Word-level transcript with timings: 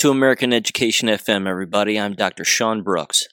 to 0.00 0.10
American 0.10 0.50
Education 0.50 1.10
FM, 1.10 1.46
everybody. 1.46 2.00
I'm 2.00 2.14
Dr. 2.14 2.42
Sean 2.42 2.80
Brooks. 2.80 3.24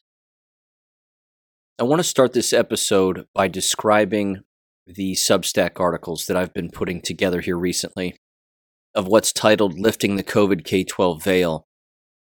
I 1.80 1.84
want 1.84 2.02
to 2.02 2.04
start 2.04 2.34
this 2.34 2.52
episode 2.52 3.26
by 3.34 3.48
describing 3.48 4.42
the 4.86 5.14
Substack 5.14 5.80
articles 5.80 6.26
that 6.26 6.36
I've 6.36 6.54
been 6.54 6.70
putting 6.70 7.02
together 7.02 7.40
here 7.40 7.58
recently 7.58 8.18
of 8.94 9.08
what's 9.08 9.32
titled 9.32 9.80
Lifting 9.80 10.18
the 10.18 10.26
COVID 10.26 10.66
K 10.66 10.84
12 10.84 11.24
Veil. 11.24 11.68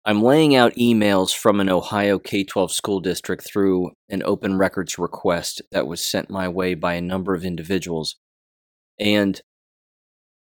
I'm 0.06 0.22
laying 0.22 0.56
out 0.56 0.74
emails 0.76 1.36
from 1.36 1.60
an 1.60 1.70
Ohio 1.70 2.18
K 2.18 2.46
12 2.46 2.72
school 2.72 3.02
district 3.02 3.46
through 3.46 3.92
an 4.08 4.24
open 4.24 4.58
records 4.58 4.98
request 4.98 5.62
that 5.74 5.86
was 5.86 6.02
sent 6.02 6.30
my 6.30 6.48
way 6.48 6.76
by 6.76 6.94
a 6.94 7.02
number 7.02 7.36
of 7.36 7.44
individuals. 7.44 8.16
And 8.98 9.42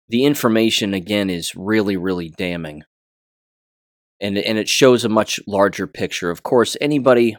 the 0.08 0.24
information, 0.24 0.94
again, 0.94 1.28
is 1.28 1.54
really, 1.54 1.98
really 1.98 2.30
damning. 2.30 2.84
And, 4.22 4.38
and 4.38 4.56
it 4.56 4.68
shows 4.68 5.04
a 5.04 5.10
much 5.10 5.40
larger 5.46 5.86
picture. 5.86 6.30
Of 6.30 6.42
course, 6.42 6.76
anybody 6.80 7.36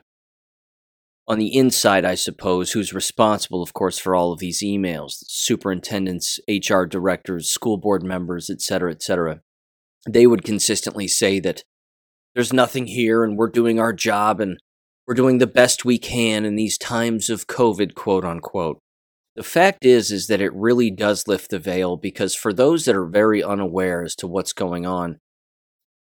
on 1.28 1.40
the 1.40 1.56
inside, 1.56 2.04
I 2.04 2.16
suppose, 2.16 2.74
who's 2.74 2.94
responsible, 2.94 3.64
of 3.64 3.74
course, 3.74 3.98
for 3.98 4.16
all 4.16 4.34
of 4.34 4.40
these 4.40 4.60
emails 4.60 5.24
superintendents, 5.28 6.40
HR 6.48 6.84
directors, 6.84 7.50
school 7.50 7.78
board 7.78 8.04
members, 8.04 8.50
et 8.50 8.62
cetera, 8.62 8.92
et 8.92 9.02
cetera. 9.02 9.42
They 10.08 10.28
would 10.28 10.44
consistently 10.44 11.08
say 11.08 11.40
that 11.40 11.64
there's 12.36 12.52
nothing 12.52 12.88
here 12.88 13.24
and 13.24 13.38
we're 13.38 13.50
doing 13.50 13.80
our 13.80 13.94
job 13.94 14.42
and 14.42 14.58
we're 15.08 15.14
doing 15.14 15.38
the 15.38 15.48
best 15.48 15.86
we 15.86 15.98
can 15.98 16.46
in 16.46 16.56
these 16.56 16.78
times 16.78 17.30
of 17.30 17.48
COVID, 17.48 17.94
quote 17.94 18.26
unquote. 18.26 18.80
The 19.36 19.44
fact 19.44 19.86
is, 19.86 20.12
is 20.12 20.28
that 20.28 20.42
it 20.42 20.54
really 20.54 20.92
does 20.92 21.28
lift 21.28 21.50
the 21.50 21.60
veil 21.60 21.98
because 21.98 22.36
for 22.36 22.54
those 22.54 22.86
that 22.86 22.96
are 22.96 23.08
very 23.08 23.42
unaware 23.42 24.04
as 24.04 24.16
to 24.18 24.28
what's 24.28 24.54
going 24.54 24.86
on, 24.86 25.20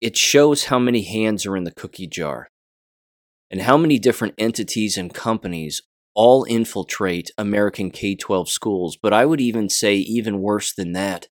it 0.02 0.16
shows 0.16 0.66
how 0.66 0.80
many 0.80 1.04
hands 1.04 1.46
are 1.46 1.58
in 1.58 1.64
the 1.64 1.72
cookie 1.72 2.08
jar 2.08 2.50
and 3.52 3.62
how 3.62 3.78
many 3.78 4.00
different 4.00 4.36
entities 4.38 4.98
and 4.98 5.14
companies 5.14 5.82
all 6.14 6.44
infiltrate 6.46 7.32
American 7.38 7.92
K 7.92 8.16
12 8.16 8.50
schools. 8.50 8.98
But 9.02 9.14
I 9.14 9.26
would 9.26 9.42
even 9.42 9.70
say, 9.70 9.96
even 9.96 10.42
worse 10.42 10.74
than 10.74 10.94
that, 10.94 11.28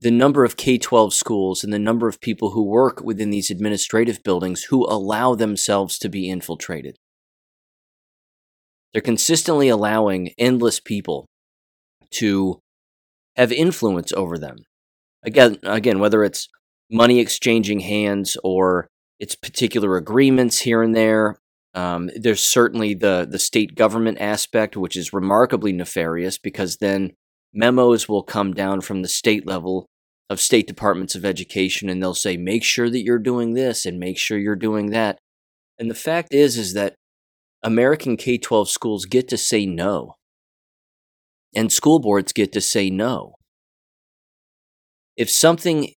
the 0.00 0.10
number 0.10 0.44
of 0.44 0.56
K 0.56 0.78
12 0.78 1.12
schools 1.12 1.62
and 1.62 1.72
the 1.72 1.78
number 1.78 2.08
of 2.08 2.20
people 2.20 2.50
who 2.50 2.64
work 2.64 3.02
within 3.02 3.30
these 3.30 3.50
administrative 3.50 4.22
buildings 4.22 4.64
who 4.64 4.86
allow 4.86 5.34
themselves 5.34 5.98
to 5.98 6.08
be 6.08 6.28
infiltrated. 6.28 6.96
They're 8.92 9.02
consistently 9.02 9.68
allowing 9.68 10.30
endless 10.38 10.80
people 10.80 11.26
to 12.12 12.60
have 13.36 13.52
influence 13.52 14.12
over 14.12 14.36
them. 14.38 14.56
Again, 15.22 15.58
again, 15.62 16.00
whether 16.00 16.24
it's 16.24 16.48
money 16.90 17.20
exchanging 17.20 17.80
hands 17.80 18.36
or 18.42 18.88
it's 19.18 19.34
particular 19.34 19.96
agreements 19.96 20.60
here 20.60 20.82
and 20.82 20.94
there. 20.94 21.38
Um, 21.74 22.10
there's 22.16 22.42
certainly 22.42 22.94
the 22.94 23.28
the 23.30 23.38
state 23.38 23.76
government 23.76 24.18
aspect, 24.20 24.76
which 24.76 24.96
is 24.96 25.12
remarkably 25.12 25.72
nefarious 25.72 26.36
because 26.38 26.78
then 26.78 27.12
memos 27.52 28.08
will 28.08 28.24
come 28.24 28.52
down 28.52 28.80
from 28.80 29.02
the 29.02 29.08
state 29.08 29.46
level 29.46 29.86
of 30.28 30.40
state 30.40 30.66
departments 30.66 31.14
of 31.14 31.24
education, 31.24 31.88
and 31.88 32.02
they'll 32.02 32.14
say, 32.14 32.36
"Make 32.36 32.64
sure 32.64 32.90
that 32.90 33.02
you're 33.02 33.18
doing 33.18 33.54
this 33.54 33.86
and 33.86 34.00
make 34.00 34.18
sure 34.18 34.38
you're 34.38 34.56
doing 34.56 34.90
that." 34.90 35.18
And 35.78 35.90
the 35.90 35.94
fact 35.94 36.34
is, 36.34 36.56
is 36.56 36.74
that 36.74 36.94
American 37.62 38.16
K 38.16 38.38
12 38.38 38.68
schools 38.68 39.04
get 39.04 39.28
to 39.28 39.36
say 39.36 39.64
no, 39.66 40.14
and 41.54 41.72
school 41.72 42.00
boards 42.00 42.32
get 42.32 42.52
to 42.52 42.60
say 42.60 42.90
no. 42.90 43.34
If 45.16 45.30
something 45.30 45.92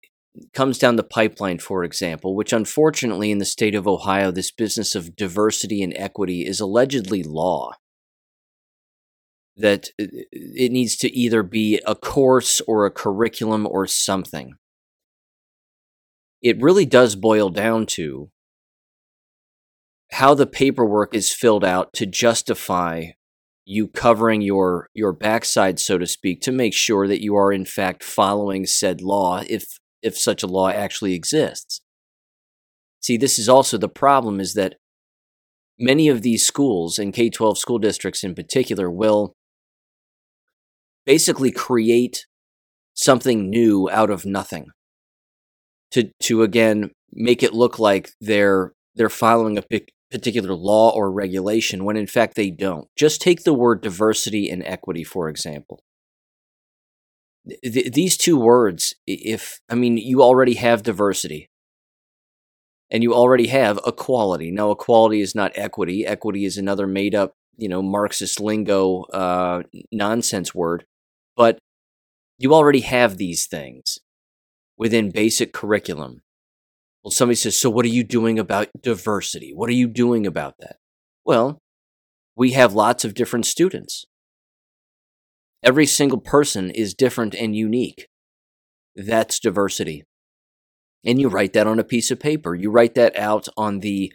comes 0.53 0.77
down 0.77 0.95
the 0.95 1.03
pipeline, 1.03 1.59
for 1.59 1.83
example, 1.83 2.35
which 2.35 2.53
unfortunately 2.53 3.31
in 3.31 3.37
the 3.37 3.45
state 3.45 3.75
of 3.75 3.87
Ohio, 3.87 4.31
this 4.31 4.51
business 4.51 4.95
of 4.95 5.15
diversity 5.15 5.81
and 5.83 5.93
equity 5.97 6.45
is 6.45 6.59
allegedly 6.59 7.23
law. 7.23 7.71
That 9.57 9.89
it 9.97 10.71
needs 10.71 10.95
to 10.97 11.13
either 11.13 11.43
be 11.43 11.81
a 11.85 11.93
course 11.93 12.61
or 12.61 12.85
a 12.85 12.91
curriculum 12.91 13.67
or 13.67 13.85
something. 13.85 14.53
It 16.41 16.61
really 16.61 16.85
does 16.85 17.15
boil 17.15 17.49
down 17.49 17.85
to 17.87 18.31
how 20.11 20.33
the 20.33 20.47
paperwork 20.47 21.13
is 21.13 21.31
filled 21.31 21.63
out 21.63 21.93
to 21.93 22.05
justify 22.05 23.11
you 23.65 23.87
covering 23.87 24.41
your 24.41 24.89
your 24.93 25.13
backside 25.13 25.79
so 25.79 25.97
to 25.97 26.07
speak 26.07 26.41
to 26.41 26.51
make 26.51 26.73
sure 26.73 27.07
that 27.07 27.21
you 27.21 27.35
are 27.35 27.53
in 27.53 27.63
fact 27.63 28.03
following 28.03 28.65
said 28.65 29.01
law 29.01 29.41
if 29.47 29.79
if 30.01 30.17
such 30.17 30.43
a 30.43 30.47
law 30.47 30.69
actually 30.69 31.13
exists. 31.13 31.81
See, 33.01 33.17
this 33.17 33.39
is 33.39 33.49
also 33.49 33.77
the 33.77 33.89
problem 33.89 34.39
is 34.39 34.53
that 34.53 34.75
many 35.79 36.07
of 36.07 36.21
these 36.21 36.45
schools 36.45 36.99
and 36.99 37.13
K 37.13 37.29
12 37.29 37.57
school 37.57 37.79
districts 37.79 38.23
in 38.23 38.35
particular 38.35 38.89
will 38.89 39.33
basically 41.05 41.51
create 41.51 42.25
something 42.93 43.49
new 43.49 43.89
out 43.91 44.09
of 44.09 44.25
nothing 44.25 44.67
to 45.91 46.11
to 46.21 46.43
again 46.43 46.91
make 47.11 47.41
it 47.41 47.53
look 47.53 47.79
like 47.79 48.11
they're 48.21 48.73
they're 48.95 49.09
following 49.09 49.57
a 49.57 49.63
particular 50.11 50.53
law 50.53 50.91
or 50.91 51.11
regulation 51.11 51.85
when 51.85 51.97
in 51.97 52.07
fact 52.07 52.35
they 52.35 52.51
don't. 52.51 52.87
Just 52.97 53.21
take 53.21 53.43
the 53.43 53.53
word 53.53 53.81
diversity 53.81 54.49
and 54.49 54.63
equity 54.65 55.03
for 55.03 55.29
example 55.29 55.81
th- 57.47 57.93
these 57.93 58.17
two 58.17 58.37
words, 58.37 58.93
if 59.07 59.59
I 59.69 59.75
mean, 59.75 59.97
you 59.97 60.21
already 60.21 60.55
have 60.55 60.83
diversity 60.83 61.49
and 62.89 63.03
you 63.03 63.13
already 63.13 63.47
have 63.47 63.79
equality. 63.85 64.51
Now, 64.51 64.71
equality 64.71 65.21
is 65.21 65.33
not 65.33 65.53
equity. 65.55 66.05
Equity 66.05 66.45
is 66.45 66.57
another 66.57 66.85
made 66.85 67.15
up, 67.15 67.33
you 67.57 67.69
know, 67.69 67.81
Marxist 67.81 68.39
lingo 68.39 69.03
uh, 69.13 69.63
nonsense 69.91 70.53
word. 70.53 70.85
But 71.35 71.57
you 72.37 72.53
already 72.53 72.81
have 72.81 73.17
these 73.17 73.47
things 73.47 73.99
within 74.77 75.09
basic 75.09 75.53
curriculum. 75.53 76.21
Well, 77.03 77.11
somebody 77.11 77.35
says, 77.35 77.59
So, 77.59 77.69
what 77.69 77.85
are 77.85 77.89
you 77.89 78.03
doing 78.03 78.37
about 78.37 78.67
diversity? 78.79 79.53
What 79.55 79.69
are 79.69 79.73
you 79.73 79.87
doing 79.87 80.27
about 80.27 80.55
that? 80.59 80.77
Well, 81.25 81.59
we 82.35 82.51
have 82.51 82.73
lots 82.73 83.05
of 83.05 83.13
different 83.13 83.45
students. 83.45 84.05
Every 85.63 85.85
single 85.85 86.19
person 86.19 86.71
is 86.71 86.93
different 86.93 87.35
and 87.35 87.55
unique. 87.55 88.07
That's 88.95 89.39
diversity. 89.39 90.03
And 91.05 91.19
you 91.19 91.29
write 91.29 91.53
that 91.53 91.67
on 91.67 91.79
a 91.79 91.83
piece 91.83 92.11
of 92.11 92.19
paper. 92.19 92.55
You 92.55 92.71
write 92.71 92.95
that 92.95 93.17
out 93.17 93.47
on 93.57 93.79
the 93.79 94.13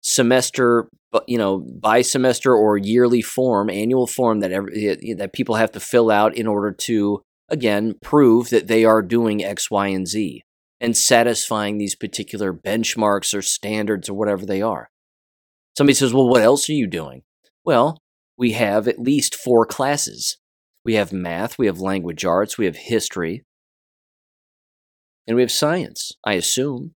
semester, 0.00 0.88
you 1.26 1.38
know, 1.38 1.58
by 1.58 2.02
semester 2.02 2.54
or 2.54 2.76
yearly 2.76 3.22
form, 3.22 3.70
annual 3.70 4.06
form 4.06 4.40
that 4.40 4.52
every, 4.52 5.14
that 5.16 5.32
people 5.32 5.56
have 5.56 5.72
to 5.72 5.80
fill 5.80 6.10
out 6.10 6.36
in 6.36 6.46
order 6.46 6.72
to 6.72 7.22
again 7.48 7.94
prove 8.02 8.50
that 8.50 8.66
they 8.66 8.84
are 8.84 9.02
doing 9.02 9.44
X, 9.44 9.70
Y, 9.70 9.88
and 9.88 10.06
Z 10.06 10.42
and 10.80 10.96
satisfying 10.96 11.78
these 11.78 11.94
particular 11.94 12.52
benchmarks 12.52 13.34
or 13.34 13.42
standards 13.42 14.08
or 14.08 14.14
whatever 14.14 14.44
they 14.44 14.60
are. 14.60 14.90
Somebody 15.76 15.94
says, 15.94 16.12
"Well, 16.12 16.28
what 16.28 16.42
else 16.42 16.68
are 16.68 16.74
you 16.74 16.86
doing?" 16.86 17.22
Well, 17.64 17.98
we 18.36 18.52
have 18.52 18.86
at 18.86 18.98
least 18.98 19.34
four 19.34 19.64
classes 19.64 20.36
we 20.84 20.94
have 20.94 21.12
math, 21.12 21.58
we 21.58 21.66
have 21.66 21.80
language 21.80 22.24
arts, 22.24 22.58
we 22.58 22.66
have 22.66 22.76
history, 22.76 23.44
and 25.26 25.36
we 25.36 25.42
have 25.42 25.52
science, 25.52 26.12
I 26.24 26.34
assume. 26.34 26.94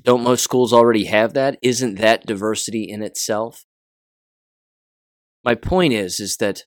Don't 0.00 0.22
most 0.22 0.42
schools 0.42 0.72
already 0.72 1.04
have 1.04 1.34
that? 1.34 1.58
Isn't 1.60 1.96
that 1.96 2.24
diversity 2.24 2.84
in 2.84 3.02
itself? 3.02 3.64
My 5.44 5.54
point 5.54 5.92
is 5.92 6.20
is 6.20 6.36
that 6.38 6.64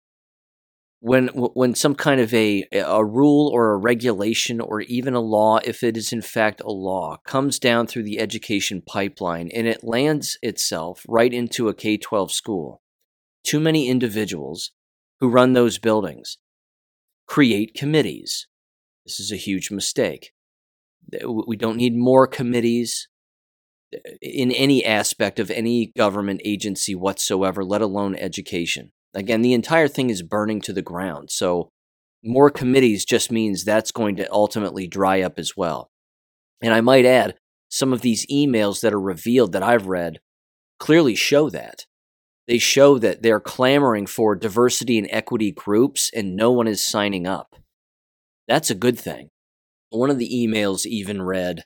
when 0.99 1.27
when 1.29 1.75
some 1.75 1.95
kind 1.95 2.19
of 2.19 2.33
a 2.33 2.65
a 2.73 3.03
rule 3.03 3.49
or 3.53 3.71
a 3.71 3.77
regulation 3.77 4.59
or 4.59 4.81
even 4.81 5.13
a 5.13 5.19
law 5.19 5.59
if 5.63 5.83
it 5.83 5.95
is 5.95 6.11
in 6.11 6.21
fact 6.21 6.61
a 6.61 6.71
law 6.71 7.17
comes 7.25 7.59
down 7.59 7.87
through 7.87 8.03
the 8.03 8.19
education 8.19 8.81
pipeline 8.81 9.49
and 9.53 9.67
it 9.67 9.83
lands 9.83 10.37
itself 10.41 11.05
right 11.07 11.33
into 11.33 11.69
a 11.69 11.73
K12 11.73 12.31
school 12.31 12.81
too 13.43 13.59
many 13.59 13.87
individuals 13.87 14.71
who 15.19 15.29
run 15.29 15.53
those 15.53 15.77
buildings 15.77 16.37
create 17.27 17.73
committees. 17.73 18.47
This 19.05 19.19
is 19.19 19.31
a 19.31 19.37
huge 19.37 19.71
mistake. 19.71 20.31
We 21.25 21.55
don't 21.55 21.77
need 21.77 21.95
more 21.95 22.27
committees 22.27 23.07
uh, 23.93 23.99
in 24.21 24.51
any 24.51 24.83
aspect 24.83 25.39
of 25.39 25.51
any 25.51 25.91
government 25.95 26.41
agency 26.43 26.95
whatsoever, 26.95 27.63
let 27.63 27.81
alone 27.81 28.15
education. 28.15 28.91
Again, 29.13 29.41
the 29.41 29.53
entire 29.53 29.87
thing 29.87 30.09
is 30.09 30.23
burning 30.23 30.61
to 30.61 30.73
the 30.73 30.81
ground. 30.81 31.29
So, 31.31 31.69
more 32.23 32.49
committees 32.49 33.05
just 33.05 33.31
means 33.31 33.63
that's 33.63 33.91
going 33.91 34.15
to 34.15 34.31
ultimately 34.31 34.87
dry 34.87 35.21
up 35.21 35.37
as 35.37 35.55
well. 35.55 35.91
And 36.59 36.73
I 36.73 36.81
might 36.81 37.05
add, 37.05 37.35
some 37.69 37.93
of 37.93 38.01
these 38.01 38.25
emails 38.27 38.81
that 38.81 38.93
are 38.93 38.99
revealed 38.99 39.51
that 39.51 39.61
I've 39.61 39.87
read 39.87 40.19
clearly 40.79 41.13
show 41.13 41.49
that 41.51 41.85
they 42.47 42.57
show 42.57 42.97
that 42.99 43.21
they're 43.21 43.39
clamoring 43.39 44.05
for 44.05 44.35
diversity 44.35 44.97
and 44.97 45.07
equity 45.09 45.51
groups 45.51 46.11
and 46.13 46.35
no 46.35 46.51
one 46.51 46.67
is 46.67 46.85
signing 46.85 47.25
up. 47.25 47.55
That's 48.47 48.69
a 48.69 48.75
good 48.75 48.99
thing. 48.99 49.29
One 49.89 50.09
of 50.09 50.19
the 50.19 50.29
emails 50.29 50.85
even 50.85 51.21
read 51.21 51.63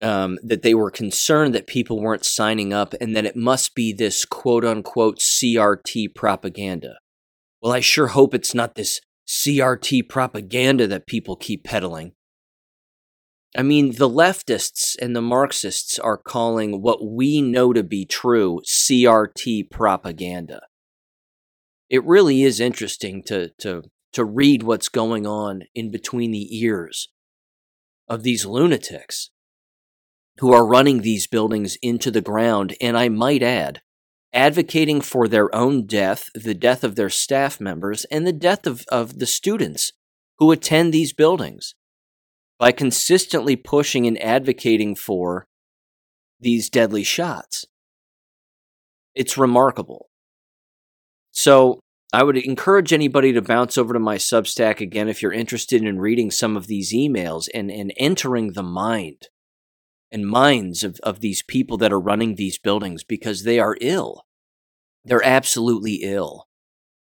um, 0.00 0.38
that 0.42 0.62
they 0.62 0.74
were 0.74 0.90
concerned 0.90 1.54
that 1.54 1.66
people 1.66 2.00
weren't 2.00 2.24
signing 2.24 2.72
up 2.72 2.94
and 3.00 3.16
that 3.16 3.26
it 3.26 3.36
must 3.36 3.74
be 3.74 3.92
this 3.92 4.24
quote 4.24 4.64
unquote 4.64 5.18
CRT 5.18 6.14
propaganda. 6.14 6.98
Well, 7.60 7.72
I 7.72 7.80
sure 7.80 8.08
hope 8.08 8.34
it's 8.34 8.54
not 8.54 8.74
this 8.74 9.00
CRT 9.26 10.08
propaganda 10.08 10.86
that 10.86 11.06
people 11.06 11.36
keep 11.36 11.64
peddling. 11.64 12.12
I 13.56 13.62
mean, 13.62 13.92
the 13.92 14.08
leftists 14.08 14.94
and 15.00 15.16
the 15.16 15.22
Marxists 15.22 15.98
are 15.98 16.18
calling 16.18 16.82
what 16.82 17.04
we 17.04 17.40
know 17.40 17.72
to 17.72 17.82
be 17.82 18.04
true 18.04 18.60
CRT 18.66 19.70
propaganda. 19.70 20.62
It 21.88 22.04
really 22.04 22.42
is 22.42 22.60
interesting 22.60 23.22
to, 23.24 23.50
to, 23.60 23.84
to 24.12 24.24
read 24.24 24.62
what's 24.62 24.90
going 24.90 25.26
on 25.26 25.62
in 25.74 25.90
between 25.90 26.30
the 26.30 26.58
ears 26.58 27.08
of 28.06 28.22
these 28.22 28.44
lunatics 28.44 29.30
who 30.40 30.52
are 30.52 30.66
running 30.66 31.00
these 31.00 31.26
buildings 31.26 31.76
into 31.82 32.10
the 32.10 32.20
ground, 32.20 32.76
and 32.80 32.96
I 32.96 33.08
might 33.08 33.42
add, 33.42 33.80
advocating 34.32 35.00
for 35.00 35.26
their 35.26 35.52
own 35.54 35.86
death, 35.86 36.28
the 36.34 36.54
death 36.54 36.84
of 36.84 36.96
their 36.96 37.10
staff 37.10 37.60
members, 37.60 38.04
and 38.06 38.26
the 38.26 38.32
death 38.32 38.66
of, 38.66 38.84
of 38.88 39.18
the 39.18 39.26
students 39.26 39.92
who 40.38 40.52
attend 40.52 40.92
these 40.92 41.12
buildings 41.12 41.74
by 42.58 42.72
consistently 42.72 43.56
pushing 43.56 44.06
and 44.06 44.20
advocating 44.22 44.94
for 44.94 45.46
these 46.40 46.68
deadly 46.68 47.04
shots. 47.04 47.64
It's 49.14 49.38
remarkable. 49.38 50.08
So, 51.30 51.80
I 52.10 52.22
would 52.22 52.38
encourage 52.38 52.94
anybody 52.94 53.34
to 53.34 53.42
bounce 53.42 53.76
over 53.76 53.92
to 53.92 54.00
my 54.00 54.16
Substack 54.16 54.80
again 54.80 55.08
if 55.08 55.20
you're 55.20 55.32
interested 55.32 55.84
in 55.84 56.00
reading 56.00 56.30
some 56.30 56.56
of 56.56 56.66
these 56.66 56.92
emails 56.94 57.48
and, 57.52 57.70
and 57.70 57.92
entering 57.98 58.52
the 58.52 58.62
mind 58.62 59.28
and 60.10 60.26
minds 60.26 60.82
of, 60.82 60.98
of 61.02 61.20
these 61.20 61.42
people 61.42 61.76
that 61.78 61.92
are 61.92 62.00
running 62.00 62.34
these 62.34 62.56
buildings 62.56 63.04
because 63.04 63.42
they 63.42 63.58
are 63.58 63.76
ill. 63.82 64.24
They're 65.04 65.24
absolutely 65.24 66.00
ill. 66.02 66.46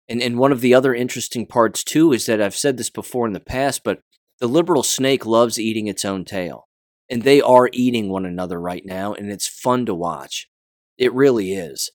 And, 0.08 0.22
and 0.22 0.38
one 0.38 0.52
of 0.52 0.62
the 0.62 0.74
other 0.74 0.94
interesting 0.94 1.46
parts, 1.46 1.84
too, 1.84 2.12
is 2.12 2.24
that 2.26 2.40
I've 2.40 2.56
said 2.56 2.78
this 2.78 2.90
before 2.90 3.26
in 3.26 3.34
the 3.34 3.40
past, 3.40 3.82
but 3.84 4.00
the 4.40 4.48
liberal 4.48 4.82
snake 4.82 5.24
loves 5.24 5.58
eating 5.58 5.86
its 5.86 6.04
own 6.04 6.24
tail. 6.24 6.68
And 7.10 7.22
they 7.22 7.40
are 7.40 7.68
eating 7.72 8.08
one 8.08 8.24
another 8.24 8.58
right 8.58 8.84
now, 8.84 9.12
and 9.12 9.30
it's 9.30 9.46
fun 9.46 9.84
to 9.86 9.94
watch. 9.94 10.48
It 10.96 11.12
really 11.12 11.52
is. 11.52 11.90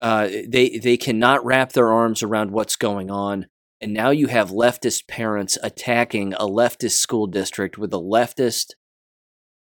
Uh, 0.00 0.28
they, 0.46 0.78
they 0.78 0.96
cannot 0.96 1.44
wrap 1.44 1.72
their 1.72 1.92
arms 1.92 2.22
around 2.22 2.52
what's 2.52 2.76
going 2.76 3.10
on. 3.10 3.46
And 3.80 3.92
now 3.92 4.10
you 4.10 4.28
have 4.28 4.50
leftist 4.50 5.08
parents 5.08 5.58
attacking 5.62 6.32
a 6.34 6.46
leftist 6.46 6.92
school 6.98 7.26
district 7.26 7.76
with 7.76 7.92
a 7.92 7.98
leftist 7.98 8.74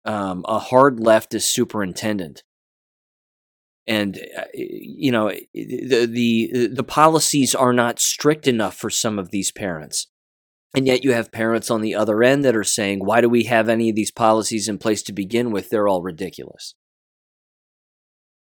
um, 0.05 0.45
a 0.47 0.59
hard 0.59 0.97
leftist 0.97 1.43
superintendent. 1.43 2.43
And 3.87 4.19
uh, 4.37 4.45
you 4.53 5.11
know 5.11 5.31
the, 5.53 6.07
the 6.07 6.67
the 6.73 6.83
policies 6.83 7.53
are 7.53 7.73
not 7.73 7.99
strict 7.99 8.47
enough 8.47 8.75
for 8.75 8.89
some 8.89 9.19
of 9.19 9.29
these 9.29 9.51
parents, 9.51 10.07
and 10.75 10.87
yet 10.87 11.03
you 11.03 11.13
have 11.13 11.31
parents 11.31 11.71
on 11.71 11.81
the 11.81 11.95
other 11.95 12.23
end 12.23 12.43
that 12.45 12.55
are 12.55 12.63
saying, 12.63 12.99
"Why 12.99 13.21
do 13.21 13.29
we 13.29 13.43
have 13.43 13.69
any 13.69 13.89
of 13.89 13.95
these 13.95 14.11
policies 14.11 14.67
in 14.67 14.77
place 14.77 15.01
to 15.03 15.13
begin 15.13 15.51
with? 15.51 15.69
They're 15.69 15.87
all 15.87 16.01
ridiculous." 16.01 16.75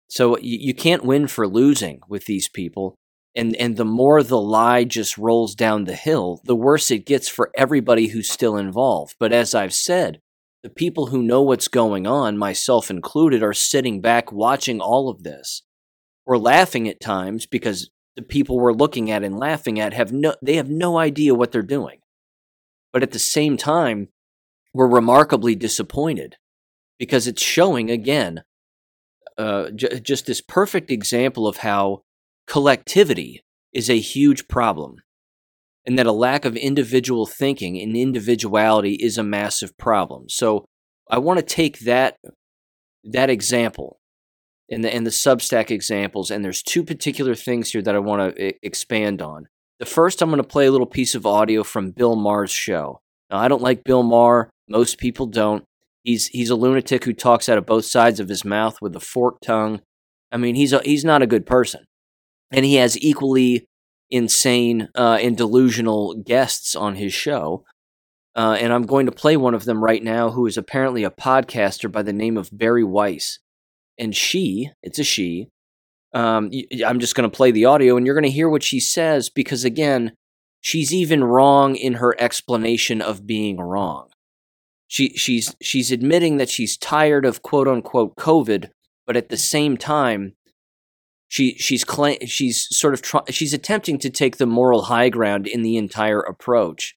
So 0.08 0.38
you, 0.38 0.58
you 0.60 0.74
can't 0.74 1.04
win 1.04 1.26
for 1.26 1.48
losing 1.48 2.00
with 2.08 2.26
these 2.26 2.48
people, 2.48 2.94
and 3.34 3.54
and 3.56 3.76
the 3.76 3.84
more 3.84 4.22
the 4.22 4.40
lie 4.40 4.84
just 4.84 5.18
rolls 5.18 5.54
down 5.54 5.84
the 5.84 5.94
hill, 5.94 6.40
the 6.44 6.56
worse 6.56 6.90
it 6.90 7.06
gets 7.06 7.28
for 7.28 7.50
everybody 7.56 8.08
who's 8.08 8.30
still 8.30 8.56
involved. 8.56 9.16
But 9.18 9.32
as 9.32 9.54
I've 9.54 9.74
said, 9.74 10.20
the 10.62 10.70
people 10.70 11.06
who 11.06 11.22
know 11.22 11.42
what's 11.42 11.68
going 11.68 12.06
on, 12.06 12.38
myself 12.38 12.90
included, 12.90 13.42
are 13.42 13.52
sitting 13.52 14.00
back 14.00 14.32
watching 14.32 14.80
all 14.80 15.08
of 15.08 15.22
this. 15.22 15.62
We're 16.24 16.38
laughing 16.38 16.88
at 16.88 17.00
times 17.00 17.46
because 17.46 17.90
the 18.16 18.22
people 18.22 18.58
we're 18.58 18.72
looking 18.72 19.10
at 19.10 19.22
and 19.22 19.38
laughing 19.38 19.78
at 19.78 19.92
have 19.92 20.12
no 20.12 20.34
they 20.42 20.56
have 20.56 20.70
no 20.70 20.98
idea 20.98 21.34
what 21.34 21.52
they're 21.52 21.62
doing. 21.62 21.98
But 22.96 23.02
at 23.02 23.10
the 23.10 23.18
same 23.18 23.58
time, 23.58 24.08
we're 24.72 24.88
remarkably 24.88 25.54
disappointed 25.54 26.36
because 26.98 27.26
it's 27.26 27.42
showing 27.42 27.90
again 27.90 28.42
uh, 29.36 29.68
j- 29.68 30.00
just 30.00 30.24
this 30.24 30.40
perfect 30.40 30.90
example 30.90 31.46
of 31.46 31.58
how 31.58 32.04
collectivity 32.46 33.44
is 33.74 33.90
a 33.90 33.98
huge 33.98 34.48
problem 34.48 35.02
and 35.84 35.98
that 35.98 36.06
a 36.06 36.10
lack 36.10 36.46
of 36.46 36.56
individual 36.56 37.26
thinking 37.26 37.78
and 37.78 37.94
individuality 37.94 38.94
is 38.94 39.18
a 39.18 39.22
massive 39.22 39.76
problem. 39.76 40.30
So 40.30 40.64
I 41.10 41.18
want 41.18 41.38
to 41.38 41.44
take 41.44 41.80
that 41.80 42.16
that 43.04 43.28
example 43.28 44.00
and 44.70 44.82
the 44.82 44.94
and 44.94 45.04
the 45.04 45.10
Substack 45.10 45.70
examples, 45.70 46.30
and 46.30 46.42
there's 46.42 46.62
two 46.62 46.82
particular 46.82 47.34
things 47.34 47.72
here 47.72 47.82
that 47.82 47.94
I 47.94 47.98
want 47.98 48.36
to 48.36 48.66
expand 48.66 49.20
on. 49.20 49.48
The 49.78 49.86
first, 49.86 50.22
I'm 50.22 50.30
going 50.30 50.42
to 50.42 50.48
play 50.48 50.66
a 50.66 50.72
little 50.72 50.86
piece 50.86 51.14
of 51.14 51.26
audio 51.26 51.62
from 51.62 51.90
Bill 51.90 52.16
Maher's 52.16 52.50
show. 52.50 53.00
Now, 53.30 53.38
I 53.38 53.48
don't 53.48 53.62
like 53.62 53.84
Bill 53.84 54.02
Maher. 54.02 54.50
Most 54.68 54.98
people 54.98 55.26
don't. 55.26 55.64
He's 56.02 56.28
he's 56.28 56.50
a 56.50 56.54
lunatic 56.54 57.04
who 57.04 57.12
talks 57.12 57.48
out 57.48 57.58
of 57.58 57.66
both 57.66 57.84
sides 57.84 58.20
of 58.20 58.28
his 58.28 58.44
mouth 58.44 58.80
with 58.80 58.94
a 58.94 59.00
forked 59.00 59.42
tongue. 59.42 59.80
I 60.30 60.36
mean, 60.36 60.54
he's 60.54 60.72
a, 60.72 60.80
he's 60.84 61.04
not 61.04 61.22
a 61.22 61.26
good 61.26 61.46
person, 61.46 61.84
and 62.50 62.64
he 62.64 62.76
has 62.76 62.96
equally 63.02 63.66
insane 64.10 64.88
uh, 64.94 65.18
and 65.20 65.36
delusional 65.36 66.14
guests 66.14 66.76
on 66.76 66.94
his 66.94 67.12
show. 67.12 67.64
Uh, 68.36 68.56
and 68.60 68.72
I'm 68.72 68.84
going 68.84 69.06
to 69.06 69.12
play 69.12 69.36
one 69.36 69.54
of 69.54 69.64
them 69.64 69.82
right 69.82 70.02
now, 70.02 70.30
who 70.30 70.46
is 70.46 70.56
apparently 70.56 71.04
a 71.04 71.10
podcaster 71.10 71.90
by 71.90 72.02
the 72.02 72.12
name 72.12 72.36
of 72.36 72.50
Bari 72.52 72.84
Weiss. 72.84 73.38
And 73.98 74.14
she, 74.14 74.70
it's 74.82 74.98
a 74.98 75.04
she, 75.04 75.48
um, 76.16 76.50
I'm 76.84 76.98
just 76.98 77.14
going 77.14 77.28
to 77.28 77.36
play 77.36 77.50
the 77.50 77.66
audio 77.66 77.96
and 77.96 78.06
you're 78.06 78.14
going 78.14 78.24
to 78.24 78.30
hear 78.30 78.48
what 78.48 78.62
she 78.62 78.80
says 78.80 79.28
because, 79.28 79.64
again, 79.64 80.12
she's 80.62 80.94
even 80.94 81.22
wrong 81.22 81.76
in 81.76 81.94
her 81.94 82.16
explanation 82.18 83.02
of 83.02 83.26
being 83.26 83.58
wrong. 83.58 84.08
She, 84.88 85.10
she's, 85.10 85.54
she's 85.60 85.92
admitting 85.92 86.38
that 86.38 86.48
she's 86.48 86.78
tired 86.78 87.26
of 87.26 87.42
quote 87.42 87.68
unquote 87.68 88.16
COVID, 88.16 88.70
but 89.06 89.16
at 89.16 89.28
the 89.28 89.36
same 89.36 89.76
time, 89.76 90.32
she 91.28 91.54
she's 91.58 91.84
cla- 91.84 92.24
she's 92.24 92.68
sort 92.70 92.94
of 92.94 93.02
try- 93.02 93.24
she's 93.30 93.52
attempting 93.52 93.98
to 93.98 94.08
take 94.08 94.36
the 94.36 94.46
moral 94.46 94.82
high 94.82 95.08
ground 95.08 95.46
in 95.46 95.62
the 95.62 95.76
entire 95.76 96.20
approach. 96.20 96.94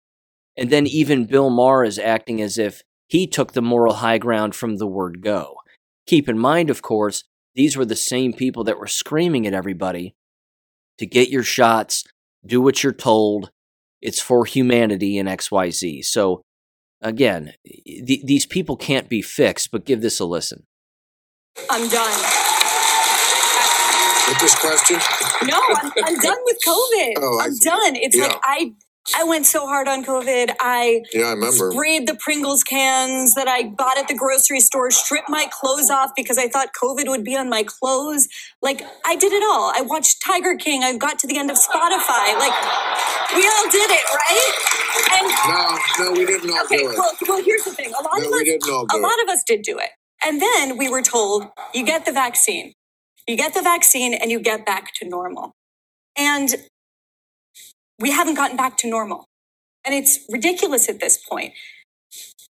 And 0.56 0.70
then 0.70 0.86
even 0.88 1.26
Bill 1.26 1.50
Maher 1.50 1.84
is 1.84 1.98
acting 1.98 2.40
as 2.40 2.58
if 2.58 2.84
he 3.08 3.26
took 3.26 3.54
the 3.54 3.62
moral 3.62 3.96
high 3.96 4.20
ground 4.20 4.56
from 4.56 4.78
the 4.78 4.88
word 4.88 5.22
go. 5.22 5.56
Keep 6.06 6.30
in 6.30 6.38
mind, 6.38 6.70
of 6.70 6.84
course, 6.84 7.24
these 7.56 7.76
were 7.76 7.86
the 7.86 7.96
same 7.96 8.34
people 8.34 8.64
that 8.66 8.80
were 8.80 8.88
screaming 8.88 9.48
at 9.48 9.54
everybody 9.54 10.16
to 10.98 11.06
get 11.06 11.30
your 11.30 11.44
shots, 11.44 12.04
do 12.46 12.62
what 12.62 12.84
you're 12.84 12.94
told, 12.94 13.52
it's 14.02 14.20
for 14.20 14.46
humanity 14.46 15.18
and 15.18 15.28
XYZ. 15.28 16.06
So, 16.06 16.42
again, 17.02 17.54
th- 17.66 18.26
these 18.26 18.46
people 18.46 18.78
can't 18.78 19.10
be 19.10 19.22
fixed, 19.22 19.72
but 19.72 19.86
give 19.86 20.02
this 20.02 20.20
a 20.20 20.26
listen. 20.26 20.66
I'm 21.70 21.90
done 21.90 22.50
with 24.30 24.40
this 24.40 24.56
question? 24.56 24.98
No, 25.48 25.60
I'm, 25.70 25.92
I'm 26.06 26.20
done 26.20 26.38
with 26.46 26.58
COVID. 26.66 27.14
Oh, 27.22 27.42
I'm 27.42 27.56
done. 27.58 27.96
It's 27.96 28.16
yeah. 28.16 28.24
like 28.24 28.40
I 28.44 28.74
I 29.16 29.24
went 29.24 29.46
so 29.46 29.66
hard 29.66 29.88
on 29.88 30.06
COVID. 30.06 30.56
I 30.60 31.02
yeah, 31.14 31.28
I 31.28 31.30
remember. 31.32 31.72
sprayed 31.72 32.08
the 32.08 32.16
Pringles 32.16 32.64
cans 32.64 33.34
that 33.36 33.48
I 33.48 33.64
bought 33.64 33.98
at 33.98 34.08
the 34.08 34.14
grocery 34.16 34.60
store, 34.60 34.92
stripped 34.92 35.30
my 35.30 35.48
clothes 35.52 35.90
off 35.90 36.12
because 36.16 36.38
I 36.38 36.48
thought 36.48 36.70
COVID 36.82 37.08
would 37.08 37.24
be 37.24 37.36
on 37.36 37.50
my 37.50 37.64
clothes. 37.64 38.28
Like 38.62 38.82
I 39.06 39.16
did 39.16 39.34
it 39.34 39.44
all. 39.44 39.72
I 39.76 39.82
watched 39.82 40.22
Tiger 40.24 40.56
King. 40.56 40.84
I 40.84 40.96
got 40.96 41.18
to 41.20 41.28
the 41.28 41.38
end 41.38 41.50
of 41.50 41.58
Spotify. 41.58 42.38
Like 42.38 42.54
we 43.36 43.48
all 43.48 43.70
did 43.72 43.90
it, 43.90 44.06
right? 44.14 44.54
And 45.12 45.28
no, 45.48 46.06
no, 46.06 46.12
we 46.20 46.26
didn't 46.26 46.50
all 46.52 46.66
okay, 46.66 46.78
do 46.78 46.92
it. 46.92 46.98
Well, 46.98 47.12
well, 47.28 47.44
here's 47.44 47.64
the 47.64 47.72
thing. 47.72 47.90
A 47.90 48.04
lot 48.04 48.20
no, 48.20 48.28
of 48.28 48.34
us, 48.34 48.94
a 48.94 48.98
lot 48.98 49.24
of 49.24 49.30
us 49.30 49.44
did 49.46 49.64
do 49.64 49.78
it. 49.80 49.90
And 50.24 50.42
then 50.42 50.78
we 50.78 50.90
were 50.90 51.02
told, 51.02 51.48
you 51.74 51.86
get 51.86 52.06
the 52.06 52.12
vaccine. 52.12 52.74
You 53.28 53.38
get 53.38 53.54
the 53.54 53.62
vaccine 53.62 54.14
and 54.14 54.32
you 54.32 54.40
get 54.40 54.66
back 54.66 54.94
to 54.96 55.08
normal. 55.08 55.54
And 56.18 56.56
we 58.00 58.12
haven't 58.12 58.36
gotten 58.36 58.58
back 58.58 58.78
to 58.78 58.90
normal. 58.90 59.26
And 59.86 59.96
it's 59.96 60.20
ridiculous 60.30 60.90
at 60.90 61.00
this 61.00 61.18
point. 61.18 61.54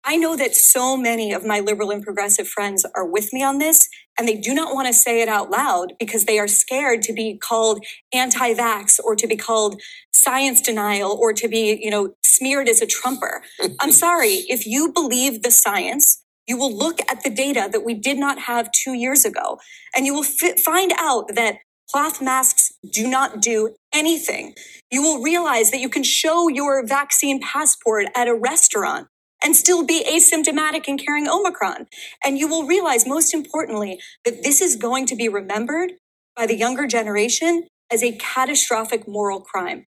I 0.04 0.18
know 0.18 0.36
that 0.36 0.56
so 0.56 0.98
many 0.98 1.32
of 1.32 1.46
my 1.46 1.60
liberal 1.60 1.92
and 1.92 2.04
progressive 2.04 2.48
friends 2.48 2.86
are 2.96 3.06
with 3.06 3.32
me 3.34 3.44
on 3.44 3.60
this, 3.60 3.88
and 4.18 4.28
they 4.28 4.36
do 4.36 4.54
not 4.54 4.74
want 4.74 4.88
to 4.88 4.94
say 4.94 5.22
it 5.22 5.30
out 5.30 5.52
loud 5.52 5.94
because 6.00 6.26
they 6.26 6.40
are 6.40 6.48
scared 6.48 7.04
to 7.04 7.14
be 7.14 7.38
called 7.38 7.86
anti 8.12 8.54
vax 8.56 9.00
or 9.04 9.16
to 9.16 9.28
be 9.28 9.36
called 9.36 9.80
science 10.12 10.60
denial 10.62 11.12
or 11.12 11.34
to 11.34 11.48
be, 11.48 11.80
you 11.82 11.92
know, 11.92 12.16
smeared 12.24 12.68
as 12.68 12.82
a 12.82 12.88
Trumper. 12.88 13.44
I'm 13.80 13.92
sorry, 13.92 14.44
if 14.50 14.66
you 14.66 14.92
believe 14.92 15.44
the 15.44 15.52
science, 15.52 16.24
you 16.48 16.58
will 16.58 16.76
look 16.76 17.00
at 17.08 17.24
the 17.24 17.30
data 17.30 17.70
that 17.72 17.86
we 17.86 17.94
did 17.94 18.18
not 18.18 18.40
have 18.40 18.72
two 18.72 18.94
years 18.94 19.24
ago, 19.24 19.60
and 19.96 20.08
you 20.08 20.16
will 20.16 20.26
f- 20.26 20.60
find 20.62 20.92
out 20.98 21.36
that 21.36 21.58
cloth 21.92 22.22
masks 22.22 22.72
do 22.92 23.08
not 23.08 23.40
do 23.42 23.76
anything. 23.94 24.56
You 24.92 25.02
will 25.02 25.22
realize 25.22 25.72
that 25.72 25.80
you 25.80 25.90
can 25.90 26.04
show 26.04 26.48
your 26.48 26.86
vaccine 26.86 27.40
passport 27.42 28.08
at 28.16 28.28
a 28.28 28.36
restaurant 28.36 29.08
and 29.44 29.56
still 29.56 29.86
be 29.86 30.04
asymptomatic 30.04 30.88
and 30.88 31.04
carrying 31.04 31.28
Omicron. 31.28 31.88
And 32.24 32.38
you 32.38 32.48
will 32.48 32.68
realize, 32.68 33.08
most 33.08 33.34
importantly, 33.34 34.00
that 34.26 34.44
this 34.44 34.62
is 34.62 34.76
going 34.76 35.06
to 35.08 35.16
be 35.16 35.28
remembered 35.28 35.94
by 36.36 36.46
the 36.46 36.56
younger 36.56 36.88
generation 36.88 37.68
as 37.92 38.04
a 38.04 38.18
catastrophic 38.18 39.08
moral 39.08 39.42
crime. 39.42 39.86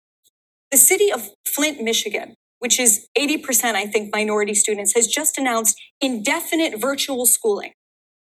The 0.70 0.78
city 0.78 1.10
of 1.10 1.30
Flint, 1.46 1.82
Michigan, 1.82 2.34
which 2.58 2.78
is 2.78 3.08
80%, 3.18 3.74
I 3.74 3.86
think, 3.86 4.14
minority 4.14 4.54
students, 4.54 4.94
has 4.94 5.06
just 5.06 5.38
announced 5.38 5.80
indefinite 6.00 6.80
virtual 6.80 7.26
schooling. 7.26 7.72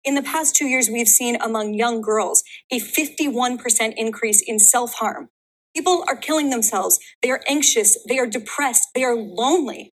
In 0.03 0.15
the 0.15 0.23
past 0.23 0.55
two 0.55 0.65
years, 0.65 0.89
we've 0.89 1.07
seen 1.07 1.37
among 1.39 1.75
young 1.75 2.01
girls 2.01 2.43
a 2.71 2.79
51% 2.79 3.93
increase 3.95 4.41
in 4.41 4.57
self 4.57 4.95
harm. 4.95 5.29
People 5.75 6.03
are 6.07 6.15
killing 6.15 6.49
themselves. 6.49 6.99
They 7.21 7.31
are 7.31 7.41
anxious. 7.47 7.97
They 8.07 8.19
are 8.19 8.27
depressed. 8.27 8.89
They 8.93 9.03
are 9.03 9.15
lonely. 9.15 9.93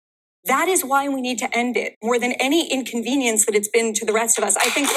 That 0.45 0.67
is 0.67 0.83
why 0.83 1.07
we 1.07 1.21
need 1.21 1.39
to 1.39 1.57
end 1.57 1.77
it 1.77 1.95
more 2.03 2.19
than 2.19 2.33
any 2.33 2.71
inconvenience 2.71 3.45
that 3.45 3.55
it's 3.55 3.69
been 3.69 3.93
to 3.93 4.05
the 4.05 4.13
rest 4.13 4.37
of 4.37 4.43
us. 4.43 4.57
I 4.57 4.69
think 4.69 4.89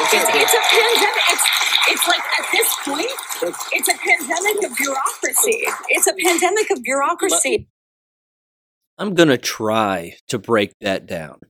it's, 0.00 0.14
it's 0.14 0.54
a 0.54 0.60
pandemic. 0.70 1.22
It's, 1.30 1.46
it's 1.88 2.08
like 2.08 2.22
at 2.38 2.46
this 2.52 2.74
point, 2.84 3.10
it's 3.72 3.88
a 3.88 3.98
pandemic 3.98 4.70
of 4.70 4.76
bureaucracy. 4.76 5.64
It's 5.88 6.06
a 6.06 6.14
pandemic 6.14 6.70
of 6.70 6.82
bureaucracy. 6.82 7.68
I'm 8.98 9.14
going 9.14 9.28
to 9.28 9.38
try 9.38 10.14
to 10.28 10.38
break 10.38 10.72
that 10.80 11.06
down. 11.06 11.40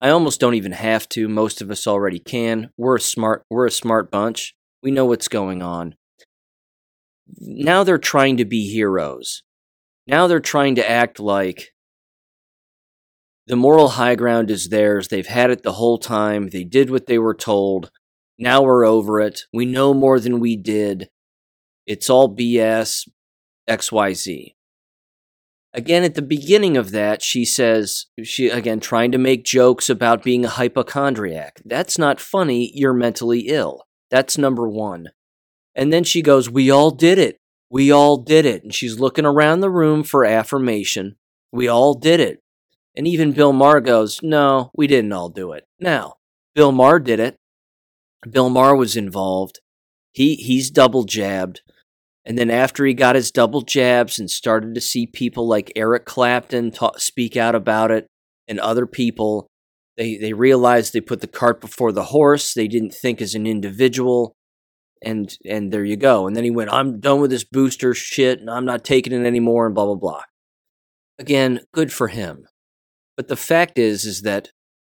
I 0.00 0.10
almost 0.10 0.40
don't 0.40 0.54
even 0.54 0.72
have 0.72 1.08
to. 1.10 1.28
Most 1.28 1.62
of 1.62 1.70
us 1.70 1.86
already 1.86 2.18
can. 2.18 2.70
We're 2.76 2.96
a 2.96 3.00
smart 3.00 3.44
we're 3.48 3.66
a 3.66 3.70
smart 3.70 4.10
bunch. 4.10 4.54
We 4.82 4.90
know 4.90 5.06
what's 5.06 5.28
going 5.28 5.62
on. 5.62 5.94
Now 7.38 7.84
they're 7.84 7.98
trying 7.98 8.36
to 8.38 8.44
be 8.44 8.68
heroes. 8.68 9.42
Now 10.06 10.26
they're 10.26 10.40
trying 10.40 10.76
to 10.76 10.88
act 10.88 11.18
like 11.18 11.72
the 13.46 13.56
moral 13.56 13.90
high 13.90 14.14
ground 14.14 14.50
is 14.50 14.68
theirs. 14.68 15.08
They've 15.08 15.26
had 15.26 15.50
it 15.50 15.62
the 15.62 15.72
whole 15.72 15.98
time. 15.98 16.48
They 16.48 16.64
did 16.64 16.90
what 16.90 17.06
they 17.06 17.18
were 17.18 17.34
told. 17.34 17.90
Now 18.38 18.62
we're 18.62 18.84
over 18.84 19.20
it. 19.20 19.42
We 19.52 19.64
know 19.64 19.94
more 19.94 20.20
than 20.20 20.40
we 20.40 20.56
did. 20.56 21.08
It's 21.86 22.10
all 22.10 22.34
BS, 22.34 23.08
XYZ. 23.68 24.54
Again, 25.72 26.04
at 26.04 26.14
the 26.14 26.22
beginning 26.22 26.76
of 26.76 26.90
that, 26.92 27.22
she 27.22 27.44
says, 27.44 28.06
she 28.22 28.48
again 28.48 28.80
trying 28.80 29.12
to 29.12 29.18
make 29.18 29.44
jokes 29.44 29.90
about 29.90 30.22
being 30.22 30.44
a 30.44 30.48
hypochondriac. 30.48 31.60
That's 31.64 31.98
not 31.98 32.18
funny. 32.18 32.72
You're 32.74 32.94
mentally 32.94 33.48
ill. 33.48 33.84
That's 34.10 34.38
number 34.38 34.68
one. 34.68 35.08
And 35.76 35.92
then 35.92 36.02
she 36.02 36.22
goes, 36.22 36.50
We 36.50 36.70
all 36.70 36.90
did 36.90 37.18
it. 37.18 37.36
We 37.70 37.92
all 37.92 38.16
did 38.16 38.46
it. 38.46 38.64
And 38.64 38.74
she's 38.74 38.98
looking 38.98 39.26
around 39.26 39.60
the 39.60 39.70
room 39.70 40.02
for 40.02 40.24
affirmation. 40.24 41.16
We 41.52 41.68
all 41.68 41.94
did 41.94 42.18
it. 42.18 42.40
And 42.96 43.06
even 43.06 43.32
Bill 43.32 43.52
Maher 43.52 43.80
goes, 43.80 44.20
No, 44.22 44.70
we 44.74 44.86
didn't 44.86 45.12
all 45.12 45.28
do 45.28 45.52
it. 45.52 45.64
Now, 45.78 46.14
Bill 46.54 46.72
Maher 46.72 46.98
did 46.98 47.20
it. 47.20 47.36
Bill 48.28 48.48
Maher 48.48 48.74
was 48.74 48.96
involved. 48.96 49.60
He 50.12 50.36
he's 50.36 50.70
double 50.70 51.04
jabbed. 51.04 51.60
And 52.24 52.36
then 52.36 52.50
after 52.50 52.84
he 52.84 52.94
got 52.94 53.14
his 53.14 53.30
double 53.30 53.60
jabs 53.60 54.18
and 54.18 54.28
started 54.28 54.74
to 54.74 54.80
see 54.80 55.06
people 55.06 55.46
like 55.46 55.70
Eric 55.76 56.06
Clapton 56.06 56.72
talk, 56.72 56.98
speak 56.98 57.36
out 57.36 57.54
about 57.54 57.92
it 57.92 58.08
and 58.48 58.58
other 58.58 58.86
people, 58.86 59.46
they 59.98 60.16
they 60.16 60.32
realized 60.32 60.92
they 60.92 61.02
put 61.02 61.20
the 61.20 61.26
cart 61.26 61.60
before 61.60 61.92
the 61.92 62.04
horse. 62.04 62.54
They 62.54 62.66
didn't 62.66 62.94
think 62.94 63.20
as 63.20 63.34
an 63.34 63.46
individual. 63.46 64.32
And 65.02 65.36
and 65.44 65.72
there 65.72 65.84
you 65.84 65.96
go. 65.96 66.26
And 66.26 66.34
then 66.34 66.44
he 66.44 66.50
went, 66.50 66.72
"I'm 66.72 67.00
done 67.00 67.20
with 67.20 67.30
this 67.30 67.44
booster 67.44 67.94
shit 67.94 68.40
and 68.40 68.50
I'm 68.50 68.64
not 68.64 68.84
taking 68.84 69.12
it 69.12 69.26
anymore 69.26 69.66
and 69.66 69.74
blah 69.74 69.86
blah 69.86 69.94
blah." 69.94 70.22
Again, 71.18 71.60
good 71.72 71.92
for 71.92 72.08
him. 72.08 72.46
But 73.16 73.28
the 73.28 73.36
fact 73.36 73.78
is 73.78 74.04
is 74.04 74.22
that 74.22 74.50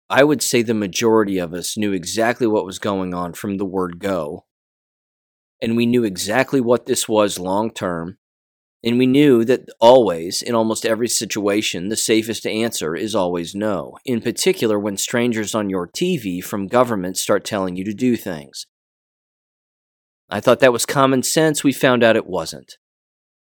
I 0.10 0.24
would 0.24 0.42
say 0.42 0.62
the 0.62 0.74
majority 0.74 1.38
of 1.38 1.54
us 1.54 1.78
knew 1.78 1.94
exactly 1.94 2.48
what 2.48 2.66
was 2.66 2.80
going 2.80 3.14
on 3.14 3.34
from 3.34 3.58
the 3.58 3.66
word 3.66 4.00
go 4.00 4.46
and 5.62 5.76
we 5.76 5.86
knew 5.86 6.04
exactly 6.04 6.62
what 6.62 6.86
this 6.86 7.08
was 7.08 7.40
long 7.40 7.72
term. 7.72 8.18
And 8.84 9.00
we 9.00 9.08
knew 9.08 9.44
that 9.46 9.68
always, 9.80 10.42
in 10.42 10.54
almost 10.54 10.86
every 10.86 11.08
situation, 11.08 11.90
the 11.90 11.96
safest 11.96 12.46
answer 12.46 12.96
is 12.96 13.16
always 13.16 13.56
no, 13.56 13.98
in 14.06 14.22
particular 14.22 14.80
when 14.80 14.98
strangers 14.98 15.56
on 15.56 15.70
your 15.70 15.88
TV 15.88 16.44
from 16.44 16.68
government 16.68 17.18
start 17.18 17.44
telling 17.44 17.76
you 17.76 17.84
to 17.84 17.94
do 17.94 18.16
things. 18.16 18.68
I 20.30 20.40
thought 20.40 20.60
that 20.60 20.74
was 20.74 20.86
common 20.86 21.24
sense. 21.24 21.64
We 21.64 21.74
found 21.74 22.04
out 22.04 22.16
it 22.16 22.28
wasn't. 22.28 22.78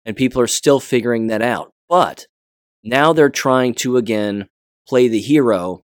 And 0.05 0.15
people 0.15 0.41
are 0.41 0.47
still 0.47 0.79
figuring 0.79 1.27
that 1.27 1.41
out. 1.41 1.73
But 1.87 2.27
now 2.83 3.13
they're 3.13 3.29
trying 3.29 3.73
to 3.75 3.97
again 3.97 4.47
play 4.87 5.07
the 5.07 5.19
hero 5.19 5.83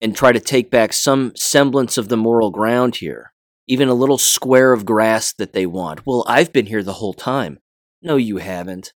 and 0.00 0.16
try 0.16 0.32
to 0.32 0.40
take 0.40 0.70
back 0.70 0.92
some 0.92 1.32
semblance 1.36 1.96
of 1.98 2.08
the 2.08 2.16
moral 2.16 2.50
ground 2.50 2.96
here 2.96 3.32
even 3.70 3.88
a 3.88 3.94
little 3.94 4.18
square 4.18 4.72
of 4.72 4.84
grass 4.84 5.32
that 5.34 5.52
they 5.52 5.64
want. 5.64 6.04
Well, 6.04 6.24
I've 6.26 6.52
been 6.52 6.66
here 6.66 6.82
the 6.82 6.94
whole 6.94 7.14
time. 7.14 7.60
No, 8.02 8.16
you 8.16 8.38
haven't. 8.38 8.92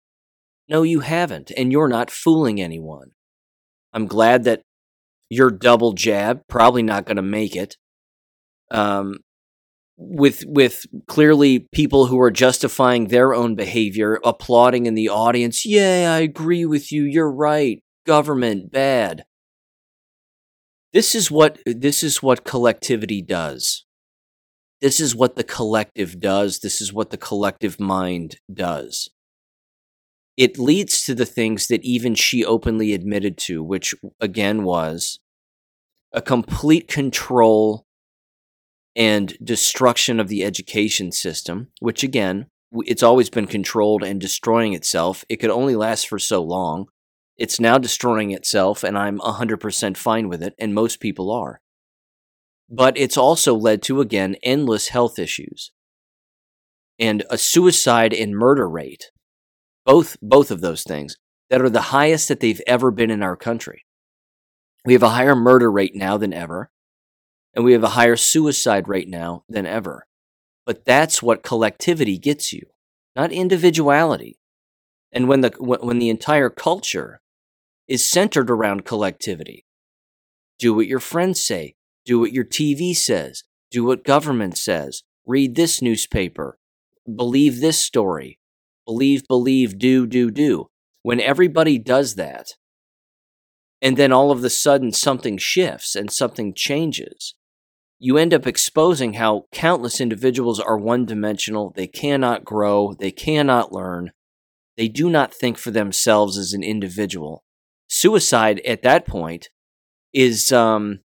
No, 0.69 0.85
you 0.85 1.01
haven't, 1.01 1.51
and 1.57 1.73
you're 1.73 1.89
not 1.89 2.09
fooling 2.09 2.61
anyone. 2.61 3.11
I'm 3.93 4.07
glad 4.07 4.45
that 4.45 4.63
your 5.29 5.51
double 5.51 5.93
jab 5.95 6.43
probably 6.49 6.85
not 6.85 7.05
going 7.05 7.17
to 7.17 7.23
make 7.23 7.57
it. 7.57 7.79
Um, 8.71 9.19
with 10.03 10.45
with 10.47 10.87
clearly 11.07 11.69
people 11.73 12.07
who 12.07 12.19
are 12.21 12.31
justifying 12.31 13.09
their 13.09 13.35
own 13.35 13.55
behavior, 13.55 14.19
applauding 14.25 14.87
in 14.87 14.95
the 14.95 15.11
audience. 15.11 15.67
Yeah, 15.67 16.15
I 16.17 16.21
agree 16.21 16.65
with 16.65 16.91
you. 16.91 17.05
You're 17.05 17.31
right. 17.31 17.83
Government 18.07 18.73
bad. 18.73 19.25
This 20.95 21.15
is 21.15 21.31
what 21.31 21.59
this 21.67 22.03
is 22.03 22.23
what 22.23 22.45
collectivity 22.45 23.21
does. 23.21 23.85
This 24.81 25.01
is 25.01 25.15
what 25.15 25.37
the 25.37 25.45
collective 25.45 26.19
does. 26.19 26.61
This 26.61 26.81
is 26.81 26.93
what 26.93 27.11
the 27.11 27.19
collective 27.19 27.79
mind 27.79 28.37
does. 28.53 29.11
It 30.39 30.59
leads 30.59 31.05
to 31.05 31.15
the 31.15 31.27
things 31.27 31.67
that 31.67 31.85
even 31.85 32.15
she 32.15 32.43
openly 32.43 32.95
admitted 32.95 33.37
to, 33.39 33.63
which 33.63 33.95
again 34.19 34.65
was 34.65 35.21
a 36.13 36.23
complete 36.23 36.89
control 36.89 37.85
and 39.01 39.37
destruction 39.43 40.21
of 40.21 40.29
the 40.29 40.45
education 40.45 41.11
system, 41.11 41.69
which 41.81 42.05
again, 42.05 42.47
it's 42.73 43.03
always 43.03 43.31
been 43.31 43.47
controlled 43.47 44.05
and 44.05 44.21
destroying 44.21 44.75
itself. 44.75 45.25
It 45.29 45.37
could 45.37 45.51
only 45.51 45.75
last 45.75 46.09
for 46.09 46.19
so 46.19 46.43
long. 46.43 46.87
It's 47.37 47.59
now 47.59 47.79
destroying 47.79 48.31
itself, 48.31 48.85
and 48.85 48.99
I'm 48.99 49.19
100% 49.19 49.97
fine 49.97 50.29
with 50.29 50.43
it, 50.43 50.55
and 50.59 50.75
most 50.75 51.01
people 51.01 51.33
are 51.33 51.61
but 52.71 52.97
it's 52.97 53.17
also 53.17 53.55
led 53.55 53.83
to, 53.83 54.01
again, 54.01 54.37
endless 54.45 54.89
health 54.89 55.19
issues 55.19 55.73
and 56.99 57.25
a 57.29 57.37
suicide 57.37 58.13
and 58.15 58.37
murder 58.37 58.69
rate, 58.69 59.11
both, 59.85 60.17
both 60.23 60.51
of 60.51 60.61
those 60.61 60.85
things, 60.85 61.17
that 61.49 61.61
are 61.61 61.71
the 61.71 61.81
highest 61.81 62.29
that 62.29 62.39
they've 62.41 62.61
ever 62.67 62.91
been 62.93 63.11
in 63.11 63.23
our 63.23 63.37
country. 63.37 63.87
We 64.85 64.93
have 64.93 65.03
a 65.03 65.11
higher 65.11 65.35
murder 65.35 65.71
rate 65.71 65.97
now 65.97 66.17
than 66.17 66.33
ever, 66.33 66.71
and 67.55 67.65
we 67.65 67.73
have 67.73 67.85
a 67.85 67.91
higher 67.91 68.17
suicide 68.17 68.89
rate 68.89 69.09
now 69.09 69.45
than 69.49 69.67
ever. 69.67 70.07
But 70.67 70.85
that's 70.85 71.23
what 71.23 71.43
collectivity 71.43 72.19
gets 72.19 72.53
you, 72.53 72.67
not 73.17 73.33
individuality. 73.33 74.39
And 75.13 75.29
when 75.29 75.41
the, 75.41 75.53
when 75.59 75.99
the 75.99 76.11
entire 76.11 76.51
culture 76.51 77.21
is 77.89 78.09
centered 78.09 78.51
around 78.51 78.85
collectivity, 78.85 79.67
do 80.59 80.75
what 80.75 80.87
your 80.87 81.01
friends 81.01 81.45
say, 81.45 81.75
do 82.05 82.21
what 82.21 82.33
your 82.33 82.45
TV 82.45 82.95
says. 82.95 83.45
Do 83.71 83.85
what 83.85 84.05
government 84.05 84.59
says. 84.59 85.03
Read 85.27 85.55
this 85.55 85.81
newspaper. 85.81 86.59
Believe 87.07 87.61
this 87.61 87.79
story. 87.79 88.39
Believe, 88.85 89.27
believe, 89.29 89.79
do, 89.79 90.07
do, 90.07 90.31
do. 90.31 90.71
When 91.03 91.21
everybody 91.21 91.79
does 91.79 92.17
that, 92.17 92.55
and 93.81 93.97
then 93.97 94.13
all 94.13 94.31
of 94.31 94.45
a 94.45 94.51
sudden 94.51 94.93
something 94.93 95.39
shifts 95.39 95.95
and 95.95 96.11
something 96.11 96.53
changes, 96.53 97.35
you 98.03 98.17
end 98.17 98.33
up 98.33 98.47
exposing 98.47 99.13
how 99.13 99.45
countless 99.53 100.01
individuals 100.01 100.59
are 100.59 100.79
one 100.79 101.05
dimensional. 101.05 101.71
They 101.77 101.87
cannot 101.87 102.47
grow. 102.47 102.95
They 102.99 103.11
cannot 103.11 103.73
learn. 103.73 104.13
They 104.79 104.89
do 104.89 105.11
not 105.11 105.35
think 105.35 105.59
for 105.59 105.71
themselves 105.71 106.39
as 106.39 106.55
an 106.55 106.63
individual. 106.63 107.45
Suicide 107.89 108.61
at 108.61 108.83
that 108.83 109.07
point 109.07 109.51
is 110.15 110.51
um, 110.51 111.01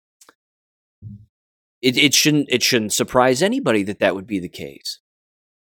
it, 1.82 1.98
it 1.98 2.14
shouldn't 2.14 2.48
it 2.50 2.64
shouldn't 2.64 2.94
surprise 2.94 3.42
anybody 3.42 3.84
that 3.84 4.00
that 4.00 4.16
would 4.16 4.26
be 4.26 4.40
the 4.40 4.48
case. 4.48 5.00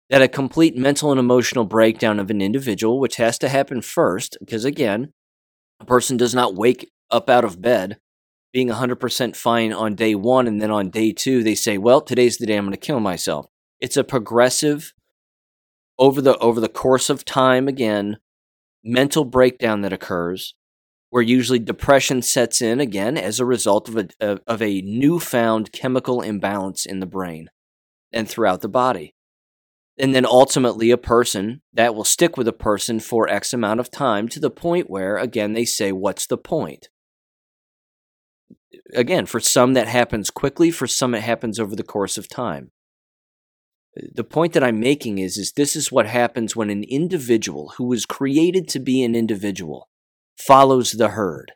That 0.10 0.24
a 0.24 0.28
complete 0.28 0.76
mental 0.76 1.12
and 1.12 1.20
emotional 1.20 1.66
breakdown 1.66 2.20
of 2.20 2.32
an 2.32 2.42
individual, 2.42 3.00
which 3.00 3.18
has 3.18 3.38
to 3.40 3.48
happen 3.48 3.84
first, 3.84 4.38
because 4.40 4.66
again, 4.66 5.14
a 5.80 5.86
person 5.86 6.18
does 6.18 6.34
not 6.34 6.56
wake 6.56 6.92
up 7.12 7.30
out 7.30 7.46
of 7.46 7.62
bed 7.62 7.98
being 8.54 8.70
100% 8.70 9.36
fine 9.36 9.72
on 9.72 9.96
day 9.96 10.16
one, 10.16 10.48
and 10.48 10.62
then 10.62 10.72
on 10.72 10.90
day 10.90 11.12
two, 11.12 11.44
they 11.44 11.56
say, 11.56 11.78
Well, 11.78 12.02
today's 12.02 12.38
the 12.38 12.46
day 12.46 12.58
I'm 12.58 12.66
going 12.66 12.74
to 12.74 12.78
kill 12.78 13.00
myself. 13.00 13.48
It's 13.80 13.98
a 13.98 14.04
progressive, 14.04 14.94
over 15.98 16.22
the, 16.22 16.38
over 16.40 16.60
the 16.60 16.70
course 16.70 17.10
of 17.10 17.26
time, 17.26 17.68
again, 17.68 18.18
mental 18.84 19.26
breakdown 19.26 19.82
that 19.82 19.94
occurs 19.94 20.56
where 21.12 21.22
usually 21.22 21.60
depression 21.60 22.22
sets 22.22 22.62
in 22.62 22.80
again 22.80 23.18
as 23.18 23.40
a 23.40 23.46
result 23.46 23.90
of 23.90 23.98
a, 24.20 24.40
of 24.48 24.62
a 24.62 24.82
newfound 24.82 25.72
chemical 25.74 26.22
imbalance 26.22 26.86
in 26.86 27.02
the 27.02 27.06
brain 27.06 27.50
and 28.14 28.28
throughout 28.28 28.62
the 28.62 28.70
body. 28.70 29.14
And 30.00 30.16
then 30.16 30.26
ultimately, 30.26 30.90
a 30.90 30.98
person 30.98 31.62
that 31.74 31.94
will 31.94 32.06
stick 32.06 32.38
with 32.38 32.48
a 32.48 32.54
person 32.54 33.02
for 33.02 33.28
X 33.28 33.54
amount 33.54 33.82
of 33.82 33.92
time 33.92 34.30
to 34.30 34.40
the 34.40 34.50
point 34.50 34.90
where, 34.90 35.18
again, 35.18 35.52
they 35.52 35.66
say, 35.66 35.92
What's 35.92 36.26
the 36.26 36.38
point? 36.38 36.88
Again, 38.94 39.26
for 39.26 39.40
some 39.40 39.74
that 39.74 39.88
happens 39.88 40.30
quickly, 40.30 40.72
for 40.72 40.88
some 40.88 41.16
it 41.16 41.22
happens 41.22 41.60
over 41.60 41.76
the 41.76 41.84
course 41.84 42.18
of 42.18 42.28
time. 42.28 42.72
The 43.96 44.24
point 44.24 44.54
that 44.54 44.64
I'm 44.64 44.80
making 44.80 45.18
is, 45.18 45.38
is 45.38 45.52
this 45.52 45.76
is 45.76 45.92
what 45.92 46.08
happens 46.08 46.56
when 46.56 46.70
an 46.70 46.84
individual 46.84 47.74
who 47.78 47.86
was 47.86 48.06
created 48.06 48.68
to 48.70 48.80
be 48.80 49.04
an 49.04 49.16
individual 49.16 49.90
follows 50.38 50.92
the 50.92 51.10
herd. 51.10 51.52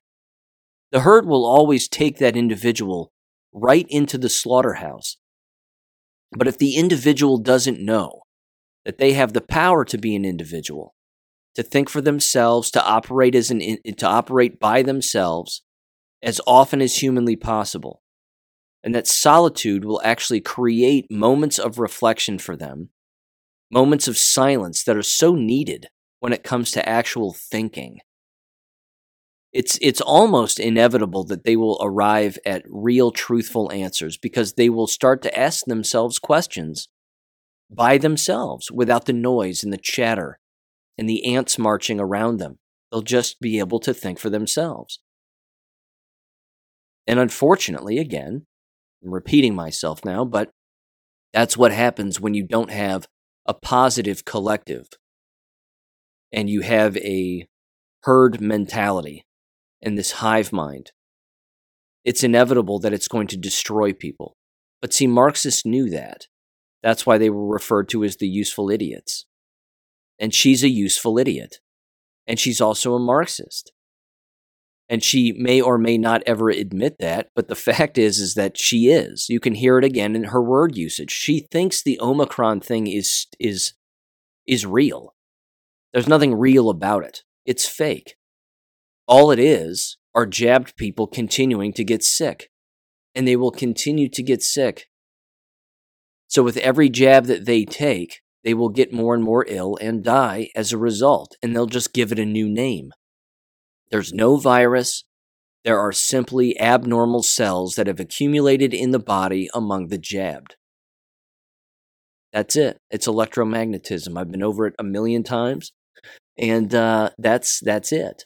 The 0.92 1.02
herd 1.02 1.26
will 1.26 1.46
always 1.46 1.88
take 1.88 2.18
that 2.18 2.38
individual 2.38 3.12
right 3.54 3.86
into 3.90 4.18
the 4.18 4.30
slaughterhouse. 4.30 5.18
But 6.32 6.48
if 6.48 6.58
the 6.58 6.76
individual 6.76 7.38
doesn't 7.38 7.84
know 7.84 8.24
that 8.84 8.98
they 8.98 9.14
have 9.14 9.34
the 9.34 9.42
power 9.42 9.86
to 9.86 9.98
be 9.98 10.16
an 10.16 10.26
individual, 10.26 10.94
to 11.56 11.64
think 11.64 11.90
for 11.90 12.02
themselves, 12.02 12.70
to 12.72 12.86
operate 12.86 13.34
as 13.34 13.50
an 13.50 13.60
to 13.60 14.06
operate 14.06 14.60
by 14.60 14.82
themselves 14.82 15.64
as 16.26 16.42
often 16.48 16.82
as 16.82 16.98
humanly 16.98 17.36
possible, 17.36 18.02
and 18.84 18.94
that 18.96 19.08
solitude 19.08 19.86
will 19.86 20.02
actually 20.04 20.42
create 20.42 21.10
moments 21.12 21.60
of 21.60 21.78
reflection 21.78 22.40
for 22.40 22.58
them, 22.58 22.90
moments 23.72 24.08
of 24.08 24.18
silence 24.18 24.84
that 24.84 24.98
are 24.98 25.04
so 25.04 25.36
needed 25.36 25.88
when 26.20 26.34
it 26.34 26.44
comes 26.44 26.72
to 26.72 26.90
actual 26.90 27.32
thinking. 27.32 28.00
It's, 29.54 29.78
it's 29.82 30.02
almost 30.02 30.60
inevitable 30.60 31.24
that 31.26 31.46
they 31.46 31.56
will 31.56 31.80
arrive 31.82 32.38
at 32.46 32.64
real, 32.68 33.12
truthful 33.12 33.72
answers 33.72 34.18
because 34.18 34.54
they 34.54 34.68
will 34.68 34.88
start 34.88 35.22
to 35.22 35.40
ask 35.40 35.66
themselves 35.66 36.20
questions 36.20 36.90
by 37.70 37.98
themselves 37.98 38.70
without 38.72 39.06
the 39.06 39.14
noise 39.14 39.64
and 39.64 39.72
the 39.72 39.78
chatter 39.78 40.40
and 40.98 41.08
the 41.08 41.36
ants 41.36 41.58
marching 41.58 42.00
around 42.00 42.38
them. 42.38 42.58
They'll 42.92 43.02
just 43.02 43.40
be 43.40 43.60
able 43.60 43.80
to 43.82 43.94
think 43.94 44.20
for 44.20 44.30
themselves. 44.30 45.00
And 47.08 47.20
unfortunately, 47.20 48.00
again, 48.00 48.46
I'm 49.04 49.14
repeating 49.14 49.56
myself 49.56 50.04
now, 50.04 50.26
but 50.26 50.50
that's 51.34 51.58
what 51.58 51.72
happens 51.72 52.20
when 52.20 52.34
you 52.34 52.44
don't 52.44 52.72
have 52.72 53.08
a 53.46 53.54
positive 53.54 54.26
collective 54.26 54.88
and 56.32 56.50
you 56.50 56.62
have 56.62 56.98
a 56.98 57.48
herd 58.04 58.42
mentality 58.42 59.26
and 59.82 59.98
this 59.98 60.14
hive 60.14 60.52
mind. 60.52 60.92
It's 62.04 62.24
inevitable 62.24 62.80
that 62.80 62.94
it's 62.94 63.08
going 63.08 63.28
to 63.28 63.38
destroy 63.38 63.94
people. 63.94 64.38
But 64.82 64.94
see, 64.94 65.08
Marxists 65.08 65.66
knew 65.66 65.90
that. 65.90 66.28
That's 66.84 67.06
why 67.06 67.18
they 67.18 67.30
were 67.30 67.48
referred 67.48 67.90
to 67.90 68.04
as 68.04 68.18
the 68.18 68.28
useful 68.28 68.70
idiots. 68.70 69.26
And 70.20 70.34
she's 70.34 70.64
a 70.64 70.70
useful 70.70 71.18
idiot. 71.18 71.58
And 72.28 72.40
she's 72.40 72.62
also 72.62 72.94
a 72.94 73.00
Marxist 73.00 73.72
and 74.88 75.04
she 75.04 75.32
may 75.32 75.60
or 75.60 75.78
may 75.78 75.98
not 75.98 76.22
ever 76.26 76.50
admit 76.50 76.98
that 77.00 77.30
but 77.36 77.48
the 77.48 77.56
fact 77.68 77.98
is 77.98 78.20
is 78.20 78.36
that 78.36 78.58
she 78.58 78.88
is. 78.88 79.28
You 79.30 79.40
can 79.40 79.56
hear 79.56 79.78
it 79.78 79.86
again 79.86 80.16
in 80.16 80.26
her 80.26 80.42
word 80.42 80.78
usage. 80.78 81.12
She 81.12 81.48
thinks 81.52 81.82
the 81.82 82.00
omicron 82.00 82.62
thing 82.62 82.88
is 82.88 83.28
is 83.40 83.74
is 84.48 84.66
real. 84.66 85.14
There's 85.94 86.08
nothing 86.08 86.36
real 86.36 86.70
about 86.70 87.04
it. 87.04 87.24
It's 87.46 87.68
fake. 87.68 88.16
All 89.08 89.32
it 89.32 89.40
is 89.40 89.98
are 90.14 90.26
jabbed 90.26 90.76
people 90.78 91.08
continuing 91.08 91.74
to 91.74 91.84
get 91.84 92.04
sick 92.04 92.50
and 93.14 93.28
they 93.28 93.36
will 93.36 93.52
continue 93.52 94.10
to 94.10 94.24
get 94.24 94.42
sick. 94.42 94.88
So 96.28 96.44
with 96.44 96.58
every 96.58 96.90
jab 96.90 97.26
that 97.26 97.46
they 97.46 97.66
take 97.66 98.22
they 98.44 98.54
will 98.54 98.70
get 98.70 98.94
more 98.94 99.16
and 99.16 99.24
more 99.24 99.44
ill 99.48 99.76
and 99.82 100.04
die 100.04 100.50
as 100.56 100.72
a 100.72 100.78
result 100.78 101.36
and 101.42 101.56
they'll 101.56 101.66
just 101.66 101.94
give 101.94 102.12
it 102.12 102.20
a 102.20 102.26
new 102.26 102.48
name 102.48 102.92
there's 103.92 104.14
no 104.14 104.38
virus. 104.38 105.04
There 105.64 105.80
are 105.80 105.92
simply 105.92 106.60
abnormal 106.60 107.24
cells 107.24 107.76
that 107.76 107.88
have 107.88 108.00
accumulated 108.00 108.74
in 108.74 108.92
the 108.92 109.00
body 109.00 109.50
among 109.54 109.88
the 109.88 109.98
jabbed. 109.98 110.56
That's 112.32 112.56
it. 112.56 112.78
It's 112.92 113.08
electromagnetism. 113.08 114.18
I've 114.20 114.32
been 114.32 114.44
over 114.44 114.68
it 114.68 114.76
a 114.78 114.84
million 114.84 115.24
times, 115.24 115.72
and 116.38 116.74
uh, 116.76 117.12
that's 117.18 117.62
that's 117.62 117.92
it. 117.92 118.26